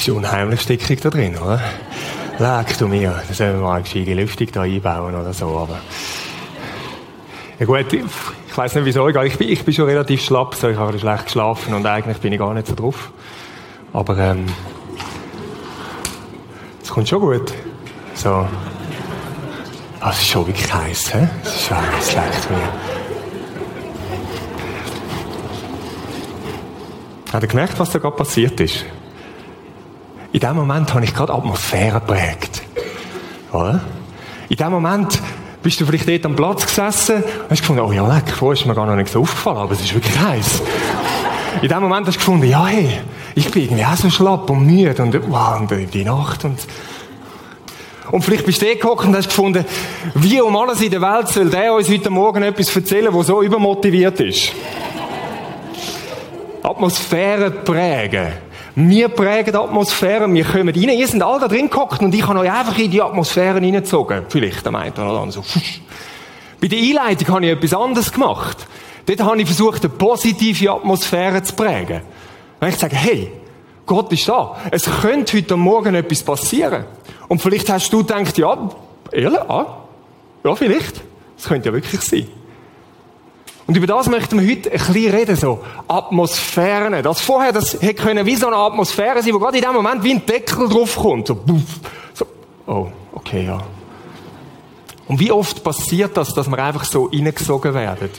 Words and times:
ist 0.00 0.08
unheimlich 0.08 0.60
stickig 0.60 1.00
da 1.00 1.10
drin, 1.10 1.36
oder? 1.36 1.60
Leck 2.38 2.78
du 2.78 2.88
mir, 2.88 3.22
da 3.28 3.34
sollen 3.34 3.54
wir 3.54 3.60
mal 3.60 3.74
eine 3.74 3.82
gescheite 3.82 4.14
Lüftung 4.14 4.48
da 4.52 4.62
einbauen 4.62 5.14
oder 5.14 5.32
so, 5.32 5.58
aber... 5.58 5.78
Ja 7.58 7.66
gut, 7.66 7.92
ich, 7.92 8.04
weiss 8.56 8.74
nicht 8.74 8.86
wieso, 8.86 9.06
ich 9.08 9.36
bin, 9.36 9.48
ich 9.48 9.62
bin 9.62 9.74
schon 9.74 9.84
relativ 9.84 10.22
schlapp, 10.22 10.54
so, 10.54 10.68
ich 10.68 10.78
habe 10.78 10.98
schlecht 10.98 11.26
geschlafen 11.26 11.74
und 11.74 11.84
eigentlich 11.84 12.16
bin 12.18 12.32
ich 12.32 12.38
gar 12.38 12.54
nicht 12.54 12.66
so 12.66 12.74
drauf. 12.74 13.12
Aber, 13.92 14.16
ähm, 14.16 14.46
es 16.82 16.88
kommt 16.88 17.08
schon 17.08 17.20
gut. 17.20 17.52
So. 18.14 18.48
Ah, 20.00 20.10
es 20.10 20.20
ist 20.20 20.28
schon 20.28 20.46
wirklich 20.46 20.72
heiß, 20.72 21.14
hä? 21.14 21.28
Es 21.44 21.54
ist 21.54 21.66
schon 21.66 21.76
heiß, 21.76 22.14
leckt 22.14 22.50
mir. 22.50 22.68
Habt 27.32 27.44
ihr 27.44 27.48
gemerkt, 27.48 27.78
was 27.78 27.90
da 27.90 27.98
gerade 27.98 28.16
passiert 28.16 28.58
ist? 28.60 28.86
In 30.32 30.40
dem 30.40 30.54
Moment 30.54 30.94
habe 30.94 31.04
ich 31.04 31.12
gerade 31.12 31.32
Atmosphäre 31.32 32.00
geprägt. 32.00 32.62
Oder? 33.52 33.80
In 34.48 34.56
dem 34.56 34.70
Moment 34.70 35.20
bist 35.62 35.80
du 35.80 35.86
vielleicht 35.86 36.08
dort 36.08 36.24
am 36.24 36.36
Platz 36.36 36.66
gesessen 36.66 37.16
und 37.16 37.50
hast 37.50 37.60
gefunden, 37.60 37.82
oh 37.82 37.92
ja, 37.92 38.06
leck, 38.06 38.30
vorher 38.30 38.60
ist 38.60 38.66
mir 38.66 38.74
gar 38.74 38.86
noch 38.86 38.94
nicht 38.94 39.10
so 39.10 39.20
aufgefallen, 39.20 39.58
aber 39.58 39.72
es 39.72 39.80
ist 39.80 39.92
wirklich 39.92 40.18
heiß. 40.18 40.62
In 41.62 41.68
dem 41.68 41.80
Moment 41.80 42.06
hast 42.06 42.14
du 42.14 42.20
gefunden, 42.20 42.48
ja, 42.48 42.64
hey, 42.66 43.00
ich 43.34 43.50
bin 43.50 43.64
irgendwie 43.64 43.84
auch 43.84 43.96
so 43.96 44.08
schlapp 44.08 44.48
und 44.50 44.64
müde 44.64 45.02
und, 45.02 45.30
wow, 45.30 45.60
und 45.60 45.70
die 45.92 46.04
Nacht 46.04 46.44
und, 46.44 46.58
und 48.12 48.24
vielleicht 48.24 48.46
bist 48.46 48.62
du 48.62 48.66
da 48.66 48.74
gehockt 48.74 49.06
und 49.06 49.16
hast 49.16 49.28
gefunden, 49.28 49.64
wie 50.14 50.40
um 50.40 50.56
alles 50.56 50.80
in 50.80 50.90
der 50.90 51.02
Welt 51.02 51.28
soll 51.28 51.50
der 51.50 51.74
uns 51.74 51.90
heute 51.90 52.08
Morgen 52.08 52.42
etwas 52.42 52.74
erzählen, 52.74 53.12
der 53.12 53.22
so 53.22 53.42
übermotiviert 53.42 54.20
ist. 54.20 54.52
Atmosphäre 56.62 57.50
prägen. 57.50 58.49
Wir 58.88 59.08
prägen 59.08 59.52
die 59.52 59.58
Atmosphäre, 59.58 60.32
wir 60.32 60.44
kommen 60.44 60.68
rein. 60.68 60.88
Ihr 60.88 61.06
seid 61.06 61.20
alle 61.22 61.40
da 61.40 61.48
drin 61.48 61.68
gehockt 61.68 62.00
und 62.00 62.14
ich 62.14 62.26
habe 62.26 62.38
euch 62.38 62.50
einfach 62.50 62.78
in 62.78 62.90
die 62.90 63.02
Atmosphäre 63.02 63.56
reingezogen. 63.56 64.24
Vielleicht 64.28 64.66
am 64.66 64.76
einen 64.76 64.92
oder 64.92 65.02
anderen 65.02 65.32
so. 65.32 65.44
Bei 66.60 66.66
der 66.66 66.78
Einleitung 66.78 67.28
habe 67.28 67.46
ich 67.46 67.52
etwas 67.52 67.74
anderes 67.74 68.10
gemacht. 68.10 68.66
Dort 69.04 69.20
habe 69.20 69.40
ich 69.40 69.46
versucht, 69.46 69.84
eine 69.84 69.92
positive 69.92 70.72
Atmosphäre 70.72 71.42
zu 71.42 71.54
prägen. 71.54 72.00
Wenn 72.58 72.70
ich 72.70 72.76
sage, 72.76 72.96
hey, 72.96 73.32
Gott 73.84 74.10
ist 74.12 74.26
da. 74.28 74.56
Es 74.70 74.84
könnte 75.02 75.36
heute 75.36 75.56
Morgen 75.56 75.94
etwas 75.94 76.22
passieren. 76.22 76.84
Und 77.28 77.42
vielleicht 77.42 77.68
hast 77.68 77.92
du 77.92 77.98
gedacht, 77.98 78.38
ja, 78.38 78.70
ehrlich, 79.12 79.40
ah, 79.40 79.66
ja, 80.42 80.54
vielleicht. 80.54 81.02
Das 81.36 81.48
könnte 81.48 81.68
ja 81.68 81.74
wirklich 81.74 82.00
sein. 82.00 82.26
Und 83.70 83.76
über 83.76 83.86
das 83.86 84.08
möchten 84.08 84.40
wir 84.40 84.50
heute 84.50 84.68
ein 84.72 84.78
bisschen 84.78 85.14
reden, 85.14 85.36
so 85.36 85.60
Atmosphären. 85.86 87.04
Das 87.04 87.20
vorher, 87.20 87.52
das 87.52 87.80
hätte 87.80 88.02
können 88.02 88.26
wie 88.26 88.34
so 88.34 88.48
eine 88.48 88.56
Atmosphäre 88.56 89.22
sein, 89.22 89.32
wo 89.32 89.38
gerade 89.38 89.58
in 89.58 89.62
dem 89.62 89.74
Moment 89.74 90.02
wie 90.02 90.10
ein 90.10 90.26
Deckel 90.26 90.68
draufkommt. 90.68 91.28
So, 91.28 91.38
so, 92.12 92.26
oh, 92.66 92.88
okay, 93.12 93.46
ja. 93.46 93.62
Und 95.06 95.20
wie 95.20 95.30
oft 95.30 95.62
passiert 95.62 96.16
das, 96.16 96.34
dass 96.34 96.48
wir 96.48 96.58
einfach 96.58 96.82
so 96.82 97.04
reingesogen 97.12 97.72
werden? 97.72 98.10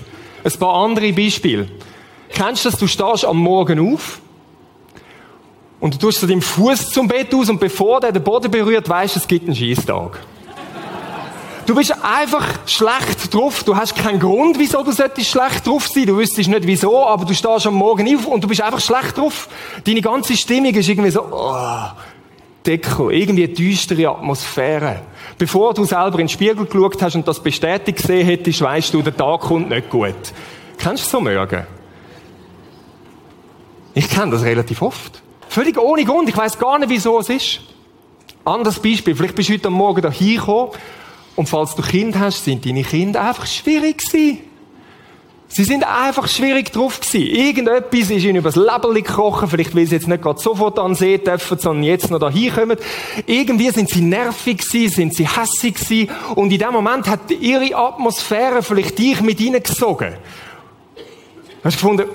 Ein 0.41 0.51
paar 0.53 0.85
andere 0.85 1.11
Beispiele. 1.11 1.67
Kennst 2.29 2.63
du 2.63 2.69
das? 2.69 2.79
Du 2.79 2.87
stehst 2.87 3.25
am 3.25 3.35
Morgen 3.35 3.93
auf 3.93 4.21
und 5.81 5.95
du 5.95 5.97
tust 5.97 6.23
deinen 6.23 6.41
Fuß 6.41 6.91
zum 6.91 7.09
Bett 7.09 7.35
aus 7.35 7.49
und 7.49 7.59
bevor 7.59 7.99
der 7.99 8.13
den 8.13 8.23
Boden 8.23 8.49
berührt, 8.49 8.87
weißt 8.87 9.17
du, 9.17 9.19
es 9.19 9.27
gibt 9.27 9.47
einen 9.47 9.55
Schießtag. 9.57 10.17
Du 11.71 11.77
bist 11.77 11.95
einfach 12.03 12.45
schlecht 12.65 13.33
drauf. 13.33 13.63
Du 13.63 13.73
hast 13.73 13.95
keinen 13.95 14.19
Grund, 14.19 14.59
wieso 14.59 14.83
du 14.83 14.91
schlecht 14.91 15.65
drauf 15.65 15.87
sein. 15.87 16.05
Du 16.05 16.17
wüsstest 16.17 16.49
nicht 16.49 16.67
wieso, 16.67 17.07
aber 17.07 17.23
du 17.23 17.33
stehst 17.33 17.65
am 17.65 17.75
Morgen 17.75 18.13
auf 18.13 18.27
und 18.27 18.43
du 18.43 18.47
bist 18.49 18.59
einfach 18.59 18.81
schlecht 18.81 19.17
drauf. 19.17 19.47
Deine 19.87 20.01
ganze 20.01 20.35
Stimmung 20.35 20.73
ist 20.73 20.89
irgendwie 20.89 21.11
so, 21.11 21.21
oh, 21.31 21.55
Deckel, 22.65 23.13
irgendwie 23.13 23.45
eine 23.45 23.53
düstere 23.53 24.09
Atmosphäre. 24.09 24.99
Bevor 25.37 25.73
du 25.73 25.85
selber 25.85 26.19
in 26.19 26.27
den 26.27 26.29
Spiegel 26.29 26.65
geschaut 26.65 27.01
hast 27.01 27.15
und 27.15 27.25
das 27.25 27.41
bestätigt 27.41 27.99
gesehen 27.99 28.25
hättest, 28.25 28.61
weißt 28.61 28.93
du, 28.93 29.01
der 29.01 29.15
Tag 29.15 29.39
kommt 29.39 29.69
nicht 29.69 29.89
gut. 29.89 30.13
Kennst 30.77 31.05
du 31.05 31.09
so 31.09 31.21
Morgen? 31.21 31.65
Ich 33.93 34.09
kenne 34.09 34.33
das 34.33 34.43
relativ 34.43 34.81
oft. 34.81 35.21
Völlig 35.47 35.77
ohne 35.77 36.03
Grund. 36.03 36.27
Ich 36.27 36.35
weiß 36.35 36.59
gar 36.59 36.77
nicht, 36.79 36.89
wieso 36.89 37.17
es 37.19 37.29
ist. 37.29 37.61
Anderes 38.43 38.77
Beispiel. 38.77 39.15
Vielleicht 39.15 39.35
bist 39.35 39.47
du 39.47 39.53
heute 39.53 39.69
Morgen 39.69 40.01
da 40.01 40.11
hingekommen 40.11 40.71
und 41.35 41.49
falls 41.49 41.75
du 41.75 41.81
Kind 41.81 42.17
hast, 42.17 42.45
sind 42.45 42.65
deine 42.65 42.83
Kinder 42.83 43.21
einfach 43.21 43.45
schwierig 43.45 43.99
gewesen. 43.99 44.39
Sie 45.53 45.65
sind 45.65 45.83
einfach 45.83 46.29
schwierig 46.29 46.71
drauf 46.71 47.01
gewesen. 47.01 47.27
Irgendetwas 47.27 48.09
ist 48.09 48.23
ihnen 48.23 48.37
übers 48.37 48.55
Leben 48.55 48.93
gekrochen. 48.93 49.49
Vielleicht 49.49 49.75
will 49.75 49.85
sie 49.85 49.95
jetzt 49.95 50.07
nicht 50.07 50.23
gerade 50.23 50.39
sofort 50.39 50.79
an 50.79 50.95
See 50.95 51.17
dürfen, 51.17 51.59
sondern 51.59 51.83
jetzt 51.83 52.09
noch 52.09 52.19
da 52.19 52.29
hinkommen. 52.29 52.77
Irgendwie 53.25 53.69
sind 53.69 53.89
sie 53.89 53.99
nervig 53.99 54.59
gewesen, 54.59 54.95
sind 54.95 55.13
sie 55.13 55.27
hässig 55.27 55.75
gewesen. 55.75 56.09
Und 56.35 56.53
in 56.53 56.59
dem 56.59 56.71
Moment 56.71 57.09
hat 57.09 57.29
ihre 57.31 57.75
Atmosphäre 57.75 58.63
vielleicht 58.63 58.97
dich 58.97 59.19
mit 59.19 59.39
hineingesogen. 59.39 60.13
Hast 61.65 61.75
du 61.75 61.81
gefunden, 61.81 62.05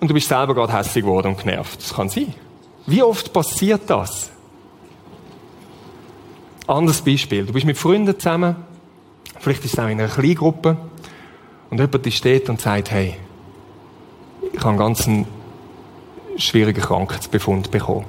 und 0.00 0.08
du 0.08 0.14
bist 0.14 0.28
selber 0.28 0.54
gerade 0.54 0.72
hässig 0.72 1.04
geworden 1.04 1.28
und 1.28 1.38
genervt. 1.38 1.78
Das 1.78 1.94
kann 1.94 2.08
sein. 2.08 2.34
Wie 2.86 3.02
oft 3.02 3.34
passiert 3.34 3.82
das? 3.86 4.31
Anderes 6.72 7.02
Beispiel. 7.02 7.44
Du 7.44 7.52
bist 7.52 7.66
mit 7.66 7.76
Freunden 7.76 8.18
zusammen. 8.18 8.56
Vielleicht 9.40 9.64
ist 9.64 9.74
es 9.74 9.78
auch 9.78 9.88
in 9.88 10.00
einer 10.00 10.08
Kleingruppe. 10.08 10.76
Und 11.68 11.78
jemand 11.78 12.12
steht 12.12 12.48
und 12.48 12.60
sagt, 12.60 12.90
hey, 12.90 13.16
ich 14.52 14.58
habe 14.60 14.70
einen 14.70 14.78
ganz 14.78 15.08
schwierigen 16.36 16.80
Krankheitsbefund 16.80 17.70
bekommen. 17.70 18.06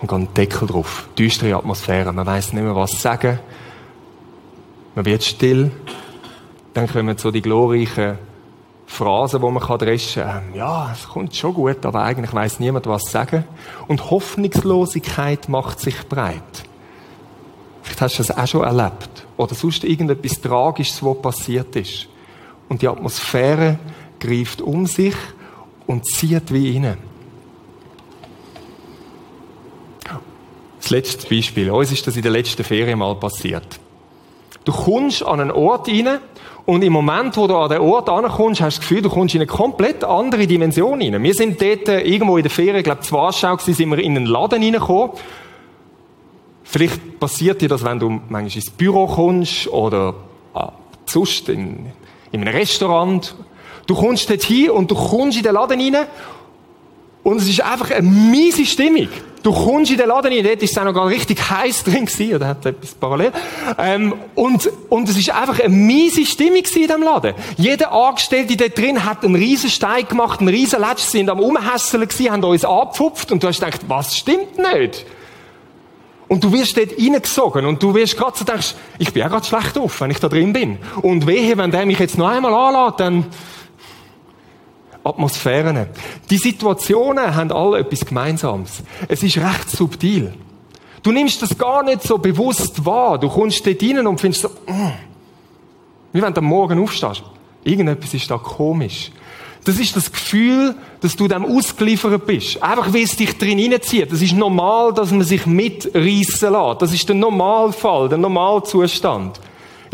Und 0.00 0.08
geht 0.08 0.12
einen 0.12 0.34
Deckel 0.34 0.68
drauf. 0.68 1.08
Düstere 1.16 1.56
Atmosphäre. 1.56 2.12
Man 2.12 2.26
weiß 2.26 2.52
nicht 2.52 2.62
mehr, 2.62 2.76
was 2.76 3.00
sagen. 3.00 3.38
Man 4.94 5.06
wird 5.06 5.24
still. 5.24 5.70
Dann 6.74 6.86
kommen 6.86 7.16
so 7.16 7.30
die 7.30 7.40
glorreichen 7.40 8.18
Phrasen, 8.94 9.40
die 9.40 9.50
man 9.50 9.78
dreschen 9.78 10.22
kann. 10.22 10.44
Ähm, 10.50 10.54
ja, 10.54 10.90
es 10.92 11.08
kommt 11.08 11.34
schon 11.34 11.54
gut, 11.54 11.84
aber 11.84 12.02
eigentlich 12.02 12.32
weiß 12.32 12.60
niemand, 12.60 12.86
was 12.86 13.10
sagen. 13.10 13.44
Und 13.88 14.10
Hoffnungslosigkeit 14.10 15.48
macht 15.48 15.80
sich 15.80 16.08
breit. 16.08 16.42
Vielleicht 17.82 18.00
hast 18.00 18.18
du 18.18 18.22
das 18.22 18.36
auch 18.36 18.46
schon 18.46 18.62
erlebt. 18.62 19.26
Oder 19.36 19.54
sonst 19.54 19.84
irgendetwas 19.84 20.40
Tragisches, 20.40 21.02
was 21.02 21.20
passiert 21.20 21.74
ist. 21.76 22.08
Und 22.68 22.82
die 22.82 22.88
Atmosphäre 22.88 23.78
greift 24.18 24.62
um 24.62 24.86
sich 24.86 25.14
und 25.86 26.06
zieht 26.06 26.52
wie 26.52 26.78
rein. 26.78 26.96
Das 30.78 30.90
letzte 30.90 31.28
Beispiel. 31.28 31.70
Uns 31.70 31.92
ist 31.92 32.06
das 32.06 32.16
in 32.16 32.22
der 32.22 32.32
letzten 32.32 32.62
Ferien 32.62 32.98
mal 32.98 33.14
passiert. 33.14 33.80
Du 34.64 34.72
kommst 34.72 35.22
an 35.22 35.40
einen 35.40 35.50
Ort 35.50 35.88
rein, 35.88 36.18
und 36.66 36.82
im 36.82 36.92
Moment, 36.94 37.36
wo 37.36 37.46
du 37.46 37.56
an 37.56 37.68
den 37.68 37.80
Ort 37.80 38.08
ankommst, 38.08 38.62
hast 38.62 38.76
du 38.76 38.80
das 38.80 38.88
Gefühl, 38.88 39.02
du 39.02 39.10
kommst 39.10 39.34
in 39.34 39.42
eine 39.42 39.46
komplett 39.46 40.02
andere 40.02 40.46
Dimension 40.46 41.00
rein. 41.00 41.22
Wir 41.22 41.34
sind 41.34 41.60
dort 41.60 41.88
äh, 41.88 42.00
irgendwo 42.00 42.38
in 42.38 42.42
der 42.42 42.50
Ferien, 42.50 42.76
ich 42.76 42.84
glaube, 42.84 43.02
zu 43.02 43.14
Warschau 43.14 43.58
sind 43.58 43.78
wir 43.90 43.98
in 43.98 44.16
einen 44.16 44.26
Laden 44.26 44.62
reingekommen. 44.62 45.10
Vielleicht 46.62 47.20
passiert 47.20 47.60
dir 47.60 47.68
das, 47.68 47.84
wenn 47.84 47.98
du 47.98 48.08
manchmal 48.08 48.44
ins 48.44 48.70
Büro 48.70 49.06
kommst 49.06 49.68
oder 49.68 50.14
ah, 50.54 50.72
sonst 51.04 51.50
in, 51.50 51.92
in 52.32 52.40
einem 52.40 52.54
Restaurant. 52.54 53.34
Du 53.86 53.94
kommst 53.94 54.30
dort 54.30 54.42
hin 54.42 54.70
und 54.70 54.90
du 54.90 54.94
kommst 54.94 55.36
in 55.36 55.44
den 55.44 55.52
Laden 55.52 55.78
rein 55.78 56.06
und 57.24 57.38
es 57.38 57.48
ist 57.48 57.62
einfach 57.62 57.90
eine 57.90 58.08
miese 58.08 58.64
Stimmung. 58.64 59.08
Du 59.42 59.52
kommst 59.52 59.90
in 59.90 59.98
den 59.98 60.08
Laden 60.08 60.32
rein, 60.32 60.42
dort 60.42 60.62
ist 60.62 60.70
es 60.70 60.78
auch 60.78 60.84
noch 60.84 60.94
gar 60.94 61.08
richtig 61.08 61.38
heiß 61.50 61.84
drin 61.84 62.06
gewesen, 62.06 62.34
oder 62.36 62.48
hat 62.48 62.64
etwas 62.64 62.94
parallel. 62.94 63.32
Ähm, 63.78 64.14
und, 64.34 64.70
und 64.88 65.08
es 65.08 65.18
ist 65.18 65.30
einfach 65.30 65.60
eine 65.60 65.68
miese 65.68 66.24
Stimmung 66.24 66.58
in 66.58 66.62
diesem 66.64 67.02
Laden. 67.02 67.34
Jeder 67.58 67.92
Angestellte 67.92 68.56
dort 68.56 68.78
drin 68.78 69.04
hat 69.04 69.22
einen 69.22 69.34
riesen 69.34 69.68
Stein 69.68 70.08
gemacht, 70.08 70.40
einen 70.40 70.48
riesen 70.48 70.80
Letsch, 70.80 71.00
sind 71.00 71.28
am 71.28 71.40
Umhässeln 71.40 72.08
gewesen, 72.08 72.30
haben 72.30 72.44
uns 72.44 72.64
abgepfupft 72.64 73.32
und 73.32 73.42
du 73.42 73.48
hast 73.48 73.60
gedacht, 73.60 73.80
was 73.86 74.16
stimmt 74.16 74.56
nicht? 74.56 75.04
Und 76.28 76.42
du 76.42 76.50
wirst 76.52 76.76
dort 76.78 76.98
reingesogen 76.98 77.66
und 77.66 77.82
du 77.82 77.94
wirst 77.94 78.16
gerade 78.16 78.36
so 78.36 78.46
denkst, 78.46 78.74
ich 78.98 79.12
bin 79.12 79.20
ja 79.20 79.28
gerade 79.28 79.44
schlecht 79.44 79.76
drauf, 79.76 80.00
wenn 80.00 80.10
ich 80.10 80.20
da 80.20 80.28
drin 80.28 80.54
bin. 80.54 80.78
Und 81.02 81.26
wehe, 81.26 81.56
wenn 81.58 81.70
der 81.70 81.84
mich 81.84 81.98
jetzt 81.98 82.16
noch 82.16 82.28
einmal 82.28 82.54
anlässt, 82.54 83.00
dann 83.00 83.26
Atmosphären. 85.04 85.86
Die 86.30 86.38
Situationen 86.38 87.34
haben 87.34 87.52
alle 87.52 87.78
etwas 87.78 88.04
Gemeinsames. 88.04 88.82
Es 89.06 89.22
ist 89.22 89.36
recht 89.36 89.70
subtil. 89.70 90.32
Du 91.02 91.12
nimmst 91.12 91.42
das 91.42 91.56
gar 91.56 91.82
nicht 91.82 92.02
so 92.02 92.16
bewusst 92.16 92.84
wahr. 92.84 93.18
Du 93.18 93.28
kommst 93.28 93.66
dort 93.66 93.82
rein 93.82 94.06
und 94.06 94.18
findest 94.18 94.42
so, 94.42 94.48
mm. 94.48 94.92
wie 96.14 96.22
wenn 96.22 96.32
du 96.32 96.38
am 96.38 96.46
Morgen 96.46 96.82
aufstehst. 96.82 97.22
Irgendetwas 97.62 98.14
ist 98.14 98.30
da 98.30 98.38
komisch. 98.38 99.10
Das 99.64 99.78
ist 99.78 99.96
das 99.96 100.12
Gefühl, 100.12 100.74
dass 101.00 101.16
du 101.16 101.26
dem 101.26 101.44
ausgeliefert 101.44 102.26
bist. 102.26 102.62
Einfach, 102.62 102.92
wie 102.92 103.02
es 103.02 103.16
dich 103.16 103.36
drin 103.36 103.58
hineinzieht. 103.58 104.12
Das 104.12 104.20
ist 104.20 104.34
normal, 104.34 104.92
dass 104.92 105.10
man 105.10 105.22
sich 105.22 105.46
mitreißen 105.46 106.52
lässt. 106.52 106.82
Das 106.82 106.92
ist 106.92 107.08
der 107.08 107.16
Normalfall, 107.16 108.08
der 108.08 108.18
Normalzustand. 108.18 109.40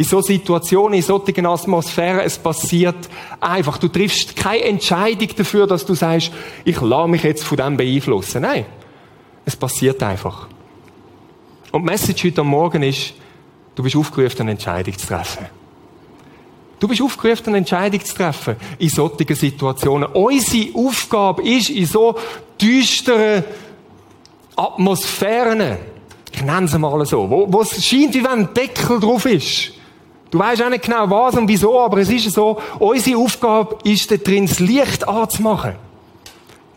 In 0.01 0.07
so 0.07 0.23
Situationen, 0.23 0.95
in 0.95 1.03
solchen 1.03 1.45
Atmosphären, 1.45 2.21
es 2.21 2.39
passiert 2.39 2.97
einfach. 3.39 3.77
Du 3.77 3.89
triffst 3.89 4.35
keine 4.35 4.65
Entscheidung 4.65 5.29
dafür, 5.37 5.67
dass 5.67 5.85
du 5.85 5.95
sagst, 5.95 6.33
ich 6.65 6.81
lasse 6.81 7.09
mich 7.11 7.23
jetzt 7.23 7.45
von 7.45 7.59
dem 7.59 7.77
beeinflussen. 7.77 8.41
Nein. 8.41 8.65
Es 9.45 9.55
passiert 9.55 10.03
einfach. 10.03 10.49
Und 11.71 11.83
die 11.83 11.87
Message 11.87 12.25
heute 12.25 12.43
Morgen 12.43 12.83
ist, 12.83 13.13
du 13.75 13.83
bist 13.83 13.95
aufgerufen, 13.95 14.41
eine 14.41 14.53
Entscheidung 14.53 14.97
zu 14.97 15.07
treffen. 15.07 15.45
Du 16.79 16.89
bist 16.89 17.03
aufgerufen, 17.03 17.49
eine 17.49 17.59
Entscheidung 17.59 18.03
zu 18.03 18.15
treffen 18.15 18.57
in 18.79 18.89
solchen 18.89 19.35
Situationen. 19.35 20.09
Unsere 20.15 20.79
Aufgabe 20.79 21.43
ist, 21.43 21.69
in 21.69 21.85
so 21.85 22.17
düsteren 22.59 23.45
Atmosphären, 24.57 25.77
ich 26.33 26.43
nenne 26.43 26.69
sie 26.69 26.79
mal 26.79 27.05
so, 27.05 27.29
wo, 27.29 27.53
wo 27.53 27.61
es 27.61 27.85
scheint, 27.85 28.15
wie 28.15 28.25
wenn 28.25 28.47
ein 28.47 28.55
Deckel 28.55 28.99
drauf 28.99 29.27
ist. 29.27 29.75
Du 30.31 30.39
weißt 30.39 30.63
auch 30.63 30.71
nicht 30.71 30.85
genau 30.85 31.11
was 31.11 31.37
und 31.37 31.49
wieso, 31.49 31.81
aber 31.81 31.99
es 31.99 32.09
ist 32.09 32.31
so, 32.33 32.61
unsere 32.79 33.19
Aufgabe 33.19 33.79
ist, 33.85 34.11
da 34.11 34.17
drin 34.17 34.47
das 34.47 34.61
Licht 34.61 35.07
anzumachen. 35.09 35.75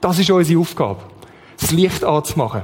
Das 0.01 0.17
ist 0.19 0.29
unsere 0.31 0.59
Aufgabe. 0.59 0.99
Das 1.59 1.71
Licht 1.71 2.03
anzumachen. 2.03 2.63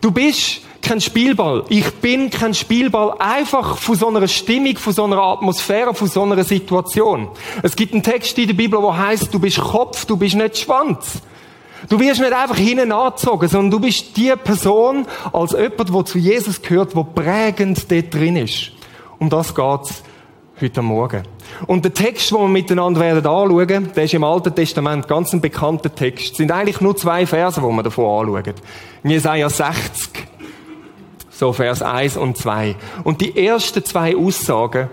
Du 0.00 0.10
bist 0.10 0.62
kein 0.82 1.00
Spielball. 1.00 1.64
Ich 1.68 1.88
bin 1.96 2.30
kein 2.30 2.54
Spielball. 2.54 3.14
Einfach 3.18 3.76
von 3.76 3.94
so 3.94 4.08
einer 4.08 4.26
Stimmung, 4.26 4.76
von 4.76 4.92
so 4.92 5.04
einer 5.04 5.18
Atmosphäre, 5.18 5.94
von 5.94 6.08
so 6.08 6.22
einer 6.22 6.42
Situation. 6.42 7.28
Es 7.62 7.76
gibt 7.76 7.92
einen 7.92 8.02
Text 8.02 8.36
in 8.38 8.48
der 8.48 8.54
Bibel, 8.54 8.82
wo 8.82 8.94
heißt, 8.94 9.32
du 9.32 9.38
bist 9.38 9.60
Kopf, 9.60 10.04
du 10.06 10.16
bist 10.16 10.34
nicht 10.34 10.58
Schwanz. 10.58 11.20
Du 11.88 11.98
wirst 11.98 12.20
nicht 12.20 12.32
einfach 12.32 12.56
hinten 12.56 12.92
angezogen, 12.92 13.48
sondern 13.48 13.70
du 13.70 13.80
bist 13.80 14.16
die 14.16 14.32
Person 14.42 15.06
als 15.32 15.52
jemand, 15.52 15.94
der 15.94 16.04
zu 16.04 16.18
Jesus 16.18 16.60
gehört, 16.60 16.94
der 16.94 17.04
prägend 17.04 17.90
dort 17.90 18.12
drin 18.12 18.36
ist. 18.36 18.72
Um 19.20 19.28
das 19.28 19.54
geht's 19.54 20.02
heute 20.62 20.80
Morgen. 20.80 21.22
Und 21.66 21.84
der 21.84 21.92
Text, 21.92 22.30
den 22.30 22.38
wir 22.38 22.48
miteinander 22.48 23.00
werden 23.00 23.26
anschauen, 23.26 23.92
der 23.94 24.04
ist 24.04 24.14
im 24.14 24.24
Alten 24.24 24.54
Testament 24.54 25.06
ganz 25.08 25.34
ein 25.34 25.42
bekannter 25.42 25.94
Text. 25.94 26.32
Es 26.32 26.36
sind 26.38 26.50
eigentlich 26.50 26.80
nur 26.80 26.96
zwei 26.96 27.26
Verse, 27.26 27.60
die 27.60 27.66
wir 27.66 27.82
davon 27.82 28.28
anschauen. 28.28 28.54
Jesaja 29.04 29.50
60, 29.50 30.26
so 31.28 31.52
Vers 31.52 31.82
1 31.82 32.16
und 32.16 32.38
2. 32.38 32.76
Und 33.04 33.20
die 33.20 33.46
ersten 33.46 33.84
zwei 33.84 34.16
Aussagen 34.16 34.88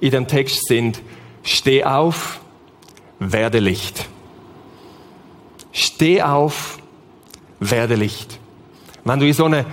in 0.00 0.12
dem 0.12 0.26
Text 0.26 0.66
sind, 0.66 1.02
steh 1.42 1.84
auf, 1.84 2.40
werde 3.18 3.58
Licht. 3.58 4.08
Steh 5.72 6.22
auf, 6.22 6.78
werde 7.60 7.96
Licht. 7.96 8.38
Wenn 9.04 9.20
du 9.20 9.26
in 9.26 9.34
so 9.34 9.44
eine 9.44 9.66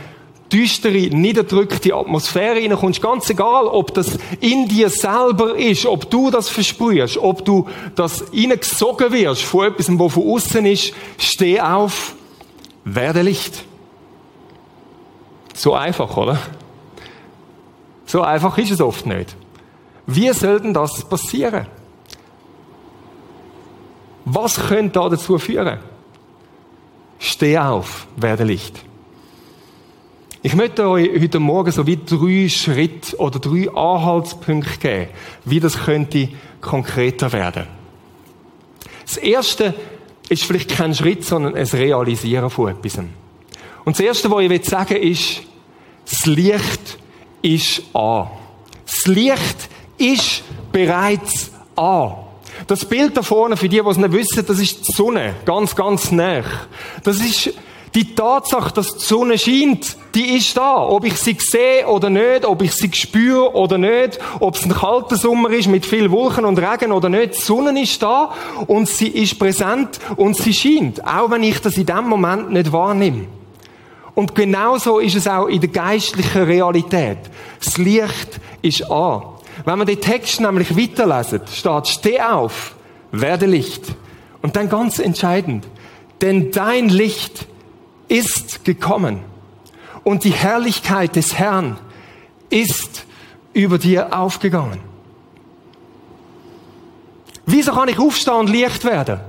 düstere, 0.51 1.09
niederdrückte 1.15 1.95
Atmosphäre 1.95 2.59
hineinkommst, 2.59 3.01
ganz 3.01 3.29
egal, 3.29 3.65
ob 3.65 3.93
das 3.93 4.17
in 4.39 4.67
dir 4.67 4.89
selber 4.89 5.55
ist, 5.55 5.85
ob 5.85 6.09
du 6.09 6.29
das 6.29 6.49
versprühst, 6.49 7.17
ob 7.17 7.43
du 7.43 7.67
das 7.95 8.25
hineingesogen 8.31 9.11
wirst 9.11 9.43
von 9.43 9.67
etwas, 9.67 9.87
was 9.89 10.13
von 10.13 10.23
außen 10.31 10.65
ist, 10.65 10.93
steh 11.17 11.59
auf, 11.59 12.15
werde 12.83 13.21
Licht. 13.21 13.65
So 15.53 15.73
einfach, 15.73 16.15
oder? 16.17 16.39
So 18.05 18.21
einfach 18.21 18.57
ist 18.57 18.71
es 18.71 18.81
oft 18.81 19.05
nicht. 19.05 19.35
Wie 20.05 20.31
soll 20.33 20.59
denn 20.59 20.73
das 20.73 21.03
passieren? 21.05 21.65
Was 24.25 24.67
könnte 24.67 24.99
da 24.99 25.09
dazu 25.09 25.37
führen? 25.37 25.79
Steh 27.17 27.57
auf, 27.57 28.07
werde 28.15 28.43
Licht. 28.43 28.83
Ich 30.45 30.53
möchte 30.53 30.87
euch 30.87 31.09
heute 31.19 31.39
Morgen 31.39 31.71
so 31.71 31.87
wie 31.87 31.97
drei 31.97 32.47
Schritte 32.49 33.17
oder 33.17 33.39
drei 33.39 33.67
Anhaltspunkte 33.67 34.77
geben, 34.77 35.09
wie 35.43 35.59
das 35.59 35.85
könnte 35.85 36.29
konkreter 36.61 37.33
werden. 37.33 37.65
Das 39.07 39.17
erste 39.17 39.73
ist 40.29 40.43
vielleicht 40.43 40.69
kein 40.69 40.93
Schritt, 40.93 41.25
sondern 41.25 41.55
ein 41.55 41.65
Realisieren 41.65 42.51
von 42.51 42.69
etwas. 42.69 42.99
Und 43.85 43.97
das 43.97 43.99
Erste, 43.99 44.29
was 44.29 44.43
ich 44.43 44.65
sagen 44.65 44.93
will, 44.93 45.11
ist, 45.13 45.41
das 46.07 46.27
Licht 46.27 46.99
ist 47.41 47.81
an. 47.95 48.27
Das 48.85 49.07
Licht 49.07 49.69
ist 49.97 50.43
bereits 50.71 51.49
an. 51.75 52.17
Das 52.67 52.85
Bild 52.85 53.17
da 53.17 53.23
vorne, 53.23 53.57
für 53.57 53.67
die, 53.67 53.81
die 53.81 53.89
es 53.89 53.97
nicht 53.97 54.11
wissen, 54.11 54.45
das 54.45 54.59
ist 54.59 54.87
die 54.87 54.91
Sonne. 54.91 55.37
Ganz, 55.43 55.75
ganz 55.75 56.11
nah. 56.11 56.43
Das 57.03 57.19
ist 57.19 57.51
die 57.95 58.13
Tatsache, 58.13 58.73
dass 58.73 58.97
die 58.97 59.05
Sonne 59.05 59.37
scheint, 59.37 59.95
die 60.13 60.35
ist 60.35 60.55
da. 60.57 60.85
Ob 60.85 61.05
ich 61.05 61.17
sie 61.17 61.37
sehe 61.39 61.87
oder 61.87 62.09
nicht, 62.09 62.45
ob 62.45 62.61
ich 62.61 62.73
sie 62.73 62.91
spüre 62.93 63.55
oder 63.55 63.77
nicht, 63.77 64.19
ob 64.41 64.55
es 64.55 64.65
ein 64.65 64.73
kalter 64.73 65.15
Sommer 65.15 65.49
ist 65.51 65.69
mit 65.69 65.85
viel 65.85 66.11
Wolken 66.11 66.43
und 66.43 66.59
Regen 66.59 66.91
oder 66.91 67.07
nicht, 67.07 67.35
die 67.35 67.41
Sonne 67.41 67.81
ist 67.81 68.03
da 68.03 68.33
und 68.67 68.89
sie 68.89 69.07
ist 69.07 69.39
präsent 69.39 69.99
und 70.17 70.35
sie 70.35 70.53
scheint. 70.53 71.05
Auch 71.07 71.31
wenn 71.31 71.43
ich 71.43 71.59
das 71.61 71.77
in 71.77 71.85
dem 71.85 72.09
Moment 72.09 72.51
nicht 72.51 72.71
wahrnehme. 72.73 73.27
Und 74.13 74.35
genauso 74.35 74.99
ist 74.99 75.15
es 75.15 75.27
auch 75.27 75.47
in 75.47 75.61
der 75.61 75.69
geistlichen 75.69 76.43
Realität. 76.43 77.19
Das 77.63 77.77
Licht 77.77 78.39
ist 78.61 78.89
an. 78.91 79.23
Wenn 79.63 79.79
wir 79.79 79.85
den 79.85 80.01
Text 80.01 80.41
nämlich 80.41 80.77
weiterlesen, 80.77 81.41
steht, 81.51 81.87
steh 81.87 82.21
auf, 82.21 82.75
werde 83.11 83.45
Licht. 83.45 83.83
Und 84.41 84.55
dann 84.55 84.69
ganz 84.69 84.99
entscheidend, 84.99 85.65
denn 86.21 86.51
dein 86.51 86.89
Licht 86.89 87.47
ist 88.07 88.63
gekommen 88.65 89.21
und 90.03 90.23
die 90.23 90.31
Herrlichkeit 90.31 91.15
des 91.15 91.37
Herrn 91.37 91.77
ist 92.49 93.05
über 93.53 93.77
dir 93.77 94.17
aufgegangen. 94.17 94.79
Wieso 97.45 97.71
kann 97.73 97.89
ich 97.89 97.99
aufstehen 97.99 98.35
und 98.35 98.49
Licht 98.49 98.85
werden? 98.85 99.19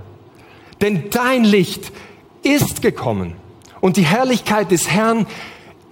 Denn 0.81 1.11
dein 1.11 1.45
Licht 1.45 1.93
ist 2.43 2.83
gekommen 2.83 3.35
und 3.81 3.97
die 3.97 4.05
Herrlichkeit 4.07 4.71
des 4.71 4.91
Herrn 4.91 5.27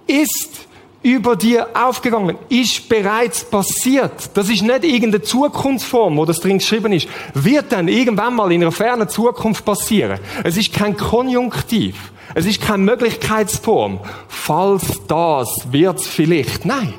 ist 0.07 0.65
über 1.05 1.35
dir 1.35 1.67
aufgegangen, 1.75 2.35
ist 2.49 2.89
bereits 2.89 3.43
passiert. 3.43 4.31
Das 4.33 4.49
ist 4.49 4.63
nicht 4.63 4.83
irgendeine 4.83 5.21
Zukunftsform, 5.21 6.17
wo 6.17 6.25
das 6.25 6.39
drin 6.39 6.57
geschrieben 6.57 6.93
ist. 6.93 7.07
Wird 7.35 7.71
dann 7.71 7.87
irgendwann 7.87 8.33
mal 8.33 8.51
in 8.51 8.63
einer 8.63 8.71
fernen 8.71 9.07
Zukunft 9.07 9.63
passieren. 9.63 10.19
Es 10.43 10.57
ist 10.57 10.73
kein 10.73 10.97
Konjunktiv. 10.97 11.95
Es 12.33 12.45
ist 12.45 12.61
keine 12.61 12.83
Möglichkeitsform. 12.83 13.99
Falls 14.27 15.01
das 15.07 15.49
wird's 15.71 16.07
vielleicht. 16.07 16.65
Nein. 16.65 16.93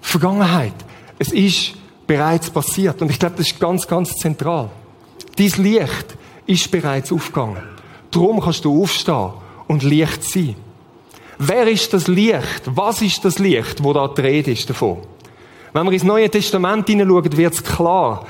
Vergangenheit. 0.00 0.74
Es 1.18 1.32
ist 1.32 1.74
bereits 2.06 2.50
passiert. 2.50 3.00
Und 3.02 3.10
ich 3.10 3.18
glaube, 3.18 3.36
das 3.36 3.46
ist 3.46 3.60
ganz, 3.60 3.86
ganz 3.86 4.14
zentral. 4.16 4.70
Dies 5.36 5.56
Licht 5.56 6.16
ist 6.46 6.70
bereits 6.70 7.12
aufgegangen. 7.12 7.62
Darum 8.10 8.40
kannst 8.40 8.64
du 8.64 8.82
aufstehen 8.82 9.32
und 9.66 9.82
Licht 9.82 10.24
sein. 10.24 10.56
Wer 11.38 11.68
ist 11.68 11.92
das 11.92 12.08
Licht? 12.08 12.62
Was 12.64 13.00
ist 13.02 13.24
das 13.24 13.38
Licht, 13.38 13.84
wo 13.84 13.92
da 13.92 14.08
die 14.08 14.20
Rede 14.20 14.50
ist 14.50 14.68
davon? 14.68 14.98
Wenn 15.72 15.84
wir 15.84 15.92
ins 15.92 16.02
Neue 16.02 16.30
Testament 16.30 16.88
hineinschauen, 16.88 17.36
wird 17.36 17.54
es 17.54 17.62
klar. 17.62 18.26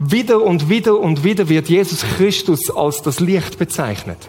Wieder 0.00 0.42
und 0.42 0.68
wieder 0.68 0.98
und 0.98 1.22
wieder 1.22 1.48
wird 1.48 1.68
Jesus 1.68 2.02
Christus 2.16 2.70
als 2.70 3.02
das 3.02 3.20
Licht 3.20 3.58
bezeichnet. 3.58 4.28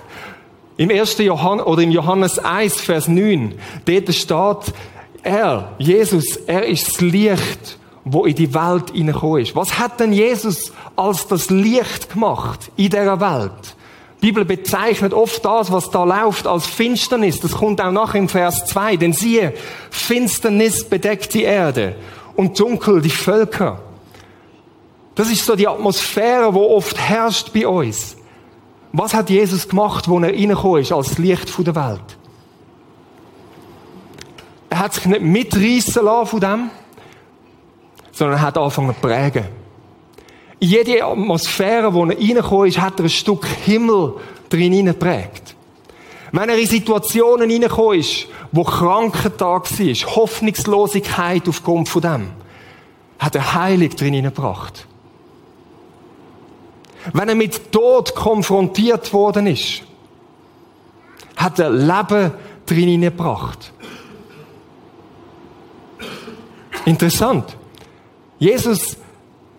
Im 0.80 0.90
1. 0.90 1.18
Johann 1.18 1.60
oder 1.60 1.82
im 1.82 1.92
Johannes 1.92 2.40
1, 2.40 2.80
Vers 2.80 3.10
9, 3.10 3.54
dort 3.84 4.14
steht, 4.14 4.74
er, 5.24 5.76
Jesus, 5.78 6.38
er 6.48 6.66
ist 6.68 6.88
das 6.88 7.02
Licht, 7.02 7.78
wo 8.06 8.24
in 8.24 8.34
die 8.34 8.54
Welt 8.54 8.92
hineingekommen 8.92 9.42
ist. 9.42 9.58
Was 9.58 9.78
hat 9.78 10.00
denn 10.00 10.14
Jesus 10.14 10.72
als 10.96 11.28
das 11.28 11.50
Licht 11.50 12.14
gemacht 12.14 12.72
in 12.78 12.92
dieser 12.92 13.20
Welt? 13.20 13.76
Die 14.22 14.28
Bibel 14.28 14.46
bezeichnet 14.46 15.14
oft 15.14 15.44
das, 15.44 15.70
was 15.70 15.92
da 15.92 16.06
läuft, 16.06 16.48
als 16.48 16.66
Finsternis. 16.66 17.42
Das 17.42 17.52
kommt 17.52 17.82
auch 17.82 17.92
nach 17.92 18.16
im 18.16 18.30
Vers 18.30 18.66
2. 18.68 18.96
Denn 18.96 19.12
siehe, 19.12 19.54
Finsternis 19.90 20.86
bedeckt 20.86 21.34
die 21.34 21.44
Erde 21.44 21.98
und 22.38 22.58
dunkel 22.58 23.02
die 23.02 23.10
Völker. 23.10 23.82
Das 25.16 25.30
ist 25.30 25.46
so 25.46 25.58
die 25.58 25.68
Atmosphäre, 25.68 26.54
wo 26.54 26.74
oft 26.74 26.98
herrscht 26.98 27.52
bei 27.52 27.68
uns. 27.68 28.16
Was 28.92 29.14
hat 29.14 29.30
Jesus 29.30 29.68
gemacht, 29.68 30.08
wo 30.08 30.20
er 30.20 30.34
reingekommen 30.34 30.82
ist 30.82 30.92
als 30.92 31.18
Licht 31.18 31.54
der 31.60 31.76
Welt? 31.76 32.18
Er 34.70 34.80
hat 34.80 34.94
sich 34.94 35.06
nicht 35.06 35.22
mitreißen 35.22 36.04
lassen 36.04 36.28
von 36.28 36.40
dem, 36.40 36.70
sondern 38.12 38.38
er 38.38 38.42
hat 38.42 38.58
angefangen 38.58 38.96
zu 38.96 39.02
prägen. 39.02 39.46
In 40.60 40.70
jede 40.70 41.04
Atmosphäre, 41.04 41.94
wo 41.94 42.06
er 42.06 42.18
reingekommen 42.18 42.68
ist, 42.68 42.80
hat 42.80 43.00
er 43.00 43.06
ein 43.06 43.10
Stück 43.10 43.46
Himmel 43.46 44.16
drin 44.50 44.74
hineingeprägt. 44.74 45.56
Wenn 46.32 46.50
er 46.50 46.58
in 46.58 46.68
Situationen 46.68 47.50
reingekommen 47.50 48.00
ist, 48.00 48.28
wo 48.52 48.64
Krankentag 48.64 49.72
war, 49.72 50.16
Hoffnungslosigkeit 50.16 51.48
aufgrund 51.48 51.90
von 51.90 52.02
dem, 52.02 52.28
hat 53.20 53.36
er 53.36 53.54
Heilig 53.54 53.96
drin 53.96 54.14
hineingebracht. 54.14 54.88
Wenn 57.14 57.30
er 57.30 57.36
mit 57.36 57.72
Tod 57.72 58.14
konfrontiert 58.16 59.14
worden 59.14 59.48
ist, 59.48 59.84
hat 61.36 61.60
er 61.60 61.70
Leben 61.70 62.32
drin 62.66 62.90
hineingebracht. 62.90 63.72
Interessant. 66.86 67.56
Jesus 68.38 68.98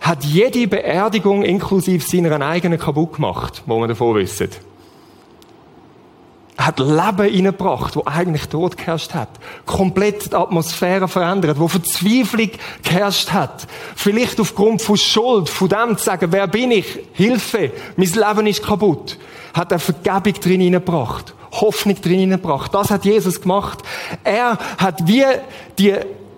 hat 0.00 0.24
jede 0.24 0.66
Beerdigung 0.66 1.42
inklusive 1.42 2.04
seiner 2.04 2.40
eigenen 2.40 2.78
kaputt 2.78 3.14
gemacht, 3.14 3.62
wo 3.66 3.78
wir 3.78 3.88
davon 3.88 4.16
wissen. 4.16 4.48
Hat 6.60 6.78
Leben 6.78 6.92
reingebracht, 6.92 7.96
wo 7.96 8.02
eigentlich 8.04 8.48
Tod 8.48 8.76
geherrscht 8.76 9.14
hat. 9.14 9.28
Komplett 9.66 10.32
die 10.32 10.36
Atmosphäre 10.36 11.08
verändert, 11.08 11.58
wo 11.58 11.68
Verzweiflung 11.68 12.50
geherrscht 12.82 13.32
hat. 13.32 13.66
Vielleicht 13.96 14.38
aufgrund 14.40 14.82
von 14.82 14.96
Schuld, 14.96 15.48
von 15.48 15.68
dem 15.68 15.96
zu 15.96 16.04
sagen, 16.04 16.30
wer 16.30 16.46
bin 16.46 16.70
ich? 16.70 16.98
Hilfe, 17.12 17.72
mein 17.96 18.08
Leben 18.08 18.46
ist 18.46 18.62
kaputt. 18.62 19.18
Hat 19.54 19.72
er 19.72 19.78
Vergebung 19.78 20.34
drin 20.34 20.60
hineingebracht. 20.60 21.34
Hoffnung 21.52 22.00
drin 22.00 22.20
hineingebracht. 22.20 22.74
Das 22.74 22.90
hat 22.90 23.04
Jesus 23.04 23.40
gemacht. 23.40 23.80
Er 24.22 24.58
hat 24.78 25.06
wie 25.06 25.24
die 25.78 25.94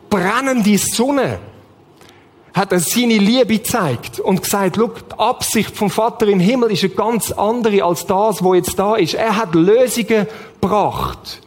brennende 0.09 0.79
Sonne 0.79 1.39
hat 2.55 2.73
er 2.73 2.81
seine 2.81 3.17
Liebe 3.17 3.59
gezeigt 3.59 4.21
und 4.21 4.43
gesagt, 4.43 4.77
schau, 4.77 4.89
die 4.89 5.19
Absicht 5.19 5.75
vom 5.75 5.91
Vater 5.91 6.27
im 6.29 6.41
Himmel 6.41 6.71
ist 6.71 6.85
eine 6.85 6.93
ganz 6.93 7.31
andere 7.33 7.83
als 7.83 8.07
das, 8.07 8.43
wo 8.43 8.55
jetzt 8.55 8.79
da 8.79 8.97
ist. 8.97 9.15
Er 9.15 9.37
hat 9.37 9.55
Lösungen 9.55 10.27
gebracht. 10.61 11.41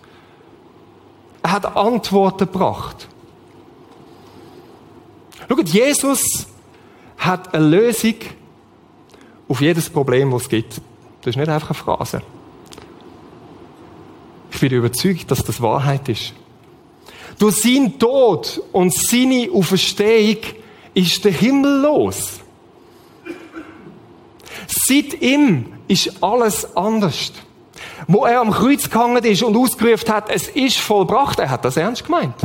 Er 1.43 1.51
hat 1.51 1.77
Antworten 1.77 2.51
gebracht. 2.51 3.07
Schaut, 5.47 5.69
Jesus 5.69 6.47
hat 7.17 7.53
eine 7.53 7.67
Lösung 7.67 8.15
auf 9.47 9.61
jedes 9.61 9.89
Problem, 9.89 10.31
das 10.31 10.43
es 10.43 10.49
gibt. 10.49 10.81
Das 11.21 11.31
ist 11.31 11.37
nicht 11.37 11.49
einfach 11.49 11.69
eine 11.69 11.75
Phrase. 11.75 12.21
Ich 14.51 14.59
bin 14.59 14.71
überzeugt, 14.71 15.29
dass 15.29 15.43
das 15.43 15.61
Wahrheit 15.61 16.09
ist. 16.09 16.33
Durch 17.37 17.61
seinen 17.61 17.99
Tod 17.99 18.61
und 18.71 18.93
seine 18.93 19.49
Auferstehung 19.53 20.37
ist 20.95 21.23
der 21.23 21.31
Himmel 21.31 21.81
los. 21.81 22.39
Seit 24.67 25.21
ihm 25.21 25.73
ist 25.87 26.23
alles 26.23 26.75
anders. 26.75 27.33
Wo 28.07 28.25
er 28.25 28.41
am 28.41 28.51
Kreuz 28.51 28.89
gehangen 28.89 29.23
ist 29.23 29.43
und 29.43 29.55
ausgerufen 29.55 30.09
hat, 30.09 30.29
es 30.29 30.47
ist 30.47 30.77
vollbracht, 30.77 31.39
er 31.39 31.49
hat 31.49 31.65
das 31.65 31.77
ernst 31.77 32.05
gemeint. 32.05 32.35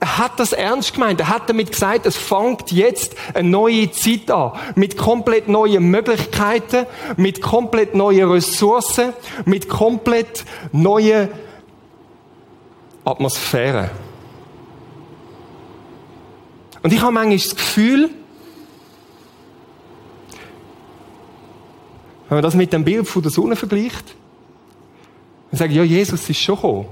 Er 0.00 0.16
hat 0.16 0.40
das 0.40 0.52
ernst 0.52 0.94
gemeint. 0.94 1.20
Er 1.20 1.28
hat 1.28 1.48
damit 1.50 1.72
gesagt, 1.72 2.06
es 2.06 2.16
fängt 2.16 2.72
jetzt 2.72 3.14
eine 3.34 3.48
neue 3.48 3.90
Zeit 3.90 4.30
an. 4.30 4.52
Mit 4.74 4.96
komplett 4.96 5.46
neuen 5.48 5.90
Möglichkeiten, 5.90 6.86
mit 7.16 7.42
komplett 7.42 7.94
neuen 7.94 8.30
Ressourcen, 8.30 9.12
mit 9.44 9.68
komplett 9.68 10.46
neuen 10.72 11.28
Atmosphären. 13.04 13.90
Und 16.82 16.92
ich 16.92 17.00
habe 17.00 17.12
manchmal 17.12 17.36
das 17.36 17.54
Gefühl, 17.54 18.10
wenn 22.28 22.36
man 22.36 22.42
das 22.42 22.54
mit 22.54 22.72
dem 22.72 22.84
Bild 22.84 23.06
von 23.06 23.22
der 23.22 23.30
Sonne 23.30 23.56
vergleicht, 23.56 24.14
dann 25.50 25.58
sage 25.58 25.72
ich, 25.72 25.76
ja, 25.76 25.82
Jesus 25.82 26.28
ist 26.28 26.40
schon 26.40 26.54
gekommen. 26.54 26.86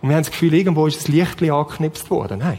Und 0.00 0.08
wir 0.08 0.16
haben 0.16 0.22
das 0.22 0.30
Gefühl, 0.30 0.54
irgendwo 0.54 0.86
ist 0.86 0.98
das 0.98 1.08
Licht 1.08 1.42
angeknipst 1.42 2.10
worden. 2.10 2.38
Nein. 2.38 2.58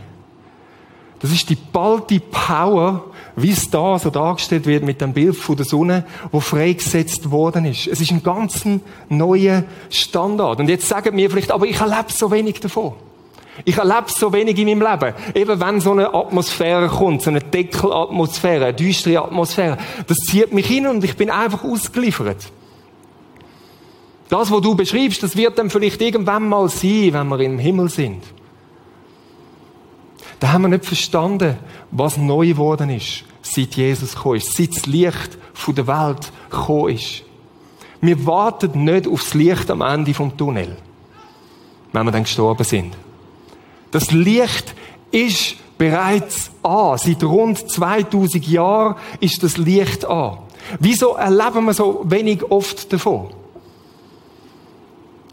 Das 1.21 1.31
ist 1.31 1.49
die 1.49 1.55
ballte 1.55 2.19
Power, 2.19 3.05
wie 3.35 3.51
es 3.51 3.69
da 3.69 3.97
so 3.99 4.09
dargestellt 4.09 4.65
wird 4.65 4.83
mit 4.83 5.01
dem 5.01 5.13
Bild 5.13 5.35
von 5.35 5.55
der 5.55 5.65
Sonne, 5.65 6.05
wo 6.31 6.39
freigesetzt 6.39 7.29
worden 7.29 7.65
ist. 7.65 7.87
Es 7.87 8.01
ist 8.01 8.11
ein 8.11 8.23
ganz 8.23 8.63
neuer 9.07 9.63
Standard. 9.89 10.59
Und 10.59 10.67
jetzt 10.67 10.87
sagen 10.87 11.15
wir 11.15 11.29
vielleicht, 11.29 11.51
aber 11.51 11.67
ich 11.67 11.79
erlebe 11.79 12.11
so 12.11 12.31
wenig 12.31 12.59
davon. 12.59 12.93
Ich 13.65 13.77
erlebe 13.77 14.05
so 14.07 14.31
wenig 14.31 14.57
in 14.57 14.79
meinem 14.79 14.91
Leben. 14.91 15.13
Eben 15.35 15.59
wenn 15.59 15.81
so 15.81 15.91
eine 15.91 16.13
Atmosphäre 16.13 16.87
kommt, 16.87 17.21
so 17.21 17.29
eine 17.29 17.41
Deckelatmosphäre, 17.41 18.65
eine 18.65 18.73
düstere 18.73 19.23
Atmosphäre, 19.23 19.77
das 20.07 20.17
zieht 20.17 20.53
mich 20.53 20.67
hin 20.67 20.87
und 20.87 21.03
ich 21.03 21.15
bin 21.17 21.29
einfach 21.29 21.63
ausgeliefert. 21.63 22.51
Das, 24.29 24.49
was 24.49 24.61
du 24.61 24.75
beschreibst, 24.75 25.21
das 25.21 25.35
wird 25.35 25.57
dann 25.57 25.69
vielleicht 25.69 26.01
irgendwann 26.01 26.47
mal 26.47 26.69
sein, 26.69 27.11
wenn 27.11 27.27
wir 27.27 27.39
im 27.41 27.59
Himmel 27.59 27.89
sind. 27.89 28.23
Da 30.39 30.53
haben 30.53 30.63
wir 30.63 30.69
nicht 30.69 30.85
verstanden, 30.85 31.57
was 31.91 32.17
neu 32.17 32.47
geworden 32.47 32.89
ist, 32.89 33.25
seit 33.41 33.75
Jesus 33.75 34.15
gekommen 34.15 34.37
ist, 34.37 34.55
seit 34.55 34.75
das 34.75 34.85
Licht 34.85 35.37
von 35.53 35.75
der 35.75 35.85
Welt 35.85 36.31
gekommen 36.49 36.95
ist. 36.95 37.23
Wir 37.99 38.25
warten 38.25 38.85
nicht 38.85 39.07
aufs 39.07 39.33
Licht 39.33 39.69
am 39.69 39.81
Ende 39.81 40.13
vom 40.13 40.35
Tunnel, 40.35 40.77
wenn 41.91 42.05
wir 42.05 42.11
dann 42.11 42.23
gestorben 42.23 42.63
sind. 42.63 42.95
Das 43.91 44.11
Licht 44.11 44.73
ist 45.11 45.55
bereits 45.77 46.51
an. 46.63 46.97
Seit 46.97 47.23
rund 47.23 47.69
2000 47.69 48.47
Jahren 48.47 48.95
ist 49.19 49.43
das 49.43 49.57
Licht 49.57 50.05
an. 50.05 50.37
Wieso 50.79 51.15
erleben 51.15 51.65
wir 51.65 51.73
so 51.73 52.01
wenig 52.05 52.43
oft 52.49 52.91
davon? 52.91 53.27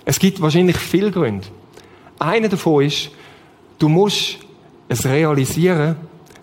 Es 0.04 0.18
gibt 0.18 0.40
wahrscheinlich 0.40 0.76
viele 0.78 1.10
Gründe. 1.10 1.46
Einer 2.18 2.48
davon 2.48 2.84
ist, 2.84 3.10
du 3.78 3.88
musst 3.88 4.38
es 4.88 5.04
realisieren, 5.04 5.96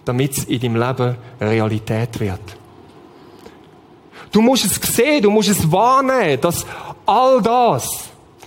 damit 0.06 0.38
es 0.38 0.44
in 0.46 0.60
deinem 0.60 0.76
Leben 0.76 1.16
Realität 1.42 2.20
wird. 2.20 2.40
Du 4.32 4.42
musst 4.42 4.66
es 4.66 4.76
sehen, 4.96 5.24
du 5.24 5.32
musst 5.32 5.50
es 5.50 5.72
wahrnehmen, 5.72 6.40
dass 6.42 6.66
all 7.06 7.42
das, 7.42 7.88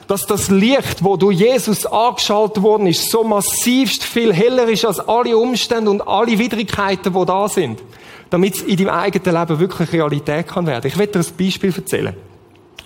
dass 0.08 0.24
das 0.24 0.48
Licht, 0.50 1.04
wo 1.04 1.16
durch 1.16 1.38
Jesus 1.38 1.84
angeschaltet 1.84 2.62
worden 2.62 2.86
ist, 2.86 3.10
so 3.10 3.22
massivst 3.22 4.02
viel 4.02 4.32
heller 4.32 4.66
ist 4.66 4.86
als 4.86 5.00
alle 5.00 5.36
Umstände 5.36 5.90
und 5.90 6.00
alle 6.00 6.38
Widrigkeiten, 6.38 7.12
wo 7.12 7.26
da 7.26 7.46
sind, 7.48 7.82
damit 8.30 8.56
es 8.56 8.62
in 8.62 8.78
deinem 8.78 8.88
eigenen 8.88 9.38
Leben 9.38 9.60
wirklich 9.60 9.92
Realität 9.92 10.48
kann 10.48 10.66
werden. 10.66 10.86
Ich 10.86 10.96
werde 10.96 11.12
dir 11.12 11.18
ein 11.18 11.36
Beispiel 11.36 11.74
erzählen, 11.76 12.16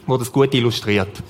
wo 0.05 0.17
das 0.17 0.33
gut 0.33 0.53
illustriert. 0.53 1.23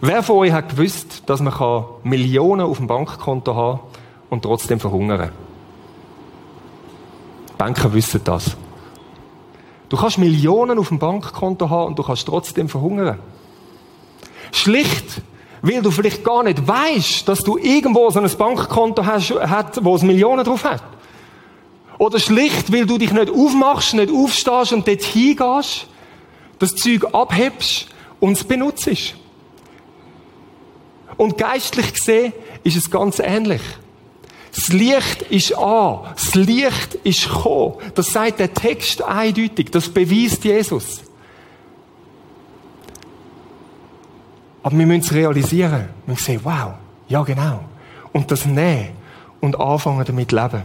Wer 0.00 0.22
von 0.24 0.38
euch 0.38 0.52
hat 0.52 0.70
gewusst, 0.70 1.22
dass 1.26 1.40
man 1.40 1.84
Millionen 2.02 2.62
auf 2.62 2.78
dem 2.78 2.88
Bankkonto 2.88 3.54
haben 3.54 3.80
und 4.30 4.42
trotzdem 4.42 4.80
verhungern? 4.80 5.30
Banker 7.56 7.92
wissen 7.92 8.22
das. 8.24 8.56
Du 9.90 9.96
kannst 9.96 10.18
Millionen 10.18 10.78
auf 10.78 10.88
dem 10.88 11.00
Bankkonto 11.00 11.68
haben 11.68 11.88
und 11.88 11.98
du 11.98 12.04
kannst 12.04 12.26
trotzdem 12.26 12.68
verhungern. 12.68 13.18
Schlicht, 14.52 15.20
weil 15.62 15.82
du 15.82 15.90
vielleicht 15.90 16.24
gar 16.24 16.44
nicht 16.44 16.66
weißt, 16.66 17.28
dass 17.28 17.40
du 17.40 17.58
irgendwo 17.58 18.08
so 18.10 18.20
ein 18.20 18.30
Bankkonto 18.30 19.04
hast, 19.04 19.34
wo 19.82 19.96
es 19.96 20.02
Millionen 20.02 20.44
drauf 20.44 20.64
hat. 20.64 20.82
Oder 21.98 22.20
schlicht, 22.20 22.72
weil 22.72 22.86
du 22.86 22.98
dich 22.98 23.12
nicht 23.12 23.30
aufmachst, 23.30 23.94
nicht 23.94 24.12
aufstehst 24.12 24.72
und 24.72 24.86
dort 24.86 25.02
hingehst, 25.02 25.88
das 26.60 26.74
Zeug 26.76 27.12
abhebst 27.12 27.88
und 28.20 28.32
es 28.32 28.44
benutzt. 28.44 28.88
Und 31.16 31.36
geistlich 31.36 31.92
gesehen 31.92 32.32
ist 32.62 32.76
es 32.76 32.90
ganz 32.90 33.18
ähnlich. 33.18 33.60
Das 34.54 34.68
Licht 34.68 35.22
ist 35.22 35.56
an. 35.56 36.00
Das 36.14 36.34
Licht 36.34 36.94
ist 37.04 37.28
gekommen. 37.28 37.76
Das 37.94 38.08
sagt 38.08 38.40
der 38.40 38.52
Text 38.52 39.02
eindeutig. 39.02 39.70
Das 39.70 39.88
beweist 39.88 40.44
Jesus. 40.44 41.02
Aber 44.62 44.76
wir 44.76 44.86
müssen 44.86 45.00
es 45.00 45.12
realisieren. 45.12 45.88
Wir 46.04 46.14
müssen 46.14 46.24
sehen, 46.24 46.40
wow, 46.42 46.74
ja 47.08 47.22
genau. 47.22 47.60
Und 48.12 48.30
das 48.30 48.44
nehmen 48.44 48.90
und 49.40 49.58
anfangen 49.58 50.04
damit 50.04 50.32
leben. 50.32 50.62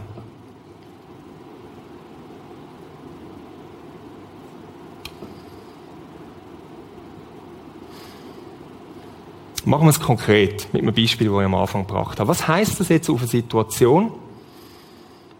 Machen 9.66 9.82
wir 9.82 9.90
es 9.90 9.98
konkret 9.98 10.72
mit 10.72 10.82
einem 10.82 10.94
Beispiel, 10.94 11.28
das 11.28 11.38
ich 11.40 11.44
am 11.44 11.54
Anfang 11.56 11.84
gebracht 11.88 12.20
habe. 12.20 12.28
Was 12.28 12.46
heißt 12.46 12.78
das 12.78 12.88
jetzt 12.88 13.10
auf 13.10 13.18
eine 13.18 13.26
Situation, 13.26 14.12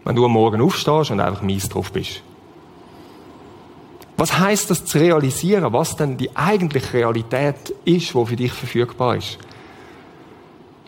wenn 0.03 0.17
du 0.17 0.25
am 0.25 0.33
Morgen 0.33 0.61
aufstehst 0.61 1.11
und 1.11 1.21
einfach 1.21 1.41
mies 1.41 1.69
drauf 1.69 1.93
bist? 1.93 2.21
Was 4.17 4.37
heißt 4.37 4.69
das 4.69 4.83
zu 4.83 4.97
realisieren, 4.97 5.71
was 5.71 5.95
denn 5.95 6.17
die 6.17 6.35
eigentliche 6.35 6.95
Realität 6.95 7.73
ist, 7.85 8.13
die 8.13 8.25
für 8.25 8.35
dich 8.35 8.51
verfügbar 8.51 9.15
ist? 9.15 9.37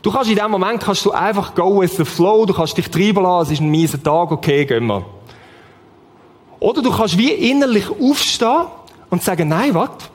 Du 0.01 0.12
kannst 0.12 0.29
in 0.29 0.36
dem 0.36 0.51
Moment 0.51 0.81
kannst 0.81 1.05
du 1.05 1.12
einfach 1.12 1.55
go 1.55 1.79
with 1.79 1.96
the 1.96 2.03
flow, 2.03 2.46
du 2.46 2.53
kannst 2.53 2.77
dich 2.77 2.89
treiben 2.89 3.24
lassen, 3.24 3.48
es 3.48 3.51
ist 3.53 3.62
ein 3.62 3.69
mieser 3.69 4.03
Tag, 4.03 4.31
okay, 4.31 4.65
gehen 4.65 4.86
wir. 4.88 5.05
Oder 6.60 6.81
du 6.81 6.91
kannst 6.91 7.17
wie 7.17 7.31
innerlich 7.31 7.89
aufstehen 7.89 8.65
und 9.10 9.24
sagen, 9.24 9.48
nein, 9.48 9.74
warte, 9.74 10.08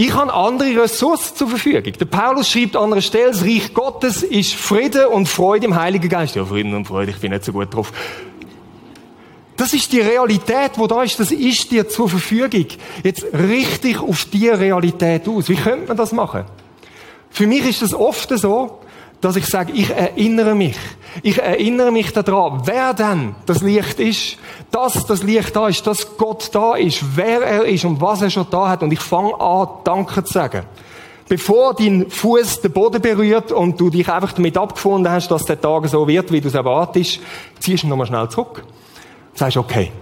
ich 0.00 0.14
habe 0.14 0.32
andere 0.32 0.82
Ressourcen 0.82 1.36
zur 1.36 1.48
Verfügung. 1.48 1.92
Der 1.92 2.06
Paulus 2.06 2.48
schreibt 2.48 2.74
an 2.74 2.90
einer 2.90 3.02
Stelle, 3.02 3.32
das 3.32 3.42
Reich 3.42 3.74
Gottes 3.74 4.22
ist 4.22 4.54
Friede 4.54 5.10
und 5.10 5.28
Freude 5.28 5.66
im 5.66 5.74
Heiligen 5.74 6.08
Geist. 6.08 6.36
Ja, 6.36 6.46
Frieden 6.46 6.72
und 6.72 6.86
Freude, 6.86 7.10
ich 7.10 7.18
bin 7.18 7.32
nicht 7.32 7.44
so 7.44 7.52
gut 7.52 7.74
drauf. 7.74 7.92
Das 9.58 9.74
ist 9.74 9.92
die 9.92 10.00
Realität, 10.00 10.70
wo 10.76 10.86
da 10.86 11.02
ist, 11.02 11.20
das 11.20 11.30
ist 11.30 11.70
dir 11.70 11.86
zur 11.86 12.08
Verfügung. 12.08 12.64
Jetzt 13.04 13.26
richtig 13.34 14.00
auf 14.00 14.24
die 14.24 14.48
Realität 14.48 15.28
aus. 15.28 15.50
Wie 15.50 15.56
könnte 15.56 15.88
man 15.88 15.98
das 15.98 16.12
machen? 16.12 16.46
Für 17.28 17.46
mich 17.46 17.68
ist 17.68 17.82
es 17.82 17.92
oft 17.92 18.30
so, 18.38 18.79
dass 19.20 19.36
ich 19.36 19.46
sage, 19.46 19.72
ich 19.72 19.90
erinnere 19.90 20.54
mich. 20.54 20.76
Ich 21.22 21.38
erinnere 21.38 21.90
mich 21.90 22.12
daran, 22.12 22.62
wer 22.64 22.94
denn 22.94 23.34
das 23.46 23.60
Licht 23.60 24.00
ist, 24.00 24.38
dass 24.70 25.06
das 25.06 25.22
Licht 25.22 25.54
da 25.54 25.68
ist, 25.68 25.86
dass 25.86 26.16
Gott 26.16 26.48
da 26.52 26.74
ist, 26.74 27.16
wer 27.16 27.42
er 27.42 27.64
ist 27.64 27.84
und 27.84 28.00
was 28.00 28.22
er 28.22 28.30
schon 28.30 28.46
da 28.50 28.68
hat. 28.68 28.82
Und 28.82 28.92
ich 28.92 29.00
fange 29.00 29.38
an, 29.38 29.68
Danke 29.84 30.24
zu 30.24 30.32
sagen. 30.32 30.64
Bevor 31.28 31.74
dein 31.74 32.10
Fuß 32.10 32.62
den 32.62 32.72
Boden 32.72 33.00
berührt 33.00 33.52
und 33.52 33.78
du 33.78 33.90
dich 33.90 34.08
einfach 34.08 34.32
damit 34.32 34.56
abgefunden 34.56 35.12
hast, 35.12 35.30
dass 35.30 35.44
der 35.44 35.60
Tag 35.60 35.86
so 35.86 36.08
wird, 36.08 36.32
wie 36.32 36.40
du 36.40 36.48
es 36.48 36.54
erwartest, 36.54 37.20
ziehst 37.60 37.84
du 37.84 37.88
nochmal 37.88 38.06
schnell 38.06 38.28
zurück. 38.28 38.64
Sagst, 39.34 39.56
okay. 39.56 39.92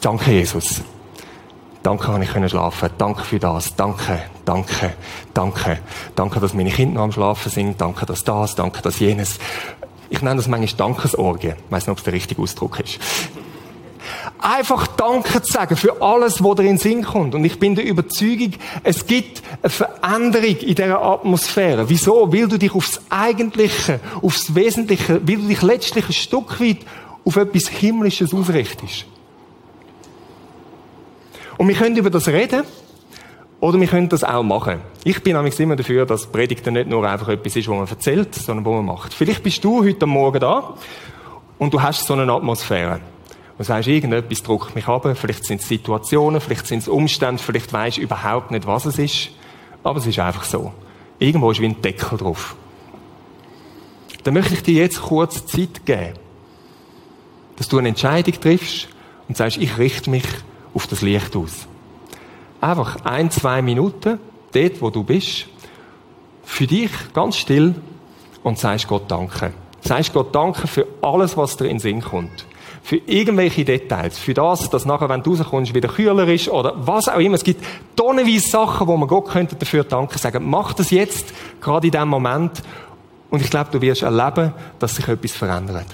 Danke, 0.00 0.32
Jesus. 0.32 0.82
Danke, 1.82 2.06
dass 2.08 2.44
ich 2.44 2.50
schlafen 2.50 2.90
Danke 2.98 3.24
für 3.24 3.38
das. 3.38 3.74
Danke, 3.74 4.22
danke, 4.44 4.94
danke. 5.32 5.78
Danke, 6.14 6.40
dass 6.40 6.52
meine 6.52 6.70
Kinder 6.70 6.96
noch 6.96 7.04
am 7.04 7.12
Schlafen 7.12 7.50
sind. 7.50 7.80
Danke, 7.80 8.04
dass 8.04 8.22
das, 8.22 8.54
danke, 8.54 8.82
dass 8.82 8.98
jenes. 8.98 9.38
Ich 10.10 10.20
nenne 10.20 10.36
das 10.36 10.48
manchmal 10.48 10.76
Dankesorgie. 10.76 11.54
Ich 11.56 11.70
weiss 11.70 11.86
nicht, 11.86 11.92
ob 11.92 11.98
es 11.98 12.04
der 12.04 12.12
richtige 12.12 12.42
Ausdruck 12.42 12.80
ist. 12.80 12.98
Einfach 14.38 14.86
Danke 14.88 15.40
zu 15.40 15.52
sagen 15.52 15.76
für 15.76 16.02
alles, 16.02 16.42
was 16.42 16.56
dir 16.56 16.62
in 16.62 16.68
den 16.68 16.78
Sinn 16.78 17.02
kommt. 17.02 17.34
Und 17.34 17.44
ich 17.44 17.58
bin 17.58 17.74
der 17.74 17.84
Überzeugung, 17.84 18.52
es 18.82 19.06
gibt 19.06 19.42
eine 19.62 19.70
Veränderung 19.70 20.56
in 20.56 20.74
dieser 20.74 21.00
Atmosphäre. 21.00 21.88
Wieso? 21.88 22.30
Weil 22.32 22.48
du 22.48 22.58
dich 22.58 22.74
aufs 22.74 23.00
Eigentliche, 23.08 24.00
aufs 24.20 24.54
Wesentliche, 24.54 25.26
weil 25.26 25.36
du 25.36 25.48
dich 25.48 25.62
letztlich 25.62 26.06
ein 26.06 26.12
Stück 26.12 26.60
weit 26.60 26.78
auf 27.24 27.36
etwas 27.36 27.68
Himmlisches 27.68 28.34
ausrichtest. 28.34 29.06
Und 31.60 31.68
wir 31.68 31.74
können 31.74 31.94
über 31.94 32.08
das 32.08 32.26
reden, 32.26 32.62
oder 33.60 33.78
wir 33.78 33.86
können 33.86 34.08
das 34.08 34.24
auch 34.24 34.42
machen. 34.42 34.80
Ich 35.04 35.22
bin 35.22 35.36
nämlich 35.36 35.60
immer 35.60 35.76
dafür, 35.76 36.06
dass 36.06 36.26
Predigten 36.26 36.72
nicht 36.72 36.88
nur 36.88 37.06
einfach 37.06 37.28
etwas 37.28 37.54
ist, 37.54 37.68
was 37.68 37.76
man 37.76 37.86
erzählt, 37.86 38.34
sondern 38.34 38.64
was 38.64 38.72
man 38.76 38.86
macht. 38.86 39.12
Vielleicht 39.12 39.42
bist 39.42 39.62
du 39.62 39.84
heute 39.84 40.06
Morgen 40.06 40.40
da 40.40 40.72
und 41.58 41.74
du 41.74 41.82
hast 41.82 42.06
so 42.06 42.14
eine 42.14 42.32
Atmosphäre. 42.32 43.00
Du 43.58 43.64
sagst, 43.64 43.88
irgendetwas 43.88 44.42
drückt 44.42 44.74
mich 44.74 44.88
ab, 44.88 45.06
vielleicht 45.14 45.44
sind 45.44 45.60
es 45.60 45.68
Situationen, 45.68 46.40
vielleicht 46.40 46.66
sind 46.66 46.78
es 46.78 46.88
Umstände, 46.88 47.42
vielleicht 47.42 47.74
weisst 47.74 47.98
du 47.98 48.00
überhaupt 48.00 48.52
nicht, 48.52 48.66
was 48.66 48.86
es 48.86 48.98
ist. 48.98 49.28
Aber 49.82 49.98
es 49.98 50.06
ist 50.06 50.18
einfach 50.18 50.44
so. 50.44 50.72
Irgendwo 51.18 51.50
ist 51.50 51.60
wie 51.60 51.66
ein 51.66 51.82
Deckel 51.82 52.16
drauf. 52.16 52.56
Dann 54.24 54.32
möchte 54.32 54.54
ich 54.54 54.62
dir 54.62 54.82
jetzt 54.82 55.02
kurz 55.02 55.44
Zeit 55.44 55.84
geben, 55.84 56.14
dass 57.56 57.68
du 57.68 57.76
eine 57.76 57.90
Entscheidung 57.90 58.40
triffst 58.40 58.88
und 59.28 59.36
sagst, 59.36 59.58
ich 59.58 59.76
richte 59.76 60.08
mich 60.08 60.24
auf 60.74 60.86
das 60.86 61.02
Licht 61.02 61.34
aus. 61.36 61.66
Einfach 62.60 63.04
ein, 63.04 63.30
zwei 63.30 63.62
Minuten, 63.62 64.18
dort, 64.52 64.82
wo 64.82 64.90
du 64.90 65.02
bist, 65.02 65.46
für 66.44 66.66
dich 66.66 66.90
ganz 67.14 67.36
still 67.36 67.74
und 68.42 68.58
sagst 68.58 68.88
Gott 68.88 69.10
Danke. 69.10 69.52
Sagst 69.80 70.12
Gott 70.12 70.34
Danke 70.34 70.66
für 70.66 70.86
alles, 71.00 71.36
was 71.36 71.56
dir 71.56 71.64
in 71.64 71.76
den 71.76 71.78
Sinn 71.78 72.02
kommt. 72.02 72.44
Für 72.82 72.96
irgendwelche 72.96 73.64
Details. 73.64 74.18
Für 74.18 74.34
das, 74.34 74.68
dass 74.70 74.84
nachher, 74.84 75.08
wenn 75.08 75.22
du 75.22 75.34
rauskommst, 75.34 75.74
wieder 75.74 75.88
kühler 75.88 76.26
ist 76.28 76.48
oder 76.48 76.74
was 76.76 77.08
auch 77.08 77.18
immer. 77.18 77.36
Es 77.36 77.44
gibt 77.44 77.64
tonnenweise 77.94 78.48
Sachen, 78.48 78.86
wo 78.86 78.96
man 78.96 79.08
Gott 79.08 79.28
könnte 79.28 79.54
dafür 79.54 79.84
Danke 79.84 80.18
sagen. 80.18 80.48
Mach 80.48 80.72
das 80.72 80.90
jetzt, 80.90 81.32
gerade 81.60 81.86
in 81.86 81.92
diesem 81.92 82.08
Moment. 82.08 82.62
Und 83.30 83.42
ich 83.42 83.50
glaube, 83.50 83.70
du 83.70 83.80
wirst 83.80 84.02
erleben, 84.02 84.52
dass 84.78 84.96
sich 84.96 85.06
etwas 85.06 85.32
verändert. 85.32 85.86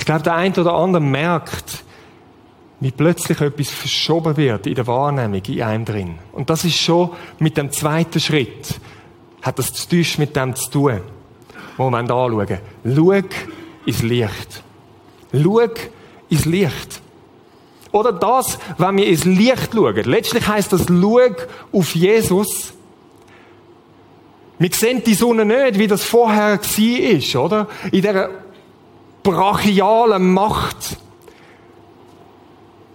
Ich 0.00 0.06
glaube, 0.06 0.22
der 0.22 0.34
eine 0.34 0.54
oder 0.54 0.72
andere 0.72 1.02
merkt, 1.02 1.84
wie 2.80 2.90
plötzlich 2.90 3.38
etwas 3.42 3.68
verschoben 3.68 4.34
wird 4.38 4.66
in 4.66 4.74
der 4.74 4.86
Wahrnehmung 4.86 5.42
in 5.46 5.62
einem 5.62 5.84
drin. 5.84 6.18
Und 6.32 6.48
das 6.48 6.64
ist 6.64 6.78
schon 6.78 7.10
mit 7.38 7.58
dem 7.58 7.70
zweiten 7.70 8.18
Schritt, 8.18 8.80
hat 9.42 9.58
das 9.58 9.74
zu 9.74 9.90
tun 9.90 10.06
mit 10.16 10.34
dem 10.34 10.54
zu 10.56 10.70
tun, 10.70 11.00
wo 11.76 11.90
wir 11.90 11.98
anschauen. 11.98 12.58
Schau 12.82 13.12
ins 13.84 14.02
Licht. 14.02 14.64
Schau 15.34 15.60
ins 16.30 16.44
Licht. 16.46 17.02
Oder 17.92 18.12
das, 18.14 18.58
wenn 18.78 18.96
wir 18.96 19.06
ins 19.06 19.26
Licht 19.26 19.74
schauen. 19.74 20.04
Letztlich 20.04 20.48
heißt 20.48 20.72
das, 20.72 20.86
schau 20.88 21.20
auf 21.72 21.94
Jesus. 21.94 22.72
Wir 24.58 24.70
sehen 24.72 25.02
die 25.04 25.14
Sonne 25.14 25.44
nicht, 25.44 25.78
wie 25.78 25.86
das 25.86 26.04
vorher 26.04 26.58
war, 26.58 27.44
oder? 27.44 27.68
In 27.92 28.00
dieser 28.00 28.30
brachialen 29.22 30.32
Macht. 30.32 30.98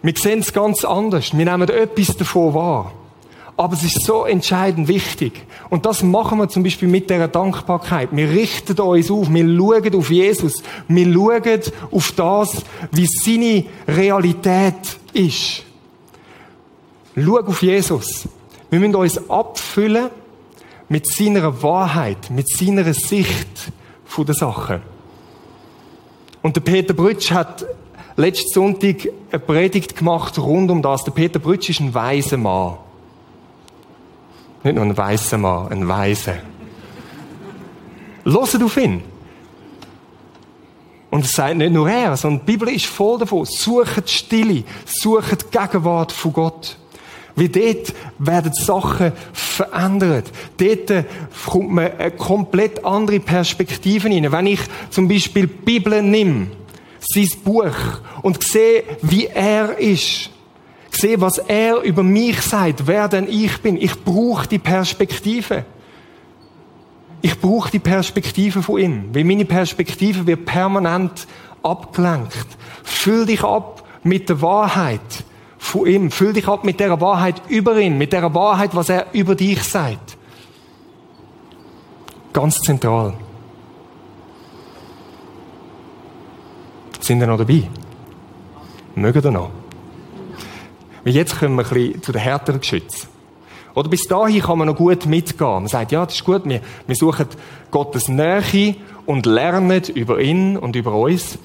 Wir 0.02 0.14
sehen 0.16 0.40
es 0.40 0.54
ganz 0.54 0.86
anders. 0.86 1.36
Wir 1.36 1.46
nehmen 1.46 1.68
etwas 1.70 2.16
davon 2.18 2.54
wahr. 2.54 2.92
Aber 3.58 3.74
es 3.74 3.84
ist 3.84 4.04
so 4.06 4.26
entscheidend 4.26 4.88
wichtig. 4.88 5.46
Und 5.70 5.86
das 5.86 6.04
machen 6.04 6.38
wir 6.40 6.50
zum 6.50 6.64
Beispiel 6.64 6.90
mit 6.90 7.10
der 7.10 7.28
Dankbarkeit. 7.28 8.10
Wir 8.12 8.30
richten 8.30 8.80
uns 8.80 9.10
auf. 9.10 9.34
Wir 9.34 9.58
schauen 9.58 9.96
auf 9.96 10.10
Jesus. 10.10 10.62
Wir 10.88 11.14
schauen 11.14 11.62
auf 11.92 12.12
das, 12.12 12.64
wie 12.92 13.08
seine 13.08 13.66
Realität 13.88 15.00
ist. 15.14 15.64
Schau 17.16 17.40
auf 17.40 17.62
Jesus. 17.62 18.28
Wir 18.70 18.80
müssen 18.80 18.96
uns 18.96 19.30
abfüllen 19.30 20.10
mit 20.90 21.08
seiner 21.08 21.64
Wahrheit, 21.64 22.30
mit 22.30 22.50
seiner 22.50 22.94
Sicht 22.94 23.72
von 24.06 24.26
der 24.26 24.36
Sache. 24.36 24.82
Und 26.45 26.55
der 26.55 26.62
Peter 26.62 26.93
Brütsch 26.93 27.31
hat 27.31 27.65
letzten 28.17 28.53
Sonntag 28.53 28.97
eine 29.31 29.39
Predigt 29.39 29.95
gemacht 29.95 30.38
rund 30.38 30.69
um 30.69 30.79
das. 30.79 31.03
Der 31.03 31.12
Peter 31.12 31.39
Brütsch 31.39 31.71
ist 31.71 31.79
ein 31.79 31.91
weiser 31.91 32.38
Mann. 32.38 32.75
Nicht 34.63 34.75
nur 34.75 34.84
ein 34.84 34.95
weißer 34.95 35.39
Mann, 35.39 35.71
ein 35.71 35.88
weiser. 35.88 36.36
Hört 38.25 38.62
auf 38.62 38.77
ihn. 38.77 39.01
Und 41.10 41.25
es 41.25 41.31
sagt 41.31 41.58
nicht 41.58 41.73
nur 41.73 41.89
er, 41.89 42.15
sondern 42.15 42.45
die 42.45 42.51
Bibel 42.51 42.69
ist 42.69 42.86
voll 42.86 43.17
davon. 43.17 43.45
Sucht 43.45 44.08
Stille, 44.08 44.65
sucht 44.86 45.51
die 45.51 45.58
Gegenwart 45.58 46.12
von 46.12 46.31
Gott. 46.31 46.77
Wie 47.36 47.50
dort 47.50 47.93
werden 48.17 48.54
Sachen 48.54 49.12
verändert. 49.34 50.32
Dort 50.58 51.06
kommt 51.45 51.71
man 51.71 51.91
eine 51.98 52.12
komplett 52.12 52.86
andere 52.86 53.19
Perspektive 53.19 54.08
rein. 54.08 54.32
Wenn 54.32 54.48
ich 54.48 54.62
zum 54.89 55.08
Beispiel 55.08 55.48
die 55.48 55.54
Bibel 55.54 56.02
nehme, 56.02 56.48
sein 57.02 57.30
Buch, 57.43 57.76
und 58.21 58.41
sehe, 58.43 58.84
wie 59.02 59.28
er 59.28 59.78
ist, 59.78 60.30
sehe, 60.89 61.19
was 61.19 61.38
er 61.38 61.82
über 61.82 62.04
mich 62.04 62.41
sagt, 62.41 62.88
wer 62.88 63.08
denn 63.08 63.28
ich 63.30 63.58
bin, 63.62 63.78
ich 63.78 64.04
brauche 64.04 64.48
die 64.48 64.60
Perspektive. 64.60 65.65
Ich 67.21 67.39
brauche 67.39 67.71
die 67.71 67.80
Perspektive 67.80 68.62
von 68.62 68.80
ihm, 68.80 69.10
weil 69.13 69.24
meine 69.24 69.45
Perspektive 69.45 70.26
wird 70.26 70.45
permanent 70.45 71.28
abgelenkt. 71.63 72.48
Füll 72.84 73.26
dich 73.26 73.43
ab 73.43 73.84
mit 74.04 74.30
der 74.30 74.41
Wahrheit 74.41 75.02
von 75.65 75.88
ihm. 75.88 76.12
Füll 76.12 76.34
dich 76.34 76.47
ab 76.47 76.63
mit 76.63 76.80
der 76.80 76.99
Wahrheit 77.01 77.41
über 77.49 77.78
ihn, 77.78 77.97
mit 77.97 78.13
der 78.13 78.34
Wahrheit, 78.34 78.75
was 78.75 78.89
er 78.89 79.08
über 79.13 79.36
dich 79.36 79.62
sagt. 79.63 80.17
Ganz 82.34 82.60
zentral. 82.62 83.13
Sind 86.99 87.21
ihr 87.21 87.28
noch 87.28 87.38
dabei? 87.38 87.63
Mögen 88.95 89.23
ihr 89.23 89.32
noch? 89.32 89.51
Weil 91.04 91.13
jetzt 91.13 91.39
kommen 91.39 91.56
wir 91.56 91.63
ein 91.63 91.69
bisschen 91.69 92.01
zu 92.01 92.12
den 92.12 92.21
härteren 92.21 92.60
Geschützen. 92.60 93.08
Oder 93.75 93.89
bis 93.89 94.08
dahin 94.08 94.41
kann 94.41 94.58
man 94.58 94.67
noch 94.67 94.75
gut 94.75 95.06
mitgehen. 95.06 95.49
Man 95.49 95.67
sagt, 95.67 95.91
ja, 95.91 96.06
das 96.06 96.15
ist 96.15 96.23
gut, 96.23 96.45
wir, 96.45 96.62
wir 96.88 96.95
suchen 96.95 97.28
Gottes 97.71 98.08
Nähe 98.08 98.75
und 99.06 99.25
lernen 99.25 99.84
über 99.93 100.19
ihn 100.19 100.58
und 100.58 100.75
über 100.75 100.95
uns. 100.95 101.38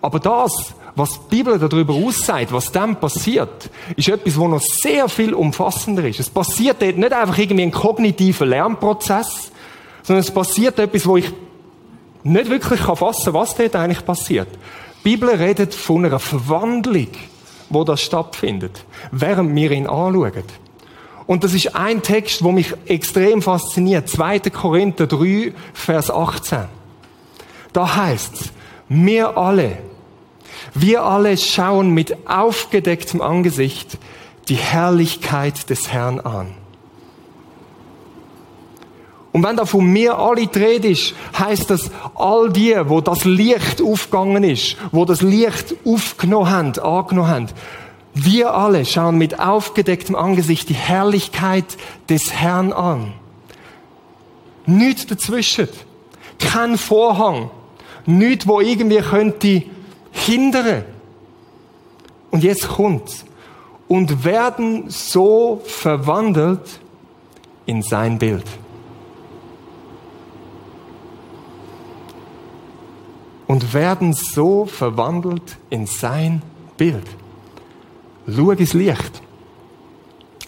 Aber 0.00 0.20
das, 0.20 0.74
was 0.94 1.12
die 1.12 1.36
Bibel 1.36 1.58
darüber 1.58 1.94
aussagt, 1.94 2.52
was 2.52 2.70
dann 2.70 3.00
passiert, 3.00 3.70
ist 3.96 4.08
etwas, 4.08 4.38
wo 4.38 4.46
noch 4.46 4.60
sehr 4.60 5.08
viel 5.08 5.32
umfassender 5.32 6.04
ist. 6.04 6.20
Es 6.20 6.28
passiert 6.28 6.82
dort 6.82 6.98
nicht 6.98 7.12
einfach 7.12 7.38
irgendwie 7.38 7.62
ein 7.62 7.70
kognitiver 7.70 8.44
Lernprozess, 8.44 9.50
sondern 10.02 10.20
es 10.20 10.30
passiert 10.30 10.78
etwas, 10.78 11.06
wo 11.06 11.16
ich 11.16 11.32
nicht 12.24 12.50
wirklich 12.50 12.80
fassen 12.80 13.32
kann, 13.32 13.34
was 13.34 13.54
dort 13.54 13.76
eigentlich 13.76 14.04
passiert. 14.04 14.48
Die 14.98 15.10
Bibel 15.10 15.30
redet 15.30 15.74
von 15.74 16.04
einer 16.04 16.18
Verwandlung, 16.18 17.08
wo 17.70 17.84
das 17.84 18.02
stattfindet, 18.02 18.84
während 19.10 19.54
wir 19.54 19.70
ihn 19.70 19.86
anschauen. 19.86 20.44
Und 21.26 21.44
das 21.44 21.54
ist 21.54 21.74
ein 21.74 22.02
Text, 22.02 22.44
wo 22.44 22.52
mich 22.52 22.74
extrem 22.86 23.40
fasziniert. 23.40 24.08
2. 24.08 24.40
Korinther 24.40 25.06
3, 25.06 25.54
Vers 25.72 26.10
18. 26.10 26.64
Da 27.72 27.96
heißt 27.96 28.52
wir 28.88 29.38
alle, 29.38 29.78
wir 30.74 31.02
alle 31.02 31.36
schauen 31.36 31.90
mit 31.90 32.28
aufgedecktem 32.28 33.20
Angesicht 33.20 33.98
die 34.48 34.56
Herrlichkeit 34.56 35.70
des 35.70 35.92
Herrn 35.92 36.20
an. 36.20 36.54
Und 39.32 39.42
wenn 39.44 39.56
da 39.56 39.64
von 39.64 39.86
mir 39.86 40.18
alle 40.18 40.46
dreht 40.46 40.84
ist, 40.84 41.14
heißt 41.38 41.70
das, 41.70 41.90
all 42.14 42.50
die, 42.50 42.76
wo 42.84 43.00
das 43.00 43.24
Licht 43.24 43.80
aufgegangen 43.80 44.44
ist, 44.44 44.76
wo 44.92 45.06
das 45.06 45.22
Licht 45.22 45.74
aufgenommen 45.86 46.50
haben, 46.50 46.78
angenommen 46.78 47.28
haben, 47.28 47.48
wir 48.14 48.52
alle 48.52 48.84
schauen 48.84 49.16
mit 49.16 49.40
aufgedecktem 49.40 50.14
Angesicht 50.14 50.68
die 50.68 50.74
Herrlichkeit 50.74 51.64
des 52.10 52.34
Herrn 52.34 52.74
an. 52.74 53.14
Nichts 54.66 55.06
dazwischen. 55.06 55.68
Kein 56.38 56.76
Vorhang. 56.76 57.50
Nichts, 58.04 58.46
wo 58.46 58.60
irgendwie 58.60 58.98
könnte 58.98 59.62
hindern. 60.12 60.84
Und 62.30 62.44
jetzt 62.44 62.68
kommt's. 62.68 63.24
Und 63.88 64.24
werden 64.24 64.88
so 64.88 65.60
verwandelt 65.64 66.80
in 67.66 67.82
sein 67.82 68.18
Bild. 68.18 68.46
Und 73.46 73.74
werden 73.74 74.14
so 74.14 74.64
verwandelt 74.64 75.58
in 75.68 75.86
sein 75.86 76.40
Bild. 76.78 77.06
Schau 78.26 78.52
ins 78.52 78.72
Licht. 78.72 79.20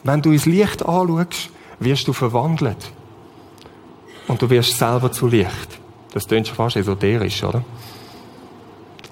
Wenn 0.04 0.22
du 0.22 0.32
ins 0.32 0.46
Licht 0.46 0.84
anschaust, 0.84 1.50
wirst 1.80 2.08
du 2.08 2.12
verwandelt. 2.12 2.92
Und 4.26 4.40
du 4.40 4.48
wirst 4.48 4.78
selber 4.78 5.12
zu 5.12 5.26
Licht. 5.26 5.78
Das 6.12 6.26
klingt 6.26 6.46
schon 6.46 6.56
fast 6.56 6.76
esoterisch, 6.76 7.42
oder? 7.42 7.62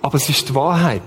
Aber 0.02 0.16
es 0.16 0.28
ist 0.28 0.48
die 0.48 0.54
Wahrheit. 0.54 1.02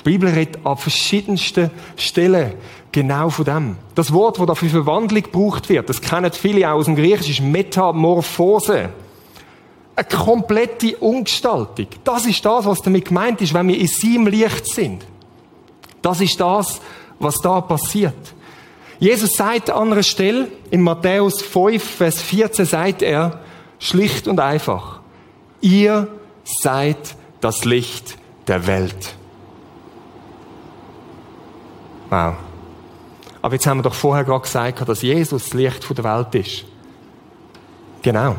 Die 0.00 0.04
Bibel 0.10 0.28
redet 0.28 0.64
an 0.66 0.76
verschiedensten 0.76 1.70
Stellen 1.96 2.54
genau 2.90 3.30
von 3.30 3.44
dem. 3.44 3.76
Das 3.94 4.12
Wort, 4.12 4.38
das 4.38 4.46
da 4.46 4.54
für 4.54 4.68
Verwandlung 4.68 5.22
gebraucht 5.22 5.68
wird, 5.68 5.88
das 5.88 6.00
kennen 6.00 6.30
viele 6.32 6.68
auch 6.68 6.76
aus 6.76 6.86
dem 6.86 6.96
Griechischen, 6.96 7.46
ist 7.46 7.52
Metamorphose. 7.52 8.90
Eine 9.96 10.08
komplette 10.08 10.96
Umgestaltung. 10.96 11.86
Das 12.02 12.26
ist 12.26 12.44
das, 12.44 12.66
was 12.66 12.82
damit 12.82 13.06
gemeint 13.06 13.40
ist, 13.40 13.54
wenn 13.54 13.68
wir 13.68 13.78
in 13.78 13.86
seinem 13.86 14.26
Licht 14.26 14.66
sind. 14.66 15.06
Das 16.02 16.20
ist 16.20 16.40
das, 16.40 16.80
was 17.18 17.36
da 17.40 17.60
passiert. 17.60 18.34
Jesus 18.98 19.34
sagt 19.36 19.70
an 19.70 19.92
einer 19.92 20.02
Stelle, 20.02 20.48
in 20.70 20.80
Matthäus 20.80 21.42
5, 21.42 21.82
Vers 21.82 22.22
14, 22.22 22.64
sagt 22.64 23.02
er, 23.02 23.40
schlicht 23.78 24.28
und 24.28 24.40
einfach, 24.40 25.00
ihr 25.60 26.08
seid 26.44 26.98
das 27.44 27.64
Licht 27.64 28.16
der 28.46 28.66
Welt. 28.66 29.14
Wow. 32.10 32.34
Aber 33.42 33.54
jetzt 33.54 33.66
haben 33.66 33.78
wir 33.78 33.82
doch 33.82 33.94
vorher 33.94 34.24
gerade 34.24 34.42
gesagt, 34.42 34.88
dass 34.88 35.02
Jesus 35.02 35.44
das 35.44 35.54
Licht 35.54 35.86
der 35.96 36.04
Welt 36.04 36.34
ist. 36.34 36.64
Genau. 38.02 38.36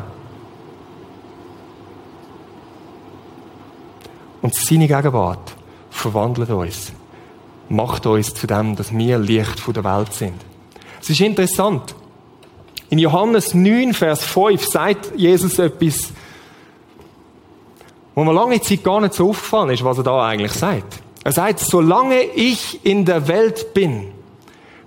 Und 4.42 4.54
seine 4.54 4.86
Gegenwart 4.86 5.54
verwandelt 5.90 6.50
uns 6.50 6.92
macht 7.68 8.06
uns 8.06 8.34
zu 8.34 8.46
dem, 8.46 8.76
dass 8.76 8.96
wir 8.96 9.18
Licht 9.18 9.62
der 9.74 9.84
Welt 9.84 10.12
sind. 10.12 10.34
Es 11.00 11.10
ist 11.10 11.20
interessant. 11.20 11.94
In 12.88 12.98
Johannes 12.98 13.54
9, 13.54 13.94
Vers 13.94 14.24
5 14.24 14.64
sagt 14.64 15.12
Jesus 15.16 15.58
etwas, 15.58 16.12
wo 18.16 18.24
mir 18.24 18.32
lange 18.32 18.60
Zeit 18.62 18.82
gar 18.82 19.00
nicht 19.00 19.12
so 19.12 19.28
aufgefallen 19.28 19.70
ist, 19.70 19.84
was 19.84 19.98
er 19.98 20.04
da 20.04 20.26
eigentlich 20.26 20.52
sagt. 20.52 21.00
Er 21.22 21.32
sagt, 21.32 21.60
solange 21.60 22.22
ich 22.22 22.84
in 22.84 23.04
der 23.04 23.28
Welt 23.28 23.74
bin, 23.74 24.10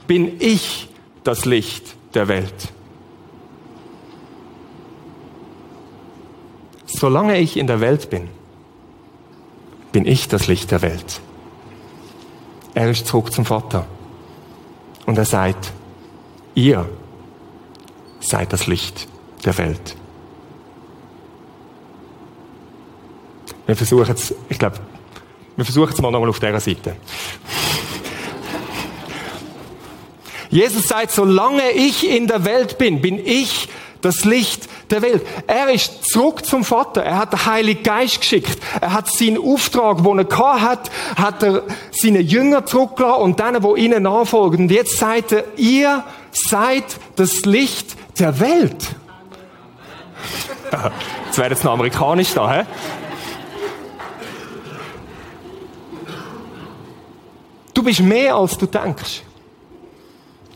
bin 0.07 0.37
ich 0.39 0.89
das 1.23 1.45
Licht 1.45 1.95
der 2.15 2.27
Welt. 2.27 2.73
Solange 6.87 7.37
ich 7.37 7.55
in 7.55 7.67
der 7.67 7.81
Welt 7.81 8.09
bin, 8.09 8.29
bin 9.91 10.07
ich 10.07 10.27
das 10.27 10.47
Licht 10.47 10.71
der 10.71 10.81
Welt. 10.81 11.21
Er 12.73 12.89
ist 12.89 13.05
zurück 13.05 13.31
zum 13.31 13.45
Vater. 13.45 13.85
Und 15.05 15.19
er 15.19 15.25
sagt, 15.25 15.71
ihr 16.55 16.89
seid 18.21 18.51
das 18.53 18.65
Licht 18.65 19.07
der 19.45 19.55
Welt. 19.59 19.98
Wir 23.69 23.75
versuchen 23.75 24.15
es, 24.15 24.34
ich 24.49 24.58
glaube, 24.58 24.77
wir 25.55 25.63
versuchen 25.63 25.93
es 25.93 26.01
mal 26.01 26.10
nochmal 26.10 26.29
auf 26.29 26.39
dieser 26.39 26.60
Seite. 26.60 26.95
Jesus 30.49 30.88
sagt, 30.88 31.12
solange 31.12 31.69
ich 31.73 32.10
in 32.10 32.25
der 32.25 32.45
Welt 32.45 32.79
bin, 32.79 32.99
bin 32.99 33.23
ich 33.23 33.69
das 34.01 34.25
Licht 34.25 34.67
der 34.89 35.03
Welt. 35.03 35.23
Er 35.45 35.69
ist 35.69 36.10
zurück 36.10 36.47
zum 36.47 36.63
Vater. 36.63 37.03
Er 37.03 37.17
hat 37.19 37.32
den 37.32 37.45
Heiligen 37.45 37.84
Geist 37.84 38.21
geschickt. 38.21 38.58
Er 38.82 38.91
hat 38.91 39.08
seinen 39.08 39.38
Auftrag, 39.38 40.01
den 40.03 40.17
er 40.17 40.62
hat, 40.63 40.89
hat 41.15 41.43
er 41.43 41.62
seine 41.91 42.21
Jünger 42.21 42.65
zurückgelassen 42.65 43.21
und 43.21 43.39
denen, 43.39 43.62
die 43.62 43.82
ihnen 43.82 44.01
nachfolgen. 44.01 44.62
Und 44.62 44.71
jetzt 44.71 44.97
sagt 44.97 45.32
er, 45.32 45.43
ihr 45.58 46.03
seid 46.32 46.86
das 47.17 47.45
Licht 47.45 47.95
der 48.17 48.39
Welt. 48.39 48.95
Jetzt 51.27 51.38
wäre 51.38 51.49
jetzt 51.49 51.63
noch 51.63 51.73
amerikanisch 51.73 52.34
da, 52.34 52.51
hä? 52.51 52.65
Du 57.79 57.85
bist 57.85 58.01
mehr, 58.01 58.35
als 58.35 58.57
du 58.57 58.65
denkst. 58.65 59.21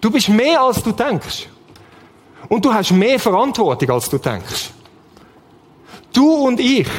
Du 0.01 0.11
bist 0.11 0.27
mehr, 0.27 0.61
als 0.61 0.83
du 0.83 0.91
denkst. 0.91 1.47
Und 2.49 2.65
du 2.65 2.73
hast 2.73 2.91
mehr 2.91 3.17
Verantwortung, 3.17 3.91
als 3.91 4.09
du 4.09 4.17
denkst. 4.17 4.71
Du 6.11 6.29
und 6.47 6.59
ich, 6.59 6.89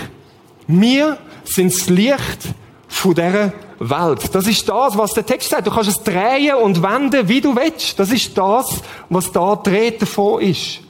wir 0.67 1.19
sind 1.45 1.75
das 1.75 1.91
Licht 1.91 2.55
von 2.89 3.15
dieser 3.15 3.53
Welt. 3.79 4.35
Das 4.35 4.47
ist 4.47 4.67
das, 4.67 4.97
was 4.97 5.13
der 5.13 5.27
Text 5.27 5.51
sagt. 5.51 5.67
Du 5.67 5.71
kannst 5.71 5.91
es 5.91 6.03
drehen 6.03 6.55
und 6.55 6.83
wenden, 6.83 7.29
wie 7.29 7.43
du 7.43 7.55
willst. 7.55 7.99
Das 7.99 8.11
ist 8.11 8.39
das, 8.39 8.81
was 9.11 9.31
da 9.31 9.57
dreht 9.57 10.01
davon 10.01 10.41
ist. 10.41 10.81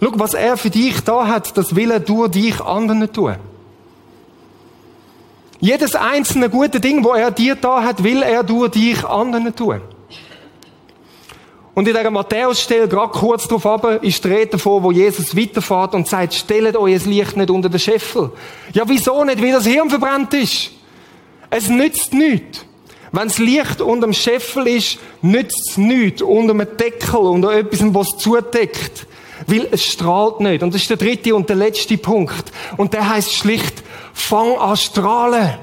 Schau, 0.00 0.12
was 0.14 0.32
er 0.32 0.56
für 0.56 0.70
dich 0.70 1.04
da 1.04 1.26
hat, 1.26 1.54
das 1.54 1.76
will 1.76 1.90
er 1.90 2.00
durch 2.00 2.30
dich 2.30 2.58
anderen 2.62 3.12
tun. 3.12 3.36
Jedes 5.60 5.94
einzelne 5.94 6.48
gute 6.48 6.80
Ding, 6.80 7.02
wo 7.02 7.12
er 7.14 7.30
dir 7.30 7.56
da 7.56 7.82
hat, 7.82 8.04
will 8.04 8.22
er 8.22 8.44
durch 8.44 8.70
dich 8.70 9.04
anderen 9.04 9.54
tun. 9.54 9.80
Und 11.74 11.86
in 11.86 11.94
dieser 11.94 12.10
Matthäus-Stelle, 12.10 12.88
gerade 12.88 13.12
kurz 13.12 13.46
darauf 13.46 13.64
ab, 13.66 14.02
ist 14.02 14.24
die 14.24 14.28
Rede 14.28 14.52
davon, 14.52 14.82
wo 14.82 14.90
Jesus 14.90 15.36
weiterfährt 15.36 15.94
und 15.94 16.08
sagt, 16.08 16.34
stellt 16.34 16.76
euer 16.76 16.98
Licht 16.98 17.36
nicht 17.36 17.50
unter 17.50 17.68
den 17.68 17.78
Scheffel. 17.78 18.32
Ja, 18.72 18.82
wieso 18.86 19.22
nicht? 19.22 19.40
Weil 19.40 19.52
das 19.52 19.64
Hirn 19.64 19.88
verbrannt 19.88 20.34
ist. 20.34 20.72
Es 21.50 21.68
nützt 21.68 22.12
nichts. 22.12 22.64
Wenn 23.12 23.28
das 23.28 23.38
Licht 23.38 23.80
unter 23.80 24.08
dem 24.08 24.12
Scheffel 24.12 24.66
ist, 24.66 24.98
nützt 25.22 25.70
es 25.70 25.76
nichts. 25.78 26.20
Unter 26.20 26.52
einem 26.52 26.66
Deckel, 26.76 27.20
unter 27.20 27.52
etwas, 27.52 27.80
was 27.94 28.08
zudeckt. 28.18 29.06
Weil 29.48 29.66
es 29.70 29.82
strahlt 29.84 30.40
nicht. 30.40 30.62
Und 30.62 30.74
das 30.74 30.82
ist 30.82 30.90
der 30.90 30.98
dritte 30.98 31.34
und 31.34 31.48
der 31.48 31.56
letzte 31.56 31.96
Punkt. 31.96 32.52
Und 32.76 32.92
der 32.92 33.08
heißt 33.08 33.34
schlicht, 33.34 33.82
fang 34.12 34.56
an 34.58 34.76
strahlen. 34.76 35.54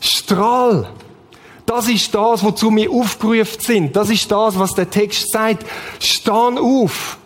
Strahl. 0.00 0.88
Das 1.66 1.88
ist 1.88 2.14
das, 2.14 2.44
wozu 2.44 2.74
wir 2.74 2.90
aufgerufen 2.90 3.60
sind. 3.60 3.96
Das 3.96 4.08
ist 4.08 4.30
das, 4.30 4.58
was 4.58 4.74
der 4.74 4.88
Text 4.88 5.32
sagt. 5.32 5.66
Stehen 5.98 6.58
auf. 6.58 7.18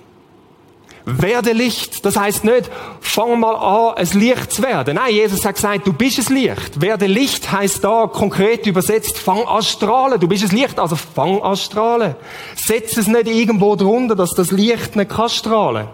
Werde 1.04 1.52
Licht. 1.52 2.04
Das 2.04 2.16
heißt 2.16 2.44
nicht, 2.44 2.70
fang 3.00 3.40
mal 3.40 3.54
an, 3.54 3.96
ein 3.96 4.18
Licht 4.18 4.52
zu 4.52 4.62
werden. 4.62 4.94
Nein, 4.94 5.14
Jesus 5.14 5.44
hat 5.44 5.56
gesagt, 5.56 5.86
du 5.86 5.92
bist 5.92 6.18
ein 6.18 6.34
Licht. 6.34 6.80
Werde 6.80 7.06
Licht 7.06 7.50
heißt 7.50 7.82
da 7.82 8.06
konkret 8.06 8.66
übersetzt, 8.66 9.18
fang 9.18 9.44
an 9.44 9.62
strahlen. 9.62 10.20
Du 10.20 10.28
bist 10.28 10.44
ein 10.44 10.56
Licht, 10.56 10.78
also 10.78 10.96
fang 10.96 11.42
an 11.42 11.56
strahlen. 11.56 12.14
Setz 12.54 12.96
es 12.96 13.08
nicht 13.08 13.26
irgendwo 13.26 13.74
drunter, 13.74 14.14
dass 14.14 14.30
das 14.30 14.52
Licht 14.52 14.94
nicht 14.94 15.10
kann 15.10 15.28
strahlen. 15.28 15.88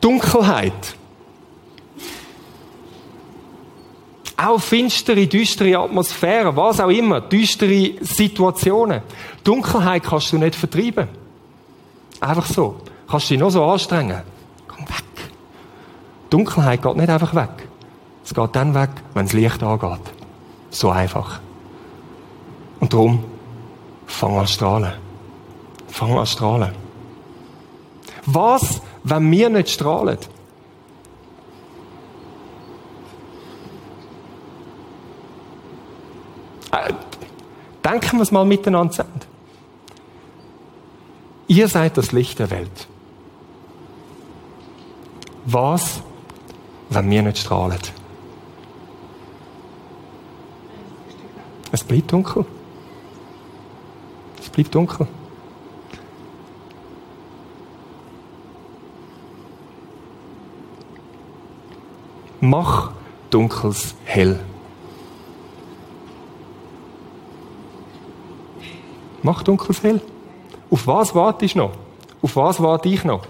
Dunkelheit 0.00 0.96
Auch 4.36 4.60
finstere, 4.60 5.26
düstere 5.26 5.78
Atmosphären, 5.78 6.54
was 6.56 6.78
auch 6.78 6.90
immer, 6.90 7.22
düstere 7.22 7.94
Situationen. 8.02 9.00
Dunkelheit 9.42 10.04
kannst 10.04 10.32
du 10.32 10.38
nicht 10.38 10.54
vertreiben. 10.54 11.08
Einfach 12.20 12.46
so. 12.46 12.76
Kannst 13.08 13.30
dich 13.30 13.38
noch 13.38 13.50
so 13.50 13.64
anstrengen? 13.64 14.22
Komm 14.66 14.88
weg. 14.88 15.04
Dunkelheit 16.30 16.82
geht 16.82 16.96
nicht 16.96 17.08
einfach 17.08 17.34
weg. 17.34 17.68
Es 18.24 18.34
geht 18.34 18.56
dann 18.56 18.74
weg, 18.74 18.90
wenn 19.14 19.26
das 19.26 19.32
Licht 19.32 19.62
angeht. 19.62 20.00
So 20.70 20.90
einfach. 20.90 21.40
Und 22.80 22.92
darum, 22.92 23.24
fang 24.06 24.38
an 24.38 24.46
strahlen. 24.46 24.94
Fang 25.88 26.18
an 26.18 26.26
strahlen. 26.26 26.72
Was, 28.26 28.80
wenn 29.04 29.30
wir 29.30 29.48
nicht 29.48 29.70
strahlen? 29.70 30.18
Äh, 36.72 36.92
denken 37.84 38.16
wir 38.18 38.22
es 38.22 38.32
mal 38.32 38.44
miteinander 38.44 38.90
zusammen. 38.90 39.25
Ihr 41.56 41.68
seid 41.68 41.96
das 41.96 42.12
Licht 42.12 42.38
der 42.38 42.50
Welt. 42.50 42.86
Was, 45.46 46.02
wenn 46.90 47.08
wir 47.08 47.22
nicht 47.22 47.38
strahlen? 47.38 47.78
Es 51.72 51.82
bleibt 51.82 52.12
dunkel. 52.12 52.44
Es 54.38 54.50
bleibt 54.50 54.74
dunkel. 54.74 55.08
Mach 62.42 62.92
Dunkels 63.30 63.94
hell. 64.04 64.40
Mach 69.22 69.42
Dunkels 69.42 69.82
hell. 69.82 70.02
Auf 70.70 70.86
was 70.86 71.14
wartest 71.14 71.54
du 71.54 71.58
noch? 71.58 71.72
Auf 72.22 72.36
was 72.36 72.60
warte 72.60 72.88
ich 72.88 73.04
noch? 73.04 73.26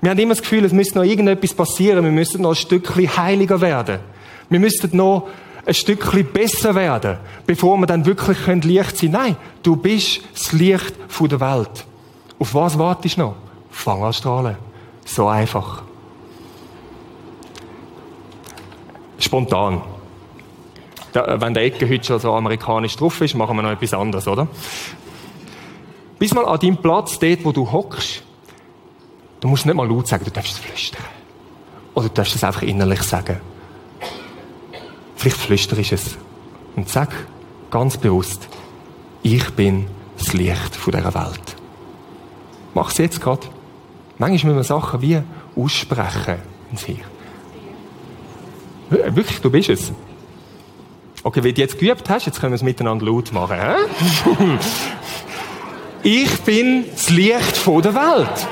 Wir 0.00 0.10
haben 0.10 0.18
immer 0.18 0.34
das 0.34 0.42
Gefühl, 0.42 0.64
es 0.64 0.72
müsste 0.72 0.98
noch 0.98 1.04
irgendetwas 1.04 1.54
passieren. 1.54 2.04
Wir 2.04 2.12
müssten 2.12 2.42
noch 2.42 2.50
ein 2.50 2.56
Stückchen 2.56 3.16
heiliger 3.16 3.60
werden. 3.60 4.00
Wir 4.48 4.60
müssten 4.60 4.96
noch 4.96 5.28
ein 5.64 5.74
Stückchen 5.74 6.26
besser 6.32 6.74
werden, 6.74 7.18
bevor 7.46 7.76
wir 7.78 7.86
dann 7.86 8.04
wirklich 8.04 8.46
Licht 8.64 8.96
sein 8.96 9.12
können. 9.12 9.12
Nein, 9.12 9.36
du 9.62 9.76
bist 9.76 10.22
das 10.34 10.52
Licht 10.52 10.94
der 11.20 11.40
Welt. 11.40 11.86
Auf 12.38 12.54
was 12.54 12.78
wartest 12.78 13.16
du 13.16 13.20
noch? 13.20 13.34
Fang 13.70 14.02
an 14.02 14.12
strahlen. 14.12 14.56
So 15.04 15.28
einfach. 15.28 15.82
Spontan. 19.18 19.82
wenn 21.12 21.54
der 21.54 21.62
Ecke 21.62 21.88
heute 21.88 22.04
schon 22.04 22.18
so 22.18 22.32
amerikanisch 22.32 22.96
drauf 22.96 23.20
ist, 23.20 23.34
machen 23.34 23.56
wir 23.56 23.62
noch 23.62 23.70
etwas 23.70 23.94
anderes, 23.94 24.26
oder? 24.26 24.48
Bis 26.22 26.32
mal 26.32 26.46
an 26.46 26.60
deinem 26.60 26.76
Platz, 26.76 27.18
dort, 27.18 27.44
wo 27.44 27.50
du 27.50 27.72
hockst, 27.72 28.22
du 29.40 29.48
musst 29.48 29.66
nicht 29.66 29.74
mal 29.74 29.88
laut 29.88 30.06
sagen, 30.06 30.24
du 30.24 30.30
darfst 30.30 30.52
es 30.52 30.58
flüstern. 30.60 31.02
Oder 31.94 32.06
du 32.06 32.14
darfst 32.14 32.36
es 32.36 32.44
einfach 32.44 32.62
innerlich 32.62 33.02
sagen. 33.02 33.40
Vielleicht 35.16 35.36
flüsterst 35.36 35.90
es. 35.90 36.16
Und 36.76 36.88
sag 36.88 37.08
ganz 37.72 37.96
bewusst, 37.96 38.46
ich 39.24 39.50
bin 39.50 39.88
das 40.16 40.32
Licht 40.32 40.78
dieser 40.86 41.12
Welt. 41.12 41.56
Mach 42.72 42.92
es 42.92 42.98
jetzt 42.98 43.20
gerade. 43.20 43.48
Manchmal 44.16 44.54
müssen 44.54 44.58
wir 44.58 44.62
Sachen 44.62 45.02
wie 45.02 45.20
aussprechen 45.56 46.36
ins 46.70 46.84
Hier. 46.84 47.04
Wirklich, 48.90 49.40
du 49.40 49.50
bist 49.50 49.70
es. 49.70 49.92
Okay, 51.24 51.42
wenn 51.42 51.52
du 51.52 51.60
jetzt 51.60 51.80
geübt 51.80 52.08
hast, 52.08 52.26
jetzt 52.26 52.40
können 52.40 52.52
wir 52.52 52.56
es 52.56 52.62
miteinander 52.62 53.06
laut 53.06 53.32
machen. 53.32 53.58
ich 56.02 56.40
bin 56.40 56.84
das 56.90 57.10
Licht 57.10 57.66
der 57.66 57.94
Welt. 57.94 58.46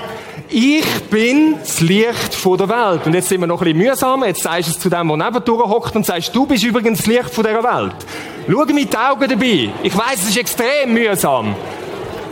Ich 0.49 0.85
bin 1.11 1.57
das 1.61 1.81
Licht 1.81 2.45
der 2.45 2.69
Welt. 2.69 3.07
Und 3.07 3.15
jetzt 3.15 3.29
sind 3.29 3.41
wir 3.41 3.47
noch 3.47 3.61
ein 3.61 3.73
bisschen 3.73 3.79
mühsam. 3.79 4.25
Jetzt 4.25 4.43
sagst 4.43 4.69
du 4.69 4.73
es 4.73 4.79
zu 4.79 4.89
dem, 4.89 5.09
der 5.09 5.17
neben 5.17 5.47
hockt 5.47 5.95
und 5.97 6.07
sagst, 6.07 6.35
du 6.35 6.47
bist 6.47 6.65
übrigens 6.65 6.99
das 6.99 7.07
Licht 7.07 7.31
von 7.31 7.45
dieser 7.45 7.63
Welt. 7.63 7.95
Schau 8.49 8.65
mit 8.73 8.93
den 8.93 9.01
Augen 9.01 9.29
dabei. 9.29 9.71
Ich 9.83 9.97
weiß, 9.97 10.23
es 10.23 10.29
ist 10.31 10.39
extrem 10.39 10.93
mühsam. 10.93 11.55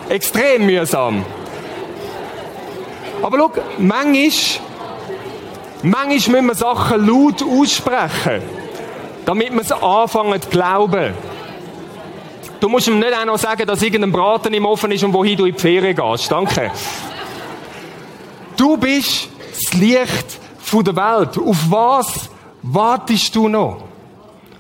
Extrem 0.09 0.67
mühsam. 0.67 1.25
Aber 3.23 3.39
schau, 3.39 3.53
manchmal, 3.79 4.31
manchmal 5.83 6.43
müssen 6.43 6.47
wir 6.47 6.55
Sachen 6.55 7.07
laut 7.07 7.43
aussprechen, 7.43 8.43
damit 9.27 9.53
wir 9.53 9.61
es 9.61 9.73
anfangen 9.73 10.41
zu 10.41 10.49
glauben. 10.49 11.15
Du 12.61 12.69
musst 12.69 12.89
ihm 12.89 12.99
nicht 12.99 13.15
auch 13.15 13.25
noch 13.25 13.39
sagen, 13.39 13.67
dass 13.67 13.83
irgendein 13.83 14.11
Braten 14.11 14.53
im 14.53 14.67
Ofen 14.67 14.91
ist 14.91 15.05
und 15.05 15.13
wohin 15.13 15.37
du 15.37 15.45
in 15.45 15.55
die 15.55 15.61
Ferien 15.61 15.95
gehst. 15.95 16.31
Danke. 16.31 16.71
Du 18.57 18.77
bist 18.77 19.29
das 19.53 19.81
Licht 19.81 20.41
der 20.73 20.97
Welt. 20.97 21.39
Auf 21.39 21.71
was 21.71 22.31
wartest 22.63 23.35
du 23.35 23.49
noch? 23.49 23.85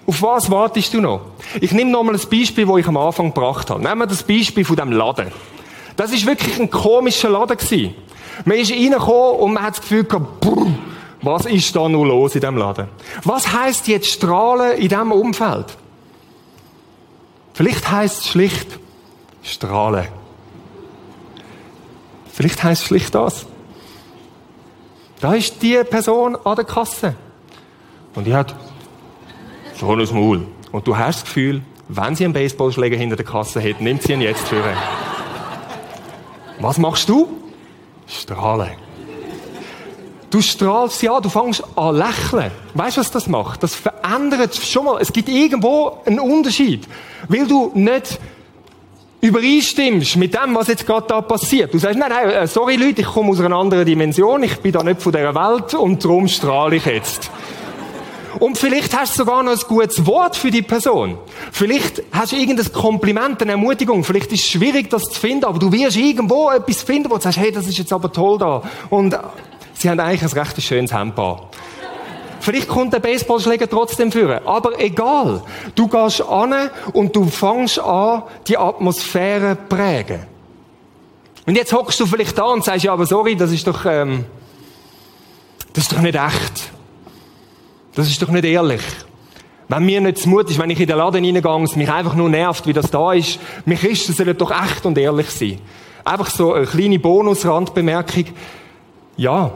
Auf 0.06 0.22
was 0.22 0.50
wartest 0.50 0.94
du 0.94 1.00
noch? 1.00 1.20
Ich 1.60 1.72
nehme 1.72 1.90
nochmal 1.90 2.14
ein 2.14 2.20
Beispiel, 2.30 2.66
das 2.66 2.76
ich 2.78 2.86
am 2.86 2.96
Anfang 2.96 3.34
gebracht 3.34 3.68
habe. 3.70 3.82
Nehmen 3.82 3.98
wir 3.98 4.06
das 4.06 4.22
Beispiel 4.22 4.64
von 4.64 4.76
dem 4.76 4.92
Laden. 4.92 5.32
Das 5.96 6.12
ist 6.12 6.24
wirklich 6.24 6.58
ein 6.58 6.70
komischer 6.70 7.28
Laden 7.28 7.56
gewesen. 7.56 7.94
Man 8.44 8.56
ist 8.56 8.70
reingekommen 8.70 9.40
und 9.40 9.52
man 9.54 9.62
hat 9.64 9.74
das 9.74 9.80
Gefühl 9.80 10.04
gehabt, 10.04 10.40
brr, 10.40 10.66
was 11.22 11.46
ist 11.46 11.74
da 11.74 11.88
nur 11.88 12.06
los 12.06 12.34
in 12.36 12.40
diesem 12.40 12.56
Laden? 12.56 12.86
Was 13.24 13.52
heißt 13.52 13.88
jetzt 13.88 14.08
strahlen 14.08 14.78
in 14.78 14.88
diesem 14.88 15.10
Umfeld? 15.10 15.66
Vielleicht 17.58 17.90
heißt 17.90 18.20
es 18.20 18.28
schlicht 18.28 18.78
strahlen. 19.42 20.06
Vielleicht 22.32 22.62
heißt 22.62 22.82
es 22.82 22.86
schlicht 22.86 23.12
das. 23.16 23.46
Da 25.18 25.34
ist 25.34 25.60
die 25.60 25.82
Person 25.82 26.36
an 26.36 26.54
der 26.54 26.64
Kasse. 26.64 27.16
Und 28.14 28.28
die 28.28 28.32
hat 28.32 28.54
so 29.74 29.90
ein 29.90 30.14
Maul. 30.14 30.46
Und 30.70 30.86
du 30.86 30.96
hast 30.96 31.16
das 31.16 31.24
Gefühl, 31.24 31.62
wenn 31.88 32.14
sie 32.14 32.26
einen 32.26 32.32
Baseballschläger 32.32 32.96
hinter 32.96 33.16
der 33.16 33.26
Kasse 33.26 33.60
hat, 33.60 33.80
nimmt 33.80 34.04
sie 34.04 34.12
ihn 34.12 34.20
jetzt 34.20 34.46
für. 34.46 34.62
Was 36.60 36.78
machst 36.78 37.08
du? 37.08 37.26
Strahlen. 38.06 38.87
Du 40.30 40.42
strahlst 40.42 41.02
ja, 41.02 41.20
du 41.20 41.28
fängst 41.28 41.64
an 41.74 41.96
lächeln. 41.96 42.50
Weißt 42.74 42.96
du, 42.96 43.00
was 43.00 43.10
das 43.10 43.28
macht? 43.28 43.62
Das 43.62 43.74
verändert 43.74 44.54
schon 44.56 44.84
mal. 44.84 45.00
Es 45.00 45.12
gibt 45.12 45.28
irgendwo 45.28 45.98
einen 46.04 46.20
Unterschied. 46.20 46.86
Weil 47.28 47.46
du 47.46 47.70
nicht 47.74 48.18
übereinstimmst 49.20 50.16
mit 50.16 50.34
dem, 50.34 50.54
was 50.54 50.68
jetzt 50.68 50.86
gerade 50.86 51.06
da 51.08 51.20
passiert. 51.22 51.72
Du 51.72 51.78
sagst, 51.78 51.98
nein, 51.98 52.10
nein, 52.10 52.30
äh, 52.30 52.46
sorry 52.46 52.76
Leute, 52.76 53.00
ich 53.00 53.06
komme 53.06 53.30
aus 53.30 53.40
einer 53.40 53.56
anderen 53.56 53.84
Dimension, 53.84 54.42
ich 54.44 54.58
bin 54.58 54.70
da 54.70 54.82
nicht 54.82 55.02
von 55.02 55.12
dieser 55.12 55.34
Welt 55.34 55.74
und 55.74 56.04
darum 56.04 56.28
strahle 56.28 56.76
ich 56.76 56.86
jetzt. 56.86 57.30
Und 58.38 58.56
vielleicht 58.56 58.96
hast 58.96 59.14
du 59.14 59.24
sogar 59.24 59.42
noch 59.42 59.52
ein 59.52 59.58
gutes 59.66 60.06
Wort 60.06 60.36
für 60.36 60.52
die 60.52 60.62
Person. 60.62 61.18
Vielleicht 61.50 62.02
hast 62.12 62.32
du 62.32 62.36
irgendein 62.36 62.72
Kompliment, 62.72 63.42
eine 63.42 63.52
Ermutigung. 63.52 64.04
Vielleicht 64.04 64.32
ist 64.32 64.44
es 64.44 64.48
schwierig, 64.48 64.90
das 64.90 65.02
zu 65.04 65.18
finden, 65.18 65.44
aber 65.46 65.58
du 65.58 65.72
wirst 65.72 65.96
irgendwo 65.96 66.50
etwas 66.50 66.82
finden, 66.82 67.10
wo 67.10 67.16
du 67.16 67.22
sagst, 67.22 67.38
hey, 67.38 67.50
das 67.50 67.66
ist 67.66 67.78
jetzt 67.78 67.92
aber 67.92 68.12
toll 68.12 68.38
da. 68.38 68.62
Und 68.90 69.18
sie 69.78 69.90
haben 69.90 70.00
eigentlich 70.00 70.22
ein 70.22 70.38
recht 70.38 70.62
schönes 70.62 70.92
Hemdpaar. 70.92 71.48
Vielleicht 72.40 72.68
kommt 72.68 72.92
der 72.92 73.00
Baseballschläger 73.00 73.68
trotzdem 73.68 74.12
führen. 74.12 74.40
Aber 74.46 74.80
egal. 74.80 75.42
Du 75.74 75.88
gehst 75.88 76.22
an 76.22 76.70
und 76.92 77.14
du 77.14 77.26
fängst 77.26 77.78
an, 77.80 78.22
die 78.46 78.56
Atmosphäre 78.56 79.56
zu 79.56 79.76
prägen. 79.76 80.26
Und 81.46 81.56
jetzt 81.56 81.72
hockst 81.72 81.98
du 81.98 82.06
vielleicht 82.06 82.36
da 82.38 82.44
und 82.44 82.64
sagst, 82.64 82.84
ja, 82.84 82.92
aber 82.92 83.06
sorry, 83.06 83.34
das 83.34 83.52
ist 83.52 83.66
doch, 83.66 83.84
ähm, 83.86 84.24
das 85.72 85.84
ist 85.84 85.92
doch 85.92 86.00
nicht 86.00 86.14
echt. 86.14 86.70
Das 87.94 88.08
ist 88.08 88.20
doch 88.20 88.28
nicht 88.28 88.44
ehrlich. 88.44 88.82
Wenn 89.68 89.84
mir 89.84 90.00
nicht 90.00 90.18
zu 90.18 90.28
Mut 90.28 90.48
ist, 90.50 90.58
wenn 90.58 90.70
ich 90.70 90.80
in 90.80 90.86
den 90.86 90.96
Laden 90.96 91.24
reingehe 91.24 91.64
es 91.64 91.76
mich 91.76 91.90
einfach 91.90 92.14
nur 92.14 92.28
nervt, 92.28 92.66
wie 92.66 92.72
das 92.72 92.90
da 92.90 93.12
ist, 93.12 93.38
wir 93.66 93.76
Christen 93.76 94.12
sollen 94.12 94.36
doch 94.36 94.50
echt 94.50 94.86
und 94.86 94.96
ehrlich 94.96 95.28
sein. 95.30 95.60
Einfach 96.04 96.30
so 96.30 96.54
eine 96.54 96.66
kleine 96.66 96.98
Bonusrandbemerkung. 96.98 98.26
Ja. 99.16 99.50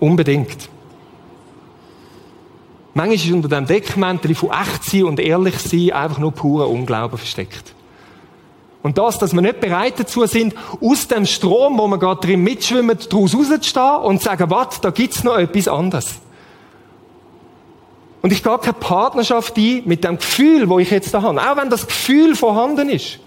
Unbedingt. 0.00 0.68
Manchmal 2.94 3.16
ist 3.16 3.30
unter 3.30 3.48
dem 3.48 3.66
Deckmäntel 3.66 4.34
von 4.34 4.50
echt 4.50 4.84
sein 4.84 5.04
und 5.04 5.18
ehrlich 5.18 5.58
sein 5.58 5.90
einfach 5.90 6.18
nur 6.18 6.32
purer 6.32 6.68
Unglauben 6.68 7.18
versteckt. 7.18 7.74
Und 8.84 8.98
das, 8.98 9.18
dass 9.18 9.32
wir 9.32 9.40
nicht 9.40 9.60
bereit 9.60 9.98
dazu 9.98 10.26
sind, 10.26 10.54
aus 10.80 11.08
dem 11.08 11.24
Strom, 11.24 11.78
wo 11.78 11.88
wir 11.88 11.98
gerade 11.98 12.20
drin 12.20 12.42
mitschwimmen, 12.42 12.98
daraus 13.10 13.34
rauszustehen 13.34 13.96
und 14.02 14.18
zu 14.18 14.24
sagen, 14.26 14.50
was, 14.50 14.80
da 14.80 14.90
gibt's 14.90 15.24
noch 15.24 15.38
etwas 15.38 15.68
anderes. 15.68 16.16
Und 18.20 18.32
ich 18.32 18.42
gehe 18.42 18.58
keine 18.58 18.74
Partnerschaft 18.74 19.56
ein 19.56 19.82
mit 19.86 20.04
dem 20.04 20.18
Gefühl, 20.18 20.68
wo 20.68 20.78
ich 20.78 20.90
jetzt 20.90 21.12
da 21.12 21.22
habe. 21.22 21.40
Auch 21.40 21.56
wenn 21.56 21.70
das 21.70 21.86
Gefühl 21.86 22.36
vorhanden 22.36 22.90
ist. 22.90 23.18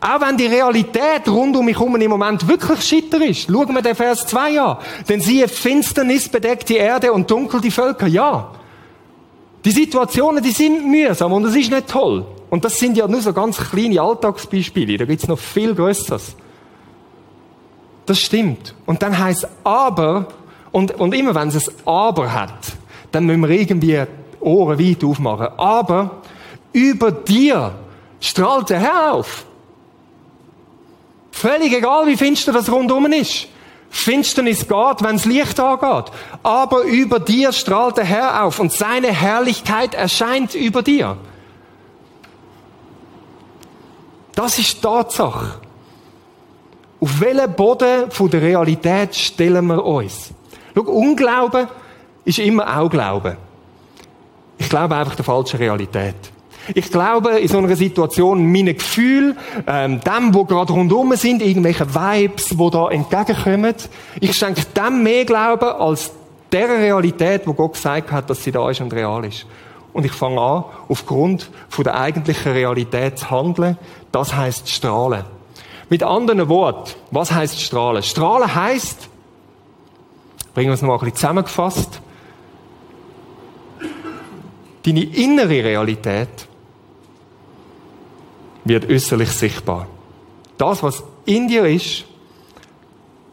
Auch 0.00 0.20
wenn 0.20 0.36
die 0.36 0.46
Realität 0.46 1.28
rund 1.28 1.56
um 1.56 1.64
mich 1.64 1.78
herum 1.78 1.96
im 1.96 2.10
Moment 2.10 2.46
wirklich 2.46 2.82
schitter 2.82 3.20
ist. 3.24 3.50
Schauen 3.50 3.74
wir 3.74 3.82
den 3.82 3.94
Vers 3.94 4.26
2 4.26 4.60
an. 4.60 4.76
Denn 5.08 5.20
siehe, 5.20 5.48
Finsternis 5.48 6.28
bedeckt 6.28 6.68
die 6.68 6.76
Erde 6.76 7.12
und 7.12 7.30
dunkel 7.30 7.60
die 7.60 7.70
Völker. 7.70 8.06
Ja. 8.06 8.52
Die 9.64 9.70
Situationen, 9.70 10.42
die 10.42 10.52
sind 10.52 10.86
mühsam 10.86 11.32
und 11.32 11.42
das 11.42 11.56
ist 11.56 11.70
nicht 11.70 11.88
toll. 11.88 12.24
Und 12.50 12.64
das 12.64 12.78
sind 12.78 12.96
ja 12.96 13.08
nur 13.08 13.20
so 13.20 13.32
ganz 13.32 13.58
kleine 13.58 14.00
Alltagsbeispiele. 14.00 14.98
Da 14.98 15.04
gibt's 15.04 15.26
noch 15.26 15.38
viel 15.38 15.74
Größeres. 15.74 16.36
Das 18.06 18.20
stimmt. 18.20 18.74
Und 18.86 19.02
dann 19.02 19.18
heißt 19.18 19.48
aber, 19.64 20.28
und, 20.70 20.92
und 21.00 21.14
immer 21.14 21.34
wenn 21.34 21.48
es 21.48 21.68
ein 21.68 21.74
Aber 21.84 22.32
hat, 22.32 22.76
dann 23.10 23.24
müssen 23.24 23.48
wir 23.48 23.50
irgendwie 23.50 24.02
Ohren 24.40 24.78
weit 24.78 25.02
aufmachen. 25.02 25.48
Aber 25.56 26.22
über 26.72 27.10
dir 27.10 27.72
strahlt 28.20 28.70
der 28.70 28.78
Herr 28.78 29.14
auf. 29.14 29.46
Völlig 31.36 31.70
egal, 31.74 32.06
wie 32.06 32.16
finster 32.16 32.50
das 32.50 32.72
rundum 32.72 33.12
ist. 33.12 33.48
Finsternis 33.90 34.60
geht, 34.66 35.02
wenn 35.02 35.16
das 35.16 35.26
Licht 35.26 35.60
angeht. 35.60 36.10
Aber 36.42 36.80
über 36.84 37.20
dir 37.20 37.52
strahlt 37.52 37.98
der 37.98 38.06
Herr 38.06 38.44
auf 38.44 38.58
und 38.58 38.72
seine 38.72 39.08
Herrlichkeit 39.08 39.92
erscheint 39.92 40.54
über 40.54 40.80
dir. 40.80 41.18
Das 44.34 44.58
ist 44.58 44.80
Tatsache. 44.80 45.60
Auf 47.00 47.20
welchen 47.20 47.52
Boden 47.52 48.10
von 48.10 48.30
der 48.30 48.40
Realität 48.40 49.14
stellen 49.14 49.66
wir 49.66 49.84
uns? 49.84 50.30
Schau, 50.74 50.84
Unglauben 50.84 51.68
ist 52.24 52.38
immer 52.38 52.78
auch 52.78 52.88
Glauben. 52.88 53.36
Ich 54.56 54.70
glaube 54.70 54.96
einfach 54.96 55.16
der 55.16 55.24
falschen 55.26 55.58
Realität. 55.58 56.32
Ich 56.74 56.90
glaube 56.90 57.38
in 57.38 57.48
so 57.48 57.58
einer 57.58 57.76
Situation 57.76 58.50
meinen 58.50 58.76
Gefühl, 58.76 59.36
ähm, 59.66 60.00
dem, 60.00 60.34
wo 60.34 60.44
gerade 60.44 60.72
rundum 60.72 61.14
sind, 61.16 61.42
irgendwelche 61.42 61.94
Vibes, 61.94 62.58
wo 62.58 62.70
da 62.70 62.88
entgegenkommen. 62.88 63.74
Ich 64.20 64.34
schenke 64.34 64.62
dem 64.76 65.02
mehr 65.02 65.24
Glauben 65.24 65.68
als 65.68 66.10
der 66.52 66.68
Realität, 66.68 67.42
wo 67.46 67.52
Gott 67.52 67.74
gesagt 67.74 68.10
hat, 68.10 68.30
dass 68.30 68.42
sie 68.42 68.52
da 68.52 68.70
ist 68.70 68.80
und 68.80 68.92
real 68.92 69.24
ist. 69.24 69.46
Und 69.92 70.04
ich 70.04 70.12
fange 70.12 70.40
an, 70.40 70.64
aufgrund 70.88 71.50
von 71.68 71.84
der 71.84 71.98
eigentlichen 71.98 72.52
Realität 72.52 73.18
zu 73.18 73.30
handeln. 73.30 73.78
Das 74.12 74.34
heißt 74.34 74.68
strahlen. 74.68 75.24
Mit 75.88 76.02
anderen 76.02 76.48
Worten, 76.48 76.90
was 77.10 77.32
heißt 77.32 77.60
strahlen? 77.60 78.02
Strahlen 78.02 78.54
heißt, 78.54 79.08
bringen 80.52 80.70
wir 80.70 80.74
es 80.74 80.82
noch 80.82 80.88
mal 80.88 80.94
ein 80.94 81.00
bisschen 81.00 81.16
zusammengefasst, 81.16 82.00
deine 84.84 85.02
innere 85.02 85.64
Realität 85.64 86.28
wird 88.66 88.90
äußerlich 88.90 89.30
sichtbar. 89.30 89.86
Das, 90.58 90.82
was 90.82 91.02
in 91.24 91.48
dir 91.48 91.64
ist, 91.66 92.04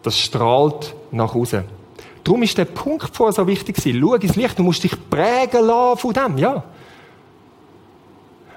das 0.03 0.17
strahlt 0.17 0.93
nach 1.11 1.33
außen. 1.33 1.63
Darum 2.23 2.43
ist 2.43 2.57
der 2.57 2.65
Punkt 2.65 3.15
vorher 3.15 3.33
so 3.33 3.47
wichtig 3.47 3.75
gewesen. 3.75 4.01
Schau 4.01 4.13
ins 4.15 4.35
Licht, 4.35 4.59
du 4.59 4.63
musst 4.63 4.83
dich 4.83 4.93
prägen 5.09 5.65
lassen 5.65 5.99
von 5.99 6.13
dem, 6.13 6.37
ja. 6.37 6.63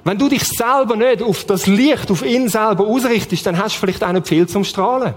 Wenn 0.05 0.19
du 0.19 0.29
dich 0.29 0.45
selber 0.45 0.95
nicht 0.95 1.23
auf 1.23 1.45
das 1.45 1.67
Licht, 1.67 2.11
auf 2.11 2.25
ihn 2.25 2.49
selber 2.49 2.87
ausrichtest, 2.87 3.45
dann 3.45 3.59
hast 3.59 3.75
du 3.75 3.81
vielleicht 3.81 4.05
auch 4.05 4.13
nicht 4.13 4.29
viel 4.29 4.47
zum 4.47 4.63
Strahlen. 4.63 5.15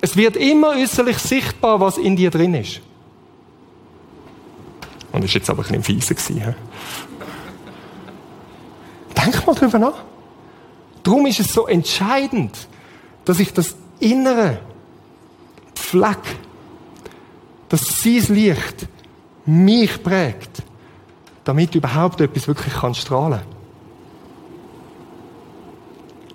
Es 0.00 0.16
wird 0.16 0.36
immer 0.36 0.70
äußerlich 0.70 1.18
sichtbar, 1.18 1.78
was 1.78 1.96
in 1.96 2.16
dir 2.16 2.30
drin 2.30 2.54
ist. 2.54 2.80
Und 5.12 5.24
ist 5.24 5.34
jetzt 5.34 5.50
aber 5.50 5.62
ein 5.62 5.80
bisschen 5.80 5.82
fiese 5.82 6.14
gewesen. 6.14 6.54
Denk 9.16 9.46
mal 9.46 9.54
drüber 9.54 9.78
nach. 9.78 10.04
Darum 11.02 11.26
ist 11.26 11.40
es 11.40 11.52
so 11.52 11.66
entscheidend, 11.66 12.68
dass 13.24 13.40
ich 13.40 13.52
das 13.52 13.76
Innere 14.00 14.60
Fleck, 15.74 16.18
dass 17.68 17.82
sein 18.02 18.34
Licht 18.34 18.88
mich 19.44 20.02
prägt, 20.02 20.62
damit 21.44 21.74
überhaupt 21.74 22.20
etwas 22.20 22.48
wirklich 22.48 22.72
kann 22.74 22.94
strahlen 22.94 23.40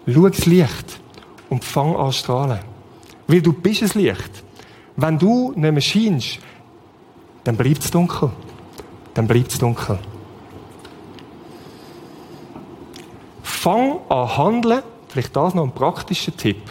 Schau 0.09 0.29
das 0.29 0.45
Licht 0.45 1.01
und 1.49 1.65
fang 1.65 1.95
an 1.95 2.13
strahlen. 2.13 2.59
Weil 3.27 3.41
du 3.41 3.51
bist 3.51 3.81
das 3.81 3.93
Licht. 3.93 4.43
Wenn 4.95 5.19
du 5.19 5.51
nicht 5.53 5.71
mehr 5.71 5.81
scheinst, 5.81 6.39
dann 7.43 7.57
bleibt 7.57 7.83
es 7.83 7.91
dunkel. 7.91 8.31
Dann 9.17 9.25
bleibt 9.25 9.51
es 9.51 9.57
dunkel. 9.57 9.97
Fang 13.41 13.97
an 14.09 14.37
handeln, 14.37 14.83
vielleicht 15.07 15.35
das 15.35 15.55
noch 15.55 15.63
ein 15.63 15.71
praktischer 15.71 16.37
Tipp. 16.37 16.61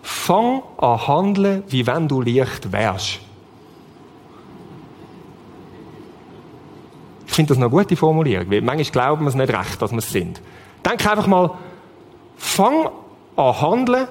Fang 0.00 0.62
an 0.78 1.06
handeln, 1.06 1.62
wie 1.68 1.86
wenn 1.86 2.08
du 2.08 2.22
Licht 2.22 2.72
wärst. 2.72 3.20
Ich 7.26 7.32
finde 7.34 7.50
das 7.50 7.58
eine 7.58 7.68
gute 7.68 7.96
Formulierung, 7.96 8.50
weil 8.50 8.62
manchmal 8.62 8.90
glauben 8.90 9.24
wir 9.26 9.28
es 9.28 9.34
nicht 9.34 9.52
recht, 9.52 9.82
dass 9.82 9.90
wir 9.90 9.98
es 9.98 10.10
sind. 10.10 10.40
Denk 10.82 11.06
einfach 11.06 11.26
mal, 11.26 11.50
fang 12.38 12.88
an 13.36 13.60
handeln, 13.60 14.08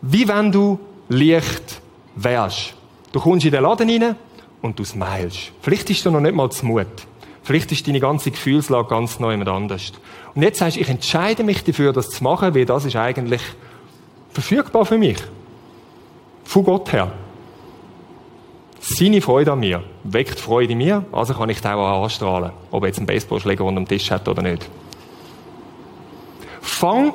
wie 0.00 0.26
wenn 0.26 0.50
du 0.50 0.80
Licht 1.10 1.82
wärst. 2.14 2.72
Du 3.12 3.20
kommst 3.20 3.44
in 3.44 3.52
den 3.52 3.62
Laden 3.62 3.90
rein 3.90 4.16
und 4.62 4.78
du 4.78 4.84
smilest. 4.84 5.52
Vielleicht 5.60 5.90
ist 5.90 6.02
dir 6.02 6.10
noch 6.10 6.20
nicht 6.20 6.34
mal 6.34 6.48
zu 6.50 6.64
Mut. 6.64 7.09
Vielleicht 7.42 7.72
ist 7.72 7.86
deine 7.86 8.00
ganze 8.00 8.30
Gefühlslage 8.30 8.88
ganz 8.88 9.18
neu 9.18 9.30
jemand 9.30 9.48
anders. 9.48 9.92
Und 10.34 10.42
jetzt 10.42 10.58
sagst 10.58 10.76
du, 10.76 10.80
ich 10.80 10.88
entscheide 10.88 11.42
mich 11.42 11.64
dafür, 11.64 11.92
das 11.92 12.10
zu 12.10 12.22
machen, 12.22 12.54
weil 12.54 12.66
das 12.66 12.84
ist 12.84 12.96
eigentlich 12.96 13.40
verfügbar 14.32 14.84
für 14.84 14.98
mich. 14.98 15.16
Von 16.44 16.64
Gott 16.64 16.92
her. 16.92 17.12
Seine 18.80 19.20
Freude 19.20 19.52
an 19.52 19.60
mir 19.60 19.82
weckt 20.04 20.40
Freude 20.40 20.72
in 20.72 20.78
mir, 20.78 21.04
also 21.12 21.34
kann 21.34 21.50
ich 21.50 21.60
den 21.60 21.72
auch 21.72 22.02
anstrahlen. 22.02 22.52
Ob 22.70 22.82
er 22.82 22.88
jetzt 22.88 22.98
einen 22.98 23.06
Baseballschläger 23.06 23.64
unter 23.64 23.80
dem 23.80 23.88
Tisch 23.88 24.10
hat 24.10 24.26
oder 24.26 24.42
nicht. 24.42 24.68
Fang 26.60 27.12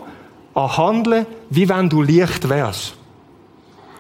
an 0.54 0.78
handeln, 0.78 1.26
wie 1.50 1.68
wenn 1.68 1.90
du 1.90 2.02
Licht 2.02 2.48
wärst. 2.48 2.96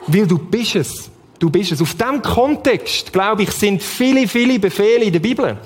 Weil 0.07 0.27
du 0.27 0.37
bist 0.37 0.75
es. 0.75 1.09
Du 1.39 1.49
bist 1.49 1.71
es. 1.71 1.81
Auf 1.81 1.95
diesem 1.95 2.21
Kontext, 2.21 3.11
glaube 3.11 3.43
ich, 3.43 3.51
sind 3.51 3.81
viele, 3.81 4.27
viele 4.27 4.59
Befehle 4.59 5.05
in 5.05 5.13
der 5.13 5.19
Bibel. 5.19 5.57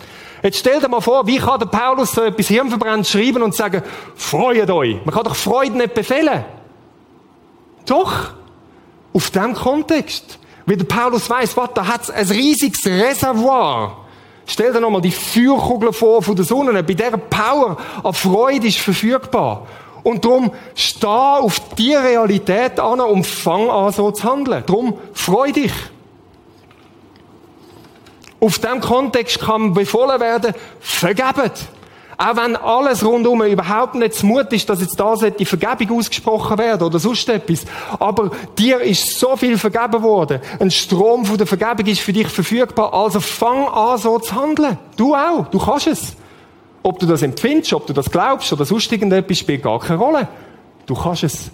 Jetzt 0.42 0.60
stell 0.60 0.80
dir 0.80 0.88
mal 0.88 1.02
vor, 1.02 1.28
wie 1.28 1.38
kann 1.38 1.60
der 1.60 1.68
Paulus 1.68 2.14
so 2.14 2.24
etwas 2.24 2.48
hirnverbrannt 2.48 3.06
schreiben 3.06 3.44
und 3.44 3.56
sagen, 3.56 3.84
freut 4.16 4.70
euch. 4.70 4.98
Man 5.04 5.14
kann 5.14 5.24
doch 5.24 5.36
Freude 5.36 5.78
nicht 5.78 5.94
befehlen. 5.94 6.46
Doch. 7.86 8.32
Auf 9.14 9.32
diesem 9.32 9.54
Kontext. 9.54 10.40
Wie 10.66 10.78
der 10.78 10.86
Paulus 10.86 11.30
weiß, 11.30 11.58
was, 11.58 11.70
da 11.74 11.88
hat 11.88 12.04
es 12.04 12.12
ein 12.12 12.28
riesiges 12.28 12.86
Reservoir. 12.86 13.98
Stell 14.46 14.72
dir 14.72 14.80
nochmal 14.80 15.02
die 15.02 15.12
Feuerkugel 15.12 15.92
vor 15.92 16.22
von 16.22 16.36
der 16.36 16.46
Sonne. 16.46 16.84
Bei 16.84 16.94
dieser 16.94 17.18
Power 17.18 17.78
an 18.04 18.14
Freude 18.14 18.68
ist 18.68 18.80
verfügbar. 18.80 19.68
Und 20.04 20.24
darum 20.24 20.52
steh 20.76 21.08
auf 21.08 21.60
die 21.78 21.94
Realität 21.94 22.80
an 22.80 23.02
und 23.02 23.28
fang 23.28 23.70
an, 23.70 23.92
so 23.92 24.12
zu 24.12 24.24
handeln. 24.24 24.64
Darum 24.66 24.98
freu 25.14 25.52
dich. 25.52 25.74
Auf 28.40 28.60
diesem 28.60 28.80
Kontext 28.80 29.40
kann 29.40 29.74
befohlen 29.74 30.20
werden, 30.20 30.54
vergebet. 30.80 31.54
Auch 32.22 32.36
wenn 32.36 32.58
alles 32.58 33.06
rundum 33.06 33.42
überhaupt 33.44 33.96
nicht 33.96 34.14
zu 34.14 34.26
Mut 34.26 34.52
ist, 34.52 34.70
dass 34.70 34.82
jetzt 34.82 35.00
da 35.00 35.16
die 35.16 35.46
Vergebung 35.46 36.00
ausgesprochen 36.00 36.58
werden 36.58 36.84
oder 36.84 37.00
sonst 37.00 37.30
etwas. 37.30 37.64
Aber 37.98 38.32
dir 38.58 38.82
ist 38.82 39.18
so 39.18 39.38
viel 39.38 39.58
vergeben 39.58 40.04
worden. 40.04 40.42
Ein 40.60 40.70
Strom 40.70 41.26
von 41.26 41.38
der 41.38 41.48
Vergebung 41.48 41.86
ist 41.86 42.02
für 42.02 42.12
dich 42.12 42.28
verfügbar. 42.28 42.94
Also 42.94 43.22
fang 43.22 43.66
an, 43.70 43.98
so 43.98 44.20
zu 44.20 44.36
handeln. 44.36 44.78
Du 44.98 45.16
auch. 45.16 45.48
Du 45.48 45.60
kannst 45.60 45.88
es. 45.88 46.18
Ob 46.84 47.00
du 47.00 47.06
das 47.06 47.22
empfindest, 47.22 47.72
ob 47.72 47.88
du 47.88 47.94
das 47.94 48.12
glaubst 48.12 48.52
oder 48.52 48.66
sonst 48.66 48.92
irgendetwas, 48.92 49.38
spielt 49.38 49.64
gar 49.64 49.80
keine 49.80 50.00
Rolle. 50.00 50.28
Du 50.86 50.96
kannst 50.96 51.24
es. 51.24 51.50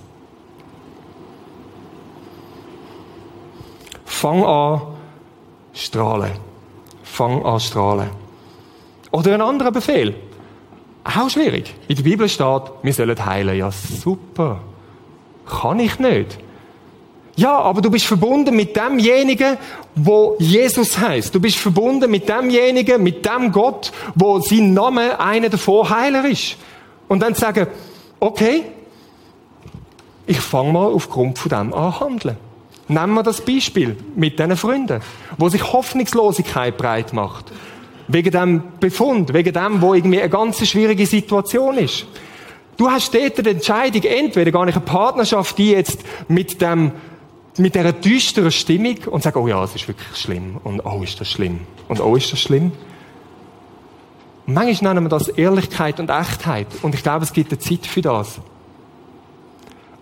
Fang 4.03 4.43
an, 4.43 4.81
strahlen. 5.73 6.44
Fang 7.15 7.45
an, 7.45 7.61
strahlen. 7.61 8.09
Oder 9.11 9.35
ein 9.35 9.41
anderer 9.41 9.71
Befehl. 9.71 10.15
Auch 11.05 11.29
schwierig. 11.29 11.73
In 11.87 11.95
der 11.95 12.03
Bibel 12.03 12.27
steht, 12.27 12.63
wir 12.83 12.93
sollen 12.93 13.25
heilen. 13.25 13.57
Ja, 13.57 13.71
super. 13.71 14.59
Kann 15.45 15.79
ich 15.79 15.97
nicht. 15.97 16.37
Ja, 17.37 17.57
aber 17.59 17.79
du 17.81 17.89
bist 17.89 18.05
verbunden 18.05 18.53
mit 18.53 18.75
demjenigen, 18.75 19.57
wo 19.95 20.35
Jesus 20.39 20.97
heißt. 20.97 21.33
Du 21.33 21.39
bist 21.39 21.55
verbunden 21.55 22.11
mit 22.11 22.27
demjenigen, 22.27 23.01
mit 23.01 23.25
dem 23.25 23.49
Gott, 23.53 23.93
wo 24.15 24.39
sein 24.39 24.73
Name 24.73 25.17
einer 25.17 25.47
der 25.47 25.59
Vorheiler 25.59 26.25
ist. 26.25 26.57
Und 27.07 27.21
dann 27.21 27.33
sagen, 27.33 27.67
okay, 28.19 28.63
ich 30.27 30.41
fange 30.41 30.73
mal 30.73 30.91
aufgrund 30.91 31.39
von 31.39 31.49
dem 31.49 31.73
an 31.73 31.97
handeln. 31.97 32.35
Nehmen 32.87 33.15
wir 33.15 33.23
das 33.23 33.41
Beispiel 33.41 33.97
mit 34.15 34.37
diesen 34.37 34.55
Freunden, 34.57 35.01
wo 35.37 35.49
sich 35.49 35.73
Hoffnungslosigkeit 35.73 36.77
breit 36.77 37.13
macht. 37.13 37.51
Wegen 38.07 38.31
dem 38.31 38.63
Befund, 38.79 39.33
wegen 39.33 39.53
dem, 39.53 39.81
wo 39.81 39.95
irgendwie 39.95 40.19
eine 40.19 40.29
ganz 40.29 40.65
schwierige 40.67 41.07
Situation 41.07 41.77
ist. 41.77 42.05
Du 42.77 42.89
hast 42.89 43.13
dort 43.15 43.43
die 43.43 43.49
Entscheidung, 43.49 44.03
entweder 44.03 44.51
gar 44.51 44.65
nicht 44.65 44.75
eine 44.75 44.85
Partnerschaft, 44.85 45.57
die 45.57 45.71
jetzt 45.71 46.01
mit 46.27 46.61
dem, 46.61 46.91
mit 47.57 47.73
dieser 47.73 47.93
düsteren 47.93 48.51
Stimmung 48.51 48.97
und 49.09 49.23
sagen, 49.23 49.39
oh 49.39 49.47
ja, 49.47 49.63
es 49.63 49.73
ist 49.73 49.87
wirklich 49.87 50.15
schlimm 50.15 50.57
und 50.63 50.85
oh, 50.85 51.01
ist 51.01 51.19
das 51.19 51.31
schlimm 51.31 51.61
und 51.87 51.99
oh, 52.01 52.15
ist 52.15 52.31
das 52.31 52.39
schlimm. 52.39 52.71
Manchmal 54.45 54.93
nennen 54.93 55.05
wir 55.05 55.09
das 55.09 55.29
Ehrlichkeit 55.29 55.99
und 55.99 56.11
Echtheit 56.11 56.67
und 56.83 56.93
ich 56.93 57.01
glaube, 57.01 57.23
es 57.23 57.33
gibt 57.33 57.51
eine 57.51 57.59
Zeit 57.59 57.87
für 57.87 58.01
das. 58.01 58.39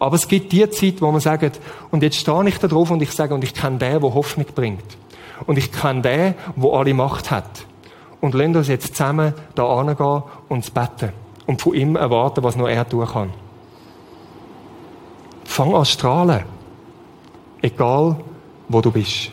Aber 0.04 0.18
es 0.18 0.28
gibt 0.28 0.51
die 0.51 0.70
Zeit, 0.70 1.01
wo 1.01 1.10
man 1.14 1.22
sagt, 1.22 1.62
und 1.89 2.04
jetzt 2.04 2.18
stehe 2.18 2.45
ich 2.49 2.58
da 2.58 2.68
drauf 2.68 2.91
und 2.91 3.01
ich 3.01 3.12
sage, 3.14 3.34
und 3.34 3.41
ich 3.41 3.54
kenne 3.54 3.78
den, 3.78 4.01
der 4.01 4.14
Hoffnung 4.14 4.45
bringt. 4.54 4.84
Und 5.47 5.58
ich 5.58 5.72
kenne 5.72 6.01
den, 6.01 6.36
der 6.58 6.74
alle 6.74 6.93
Macht 6.93 7.32
hat. 7.32 7.66
Und 8.20 8.34
lassen 8.34 8.58
uns 8.58 8.68
jetzt 8.68 8.97
zusammen 8.97 9.34
da 9.56 9.66
angehen 9.66 10.24
und 10.49 10.74
beten. 10.74 11.14
Und 11.45 11.62
von 11.62 11.74
ihm 11.74 11.95
erwarten, 11.95 12.43
was 12.43 12.58
nur 12.58 12.70
er 12.70 12.86
tun 12.88 13.08
kann. 13.08 13.30
Fang 15.45 15.74
an 15.74 15.86
strahlen. 15.86 16.43
Egal, 17.62 18.18
wo 18.68 18.82
du 18.82 18.91
bist. 18.91 19.32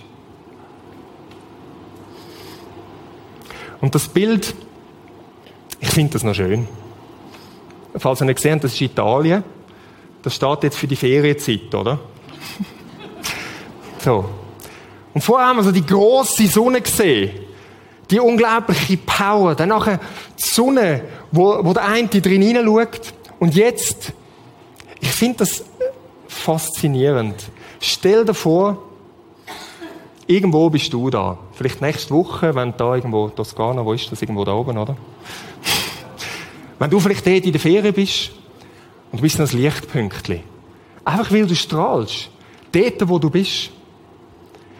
Und 3.80 3.92
das 3.92 4.06
Bild, 4.06 4.54
ich 5.80 5.88
finde 5.88 6.12
das 6.12 6.22
noch 6.22 6.34
schön. 6.34 6.68
Falls 7.96 8.22
ihr 8.22 8.26
nicht 8.26 8.36
gesehen 8.36 8.52
habt, 8.52 8.62
das 8.62 8.74
ist 8.74 8.80
Italien. 8.82 9.42
Das 10.22 10.34
steht 10.34 10.62
jetzt 10.64 10.76
für 10.76 10.86
die 10.86 10.96
Ferienzeit, 10.96 11.74
oder? 11.74 11.98
so. 13.98 14.24
Und 15.14 15.20
vorher 15.22 15.48
haben 15.48 15.56
wir 15.56 15.62
so 15.62 15.72
die 15.72 15.84
große 15.84 16.46
Sonne 16.46 16.80
gesehen. 16.80 17.30
Die 18.10 18.20
unglaubliche 18.20 18.96
Power. 18.98 19.54
Dann 19.54 19.70
nachher 19.70 19.98
die 19.98 20.48
Sonne, 20.48 21.02
wo, 21.32 21.64
wo 21.64 21.72
der 21.72 21.86
eine 21.86 22.08
drin 22.08 22.42
hineinschaut. 22.42 23.14
Und 23.38 23.54
jetzt, 23.54 24.12
ich 25.00 25.10
finde 25.10 25.38
das 25.38 25.64
faszinierend. 26.28 27.36
Stell 27.80 28.24
dir 28.24 28.34
vor, 28.34 28.82
irgendwo 30.26 30.68
bist 30.68 30.92
du 30.92 31.08
da. 31.08 31.38
Vielleicht 31.54 31.80
nächste 31.80 32.14
Woche, 32.14 32.54
wenn 32.54 32.76
da 32.76 32.94
irgendwo, 32.94 33.28
Toskana, 33.28 33.84
wo 33.84 33.92
ist 33.94 34.10
das? 34.12 34.20
Irgendwo 34.20 34.44
da 34.44 34.52
oben, 34.52 34.76
oder? 34.76 34.96
wenn 36.78 36.90
du 36.90 36.98
vielleicht 36.98 37.26
dort 37.26 37.44
in 37.44 37.52
der 37.52 37.60
Ferien 37.60 37.92
bist 37.92 38.32
und 39.12 39.18
du 39.18 39.22
bist 39.22 39.38
noch 39.38 39.50
ein 39.50 39.58
Lichtpünktchen. 39.58 40.40
Einfach 41.04 41.32
weil 41.32 41.46
du 41.46 41.54
strahlst. 41.54 42.30
Dort, 42.72 43.08
wo 43.08 43.18
du 43.18 43.30
bist. 43.30 43.70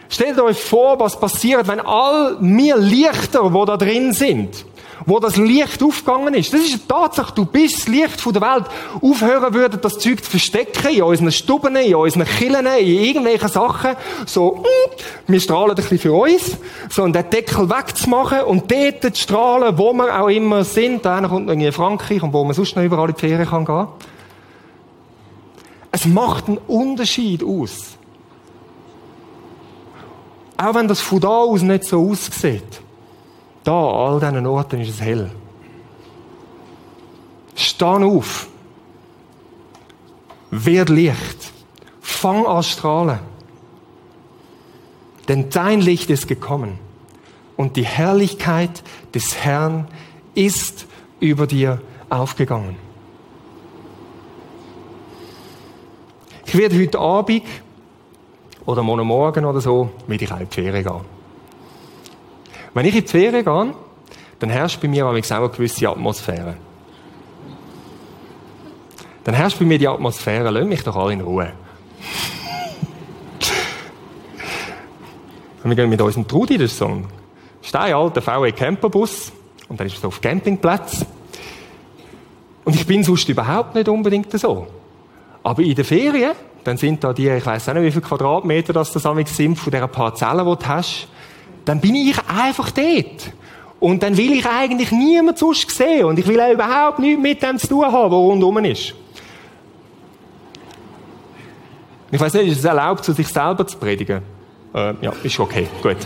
Stellt 0.09 0.41
euch 0.41 0.59
vor, 0.59 0.99
was 0.99 1.19
passiert, 1.19 1.69
wenn 1.69 1.81
all 1.81 2.37
wir 2.41 2.77
Lichter, 2.77 3.49
die 3.49 3.67
da 3.67 3.77
drin 3.77 4.13
sind, 4.13 4.65
wo 5.07 5.19
das 5.21 5.37
Licht 5.37 5.83
aufgegangen 5.83 6.35
ist. 6.35 6.53
Das 6.53 6.61
ist 6.61 6.73
eine 6.73 6.89
Tatsache. 6.89 7.33
Du 7.35 7.45
bist 7.45 7.79
das 7.79 7.89
Licht 7.89 8.27
der 8.27 8.41
Welt. 8.41 8.65
Aufhören 9.01 9.55
würden, 9.55 9.81
das 9.81 9.99
Zeug 9.99 10.23
zu 10.23 10.31
verstecken 10.31 10.91
in 10.91 11.03
unseren 11.03 11.33
Stuben, 11.33 11.77
in 11.77 11.95
unseren 11.95 12.27
Killen, 12.27 12.67
in 12.67 12.87
irgendwelchen 12.87 13.49
Sachen. 13.49 13.97
So, 14.27 14.57
mm, 14.57 15.33
wir 15.33 15.41
strahlen 15.41 15.71
ein 15.71 15.77
bisschen 15.77 15.99
für 15.99 16.13
uns. 16.13 16.57
So, 16.89 17.05
und 17.05 17.15
den 17.15 17.31
Deckel 17.31 17.71
wegzumachen 17.71 18.43
und 18.43 18.71
dort 18.71 19.15
zu 19.15 19.23
strahlen, 19.23 19.79
wo 19.79 19.93
wir 19.93 20.21
auch 20.21 20.29
immer 20.29 20.65
sind. 20.65 21.05
Da 21.05 21.21
kommt 21.21 21.49
irgendwie 21.49 21.69
in 21.69 21.73
Frankreich 21.73 22.23
und 22.23 22.33
wo 22.33 22.45
man 22.45 22.55
sonst 22.55 22.77
noch 22.77 22.83
überall 22.83 23.09
in 23.09 23.15
die 23.15 23.21
Ferien 23.21 23.49
kann 23.49 23.65
gehen. 23.65 23.87
Es 25.93 26.07
macht 26.07 26.49
einen 26.49 26.59
Unterschied 26.59 27.43
aus. 27.43 27.97
Auch 30.57 30.75
wenn 30.75 30.89
das 30.89 31.01
von 31.01 31.21
da 31.21 31.29
aus 31.29 31.63
nicht 31.63 31.85
so 31.85 32.11
aussieht. 32.11 32.81
Da, 33.65 33.73
an 33.73 33.97
all 33.97 34.21
diesen 34.21 34.47
Orten 34.47 34.81
ist 34.81 34.91
es 34.91 35.01
hell. 35.01 35.31
Steh 37.55 37.85
auf. 37.85 38.49
Werd 40.51 40.89
Licht. 40.89 41.53
Fang 42.01 42.47
an 42.47 42.63
strahlen. 42.63 43.21
Denn 45.29 45.49
dein 45.49 45.81
Licht 45.81 46.11
ist 46.11 46.27
gekommen 46.27 46.79
und 47.57 47.77
die 47.77 47.85
Herrlichkeit 47.85 48.83
des 49.15 49.37
Herrn 49.37 49.87
ist 50.35 50.87
über 51.21 51.47
dir 51.47 51.81
aufgegangen. 52.09 52.77
Ich 56.53 56.59
werde 56.59 56.77
heute 56.81 56.99
Abend 56.99 57.45
oder 58.67 58.83
morgen 58.83 59.45
oder 59.45 59.61
so, 59.61 59.91
mit 60.09 60.21
ich 60.21 60.33
auch 60.33 60.41
in 60.41 60.49
die 60.49 60.53
Ferien 60.53 60.83
gehen. 60.83 61.01
Wenn 62.75 62.87
ich 62.87 62.97
in 62.97 63.03
die 63.03 63.09
Ferien 63.09 63.45
gehe, 63.45 63.73
dann 64.41 64.51
herrscht 64.51 64.81
bei 64.81 64.89
mir 64.89 65.07
auch 65.07 65.11
eine 65.11 65.49
gewisse 65.49 65.89
Atmosphäre. 65.89 66.57
Dann 69.23 69.37
herrscht 69.37 69.61
bei 69.61 69.65
mir 69.65 69.79
die 69.79 69.87
Atmosphäre, 69.87 70.51
lass 70.51 70.67
mich 70.67 70.83
doch 70.83 70.97
alle 70.97 71.13
in 71.13 71.21
Ruhe. 71.21 71.53
wir 75.63 75.77
gehen 75.77 75.89
mit 75.89 76.01
unserem 76.01 76.27
Trudi, 76.27 76.59
das 76.59 76.73
ist 76.73 76.79
so 76.79 76.87
ein 76.87 77.07
steinalter 77.63 78.23
VW 78.23 78.51
Camperbus, 78.51 79.31
und 79.69 79.79
dann 79.79 79.87
ist 79.87 79.99
es 79.99 80.05
auf 80.05 80.21
Campingplatz. 80.21 81.07
Und 82.65 82.75
ich 82.75 82.85
bin 82.85 83.05
sonst 83.05 83.29
überhaupt 83.29 83.77
nicht 83.77 83.89
unbedingt 83.89 84.33
so. 84.33 84.67
Aber 85.43 85.63
in 85.63 85.75
den 85.75 85.85
Ferien, 85.85 86.33
dann 86.65 86.77
sind 86.77 87.03
da 87.03 87.13
die, 87.13 87.29
ich 87.29 87.47
weiß 87.47 87.69
nicht, 87.69 87.83
wie 87.83 87.91
viele 87.91 88.03
Quadratmeter 88.03 88.73
das 88.73 88.93
das 88.93 89.03
sind, 89.03 89.57
von 89.57 89.71
dieser 89.71 89.89
Parzelle, 89.89 90.45
die 90.45 90.63
du 90.63 90.69
hast, 90.69 91.09
dann 91.65 91.81
bin 91.81 91.95
ich 91.95 92.17
einfach 92.29 92.71
dort. 92.71 93.33
Und 93.79 94.03
dann 94.03 94.17
will 94.17 94.33
ich 94.33 94.47
eigentlich 94.47 94.93
niemand 94.93 95.39
sonst 95.39 95.71
sehen. 95.71 96.05
Und 96.05 96.19
ich 96.19 96.27
will 96.27 96.39
auch 96.41 96.53
überhaupt 96.53 96.99
nichts 96.99 97.23
mit 97.23 97.43
dem 97.43 97.59
zu 97.59 97.69
tun 97.69 97.87
haben, 97.87 98.11
was 98.11 98.19
rundherum 98.19 98.59
ist. 98.65 98.95
Ich 102.13 102.21
weiß 102.21 102.35
nicht, 102.35 102.49
ist 102.49 102.59
es 102.59 102.65
erlaubt, 102.65 103.05
zu 103.05 103.13
sich 103.13 103.29
selber 103.29 103.67
zu 103.67 103.79
predigen? 103.79 104.23
Äh, 104.75 104.95
ja, 105.01 105.13
ist 105.23 105.39
okay, 105.39 105.67
gut. 105.83 105.97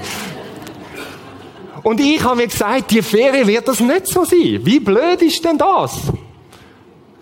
Und 1.82 2.00
ich 2.00 2.22
habe 2.22 2.36
mir 2.36 2.46
gesagt, 2.46 2.90
die 2.90 3.02
Ferien 3.02 3.46
wird 3.46 3.66
das 3.66 3.80
nicht 3.80 4.06
so 4.06 4.24
sein. 4.24 4.60
Wie 4.62 4.80
blöd 4.80 5.20
ist 5.22 5.44
denn 5.44 5.58
das? 5.58 6.12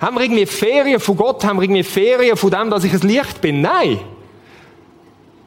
Haben 0.03 0.17
wir 0.17 0.23
irgendwie 0.23 0.47
Ferien 0.47 0.99
von 0.99 1.17
Gott? 1.17 1.45
Haben 1.45 1.59
wir 1.59 1.63
irgendwie 1.63 1.85
Ferien 1.85 2.37
von 2.37 2.51
dem, 2.51 2.71
dass 2.71 2.83
ich 2.83 2.93
ein 2.93 3.01
Licht 3.03 3.41
bin? 3.41 3.61
Nein. 3.61 4.01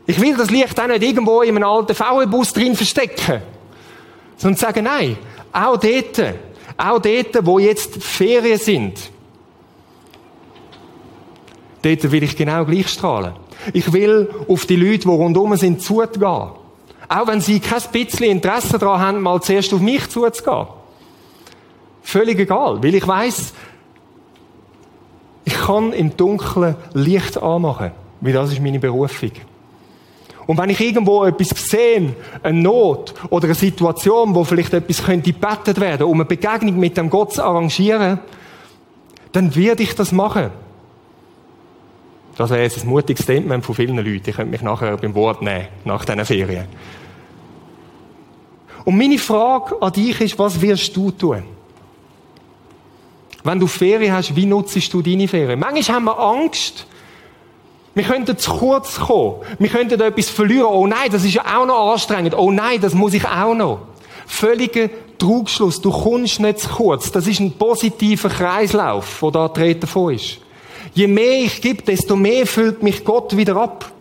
Ich 0.07 0.21
will 0.21 0.37
das 0.37 0.49
Licht 0.49 0.79
auch 0.79 0.87
nicht 0.87 1.03
irgendwo 1.03 1.41
in 1.41 1.57
einem 1.57 1.67
alten 1.67 1.93
VW-Bus 1.93 2.53
drin 2.53 2.73
verstecken. 2.73 3.41
Sondern 4.37 4.57
sagen, 4.57 4.85
nein, 4.85 5.17
auch 5.51 5.75
dort, 5.75 6.35
auch 6.77 6.99
dort, 6.99 7.45
wo 7.45 7.59
jetzt 7.59 8.01
Ferien 8.01 8.57
sind, 8.57 8.97
dort 11.81 12.09
will 12.09 12.23
ich 12.23 12.37
genau 12.37 12.63
gleich 12.63 12.87
strahlen. 12.87 13.33
Ich 13.73 13.91
will 13.91 14.33
auf 14.47 14.65
die 14.65 14.77
Leute, 14.77 14.99
die 14.99 15.07
rundherum 15.09 15.57
sind, 15.57 15.81
zugehen. 15.81 16.23
Auch 16.23 17.27
wenn 17.27 17.41
sie 17.41 17.59
kein 17.59 17.81
bisschen 17.91 18.27
Interesse 18.27 18.79
daran 18.79 19.01
haben, 19.01 19.21
mal 19.21 19.41
zuerst 19.41 19.73
auf 19.73 19.81
mich 19.81 20.07
zuzugehen. 20.07 20.67
Völlig 22.03 22.39
egal, 22.39 22.81
weil 22.81 22.95
ich 22.95 23.05
weiß, 23.05 23.53
ich 25.45 25.53
kann 25.53 25.93
im 25.93 26.17
Dunkeln 26.17 26.75
Licht 26.93 27.41
anmachen, 27.41 27.91
weil 28.19 28.33
das 28.33 28.51
ist 28.51 28.61
meine 28.61 28.79
Berufung. 28.79 29.31
Und 30.47 30.57
wenn 30.57 30.69
ich 30.69 30.79
irgendwo 30.79 31.23
etwas 31.23 31.49
sehe, 31.49 32.15
eine 32.43 32.61
Not 32.61 33.13
oder 33.29 33.45
eine 33.45 33.55
Situation, 33.55 34.35
wo 34.35 34.43
vielleicht 34.43 34.73
etwas 34.73 35.03
könnte 35.03 35.31
gebettet 35.31 35.79
werden, 35.79 36.03
um 36.03 36.15
eine 36.15 36.25
Begegnung 36.25 36.77
mit 36.77 36.97
dem 36.97 37.09
Gott 37.09 37.33
zu 37.33 37.43
arrangieren, 37.43 38.19
dann 39.31 39.55
werde 39.55 39.83
ich 39.83 39.95
das 39.95 40.11
machen. 40.11 40.51
Das 42.37 42.49
wäre 42.49 42.63
jetzt 42.63 42.83
ein 42.83 42.89
mutiges 42.89 43.23
Statement 43.23 43.65
von 43.65 43.75
vielen 43.75 43.95
Leuten. 43.97 44.29
Ich 44.29 44.35
könnte 44.35 44.51
mich 44.51 44.61
nachher 44.61 44.97
beim 44.97 45.15
Wort 45.15 45.41
nehmen, 45.41 45.67
nach 45.83 46.05
diesen 46.05 46.25
Ferien. 46.25 46.65
Und 48.83 48.97
meine 48.97 49.17
Frage 49.17 49.81
an 49.81 49.93
dich 49.93 50.21
ist, 50.21 50.37
was 50.37 50.61
wirst 50.61 50.95
du 50.95 51.11
tun? 51.11 51.43
Wenn 53.45 53.59
du 53.59 53.67
Ferien 53.67 54.11
hast, 54.11 54.35
wie 54.35 54.47
nutzt 54.47 54.91
du 54.91 55.03
deine 55.03 55.27
Ferien? 55.27 55.59
Manchmal 55.59 55.97
haben 55.97 56.05
wir 56.05 56.19
Angst, 56.19 56.87
wir 57.93 58.03
könnten 58.03 58.37
zu 58.39 58.51
kurz 58.51 58.99
kommen. 58.99 59.35
Wir 59.59 59.69
könnten 59.69 60.01
etwas 60.01 60.29
verlieren. 60.29 60.65
Oh 60.65 60.87
nein, 60.87 61.09
das 61.11 61.23
ist 61.23 61.35
ja 61.35 61.43
auch 61.55 61.65
noch 61.65 61.93
anstrengend. 61.93 62.35
Oh 62.35 62.51
nein, 62.51 62.81
das 62.81 62.95
muss 62.95 63.13
ich 63.13 63.23
auch 63.23 63.53
noch. 63.53 63.81
Völliger 64.25 64.89
Trugschluss. 65.19 65.79
Du 65.79 65.91
kommst 65.91 66.39
nicht 66.39 66.59
zu 66.59 66.69
kurz. 66.69 67.11
Das 67.11 67.27
ist 67.27 67.39
ein 67.39 67.53
positiver 67.53 68.29
Kreislauf, 68.29 69.19
der 69.21 69.49
da 69.49 69.87
vor 69.87 70.11
ist. 70.11 70.39
Je 70.95 71.07
mehr 71.07 71.43
ich 71.43 71.61
gebe, 71.61 71.83
desto 71.83 72.15
mehr 72.15 72.47
füllt 72.47 72.81
mich 72.81 73.05
Gott 73.05 73.37
wieder 73.37 73.55
ab. 73.57 73.91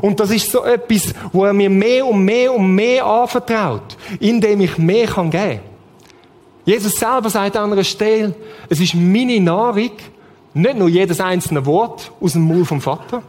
Und 0.00 0.18
das 0.18 0.30
ist 0.30 0.50
so 0.50 0.64
etwas, 0.64 1.14
wo 1.30 1.44
er 1.44 1.52
mir 1.52 1.68
mehr 1.68 2.06
und 2.06 2.24
mehr 2.24 2.54
und 2.54 2.74
mehr 2.74 3.04
anvertraut, 3.04 3.98
indem 4.18 4.62
ich 4.62 4.78
mehr 4.78 5.06
kann 5.06 5.30
geben. 5.30 5.73
Jesus 6.64 6.94
selber 6.94 7.28
sagt 7.28 7.56
an 7.56 7.72
einer 7.72 7.84
Stelle, 7.84 8.34
es 8.68 8.80
ist 8.80 8.94
meine 8.94 9.40
Nahrung, 9.40 9.90
nicht 10.54 10.76
nur 10.76 10.88
jedes 10.88 11.20
einzelne 11.20 11.66
Wort 11.66 12.10
aus 12.20 12.32
dem 12.32 12.42
Mund 12.42 12.66
vom 12.66 12.80
Vater, 12.80 13.22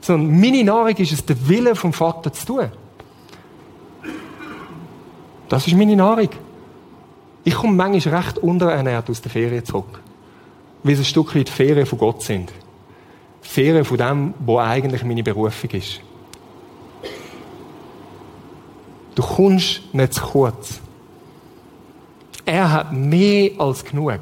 sondern 0.00 0.40
meine 0.40 0.62
Nahrung 0.62 0.96
ist 0.96 1.12
es, 1.12 1.24
den 1.24 1.48
Willen 1.48 1.74
vom 1.74 1.92
Vater 1.92 2.32
zu 2.32 2.46
tun. 2.46 2.68
Das 5.48 5.66
ist 5.66 5.76
meine 5.76 5.96
Nahrung. 5.96 6.28
Ich 7.42 7.54
komme 7.54 7.72
manchmal 7.72 8.16
recht 8.16 8.38
unterernährt 8.38 9.08
aus 9.08 9.22
der 9.22 9.30
Ferien 9.30 9.64
zurück. 9.64 10.00
Weil 10.82 10.92
es 10.92 11.00
ein 11.00 11.04
Stück 11.06 11.34
weit 11.34 11.48
Ferien 11.48 11.86
von 11.86 11.98
Gott 11.98 12.22
sind. 12.22 12.52
Ferien 13.40 13.84
von 13.84 13.96
dem, 13.96 14.34
wo 14.40 14.58
eigentlich 14.58 15.02
meine 15.04 15.22
Berufung 15.22 15.70
ist. 15.70 16.00
Du 19.14 19.22
kommst 19.22 19.82
nicht 19.92 20.12
zu 20.12 20.22
kurz. 20.22 20.80
Er 22.48 22.72
hat 22.72 22.94
mehr 22.94 23.50
als 23.58 23.84
genug 23.84 24.20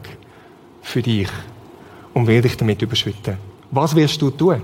für 0.82 1.00
dich 1.00 1.28
und 2.12 2.26
will 2.26 2.42
dich 2.42 2.56
damit 2.56 2.82
überschütten. 2.82 3.38
Was 3.70 3.94
wirst 3.94 4.20
du 4.20 4.30
tun? 4.30 4.62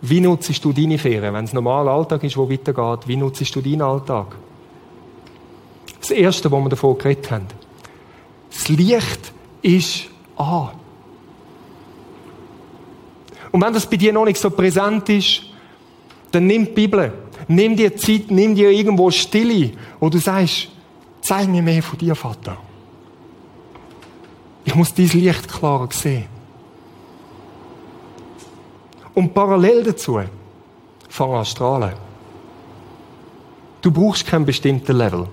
Wie 0.00 0.22
nutzt 0.22 0.64
du 0.64 0.72
deine 0.72 0.96
Ferien? 0.96 1.34
Wenn 1.34 1.44
es 1.44 1.52
normaler 1.52 1.90
Alltag 1.90 2.24
ist, 2.24 2.38
wo 2.38 2.48
weitergeht, 2.48 3.06
wie 3.06 3.18
nutzt 3.18 3.54
du 3.54 3.60
deinen 3.60 3.82
Alltag? 3.82 4.34
Das 6.00 6.10
Erste, 6.10 6.50
wo 6.50 6.58
wir 6.58 6.70
davon 6.70 6.96
geredet 6.96 7.30
haben. 7.30 7.48
Das 8.50 8.66
Licht 8.70 9.32
ist 9.60 10.06
an. 10.36 10.70
Und 13.52 13.60
wenn 13.62 13.74
das 13.74 13.84
bei 13.84 13.98
dir 13.98 14.14
noch 14.14 14.24
nicht 14.24 14.40
so 14.40 14.48
präsent 14.48 15.06
ist, 15.10 15.42
dann 16.30 16.46
nimm 16.46 16.64
die 16.64 16.72
Bibel. 16.72 17.12
Nimm 17.46 17.76
dir 17.76 17.94
Zeit, 17.94 18.30
nimm 18.30 18.54
dir 18.54 18.70
irgendwo 18.70 19.10
Stille, 19.10 19.72
wo 20.00 20.08
du 20.08 20.16
sagst, 20.16 20.68
zeig 21.26 21.48
mir 21.48 21.62
mehr 21.62 21.82
von 21.82 21.98
dir, 21.98 22.14
Vater. 22.14 22.56
Ich 24.64 24.74
muss 24.74 24.94
dieses 24.94 25.14
Licht 25.14 25.48
klarer 25.48 25.88
sehen. 25.90 26.26
Und 29.14 29.34
parallel 29.34 29.82
dazu, 29.82 30.20
fang 31.08 31.32
an 31.34 31.44
strahlen. 31.44 31.94
Du 33.80 33.90
brauchst 33.90 34.26
keinen 34.26 34.44
bestimmten 34.44 34.96
Level. 34.96 35.28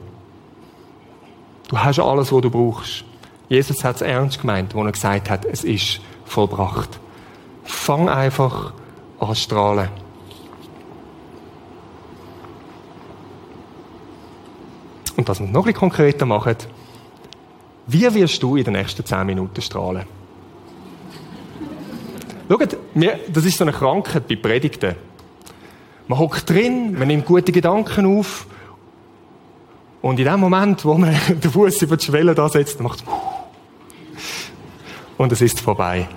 Du 1.68 1.78
hast 1.78 2.00
alles, 2.00 2.32
was 2.32 2.41
du 2.41 2.50
brauchst. 2.50 3.04
Jesus 3.50 3.84
hat 3.84 3.98
es 3.98 4.02
ernst 4.02 4.41
gemeint, 4.41 4.76
als 4.76 4.86
er 4.86 4.91
gesagt 4.91 5.30
hat, 5.30 5.46
es 5.46 5.64
ist 5.64 6.02
vollbracht. 6.26 7.00
Fang 7.64 8.10
einfach 8.10 8.74
an 9.20 9.36
strahlen. 9.36 9.89
Und 15.16 15.30
dass 15.30 15.39
wir 15.39 15.47
es 15.47 15.53
noch 15.53 15.68
ein 15.68 15.74
konkreter 15.74 16.26
machen, 16.26 16.55
wie 17.88 18.14
wirst 18.14 18.41
du 18.41 18.55
in 18.55 18.64
den 18.64 18.74
nächsten 18.74 19.05
zehn 19.05 19.26
Minuten 19.26 19.61
strahlen? 19.61 20.05
Schaut, 22.49 22.78
das 23.30 23.45
ist 23.45 23.57
so 23.57 23.64
eine 23.64 23.74
Krankheit 23.74 24.28
bei 24.28 24.36
Predigten. 24.36 24.95
Man 26.07 26.20
hockt 26.20 26.49
drin, 26.49 26.97
man 26.97 27.07
nimmt 27.07 27.26
gute 27.26 27.51
Gedanken 27.51 28.05
auf 28.05 28.47
und 30.01 30.20
in 30.20 30.26
dem 30.26 30.39
Moment, 30.39 30.84
wo 30.86 30.95
man 30.95 31.16
den 31.30 31.51
Fuß 31.51 31.82
über 31.84 31.97
die 31.97 32.05
Schwelle 32.05 32.49
setzt, 32.49 32.80
macht 32.82 32.99
es 32.99 33.05
und 35.18 35.32
es 35.32 35.41
ist 35.41 35.61
vorbei. 35.61 36.07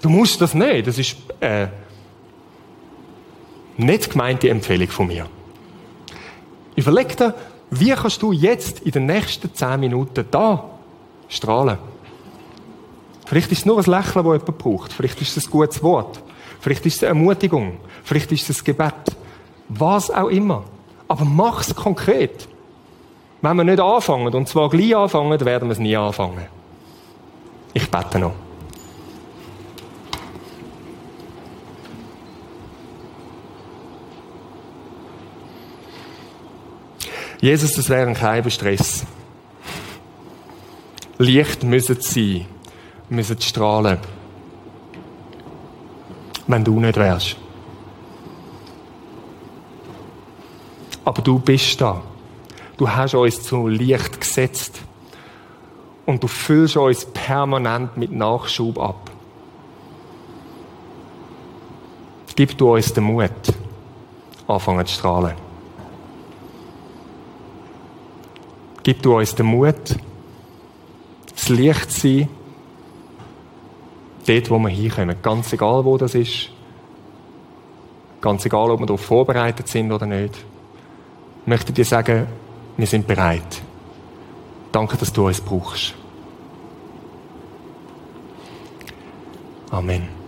Du 0.00 0.10
musst 0.10 0.40
das 0.40 0.54
nicht. 0.54 0.86
Das 0.86 0.98
ist 0.98 1.16
äh, 1.40 1.68
nicht 3.78 4.10
gemeinte 4.10 4.50
Empfehlung 4.50 4.88
von 4.88 5.06
mir. 5.06 5.26
Überleg 6.76 7.16
dir, 7.16 7.34
wie 7.80 7.92
kannst 7.92 8.22
du 8.22 8.32
jetzt 8.32 8.80
in 8.80 8.92
den 8.92 9.06
nächsten 9.06 9.52
zehn 9.54 9.80
Minuten 9.80 10.26
da 10.30 10.64
strahlen? 11.28 11.78
Vielleicht 13.26 13.52
ist 13.52 13.60
es 13.60 13.66
nur 13.66 13.78
ein 13.78 13.84
Lächeln, 13.84 14.24
das 14.24 14.40
jemand 14.40 14.58
braucht. 14.58 14.92
Vielleicht 14.92 15.20
ist 15.20 15.36
es 15.36 15.46
ein 15.46 15.50
gutes 15.50 15.82
Wort. 15.82 16.22
Vielleicht 16.60 16.84
ist 16.86 16.96
es 16.96 17.02
eine 17.02 17.18
Ermutigung. 17.18 17.78
Vielleicht 18.04 18.32
ist 18.32 18.48
es 18.50 18.60
ein 18.60 18.64
Gebet. 18.64 19.16
Was 19.68 20.10
auch 20.10 20.28
immer. 20.28 20.64
Aber 21.08 21.24
mach 21.24 21.60
es 21.60 21.74
konkret. 21.74 22.48
Wenn 23.40 23.56
wir 23.56 23.64
nicht 23.64 23.80
anfangen, 23.80 24.32
und 24.32 24.48
zwar 24.48 24.68
gleich 24.70 24.96
anfangen, 24.96 25.38
werden 25.40 25.68
wir 25.68 25.72
es 25.72 25.78
nie 25.78 25.96
anfangen. 25.96 26.46
Ich 27.72 27.90
bete 27.90 28.18
noch. 28.18 28.32
Jesus, 37.44 37.72
das 37.72 37.90
wäre 37.90 38.08
ein 38.08 38.14
kein 38.14 38.50
Stress. 38.50 39.04
Licht 41.18 41.62
müssen 41.62 42.00
sein, 42.00 42.46
müssen 43.10 43.38
strahlen. 43.38 43.98
Wenn 46.46 46.64
du 46.64 46.80
nicht 46.80 46.96
wärst. 46.96 47.36
Aber 51.04 51.20
du 51.20 51.38
bist 51.38 51.78
da. 51.82 52.00
Du 52.78 52.88
hast 52.88 53.14
uns 53.14 53.42
zu 53.42 53.68
Licht 53.68 54.18
gesetzt. 54.18 54.80
Und 56.06 56.22
du 56.22 56.28
füllst 56.28 56.78
uns 56.78 57.04
permanent 57.04 57.94
mit 57.98 58.10
Nachschub 58.10 58.78
ab. 58.78 59.10
Gib 62.34 62.56
du 62.56 62.72
uns 62.72 62.94
den 62.94 63.04
Mut, 63.04 63.30
anfangen 64.48 64.86
zu 64.86 64.94
strahlen. 64.94 65.43
Gib 68.84 69.02
du 69.02 69.16
uns 69.16 69.34
den 69.34 69.46
Mut, 69.46 69.96
das 71.34 71.48
Licht 71.48 71.90
zu 71.90 72.00
sein, 72.00 72.28
dort, 74.26 74.50
wo 74.50 74.58
wir 74.58 74.68
hinkommen. 74.68 75.16
Ganz 75.22 75.52
egal, 75.52 75.84
wo 75.84 75.96
das 75.96 76.14
ist. 76.14 76.50
Ganz 78.20 78.44
egal, 78.44 78.70
ob 78.70 78.80
wir 78.80 78.86
darauf 78.86 79.00
vorbereitet 79.00 79.68
sind 79.68 79.90
oder 79.90 80.06
nicht. 80.06 80.36
Ich 80.36 81.46
möchte 81.46 81.72
dir 81.72 81.84
sagen, 81.84 82.26
wir 82.76 82.86
sind 82.86 83.06
bereit. 83.06 83.62
Danke, 84.70 84.96
dass 84.96 85.12
du 85.12 85.26
uns 85.26 85.40
brauchst. 85.40 85.94
Amen. 89.70 90.23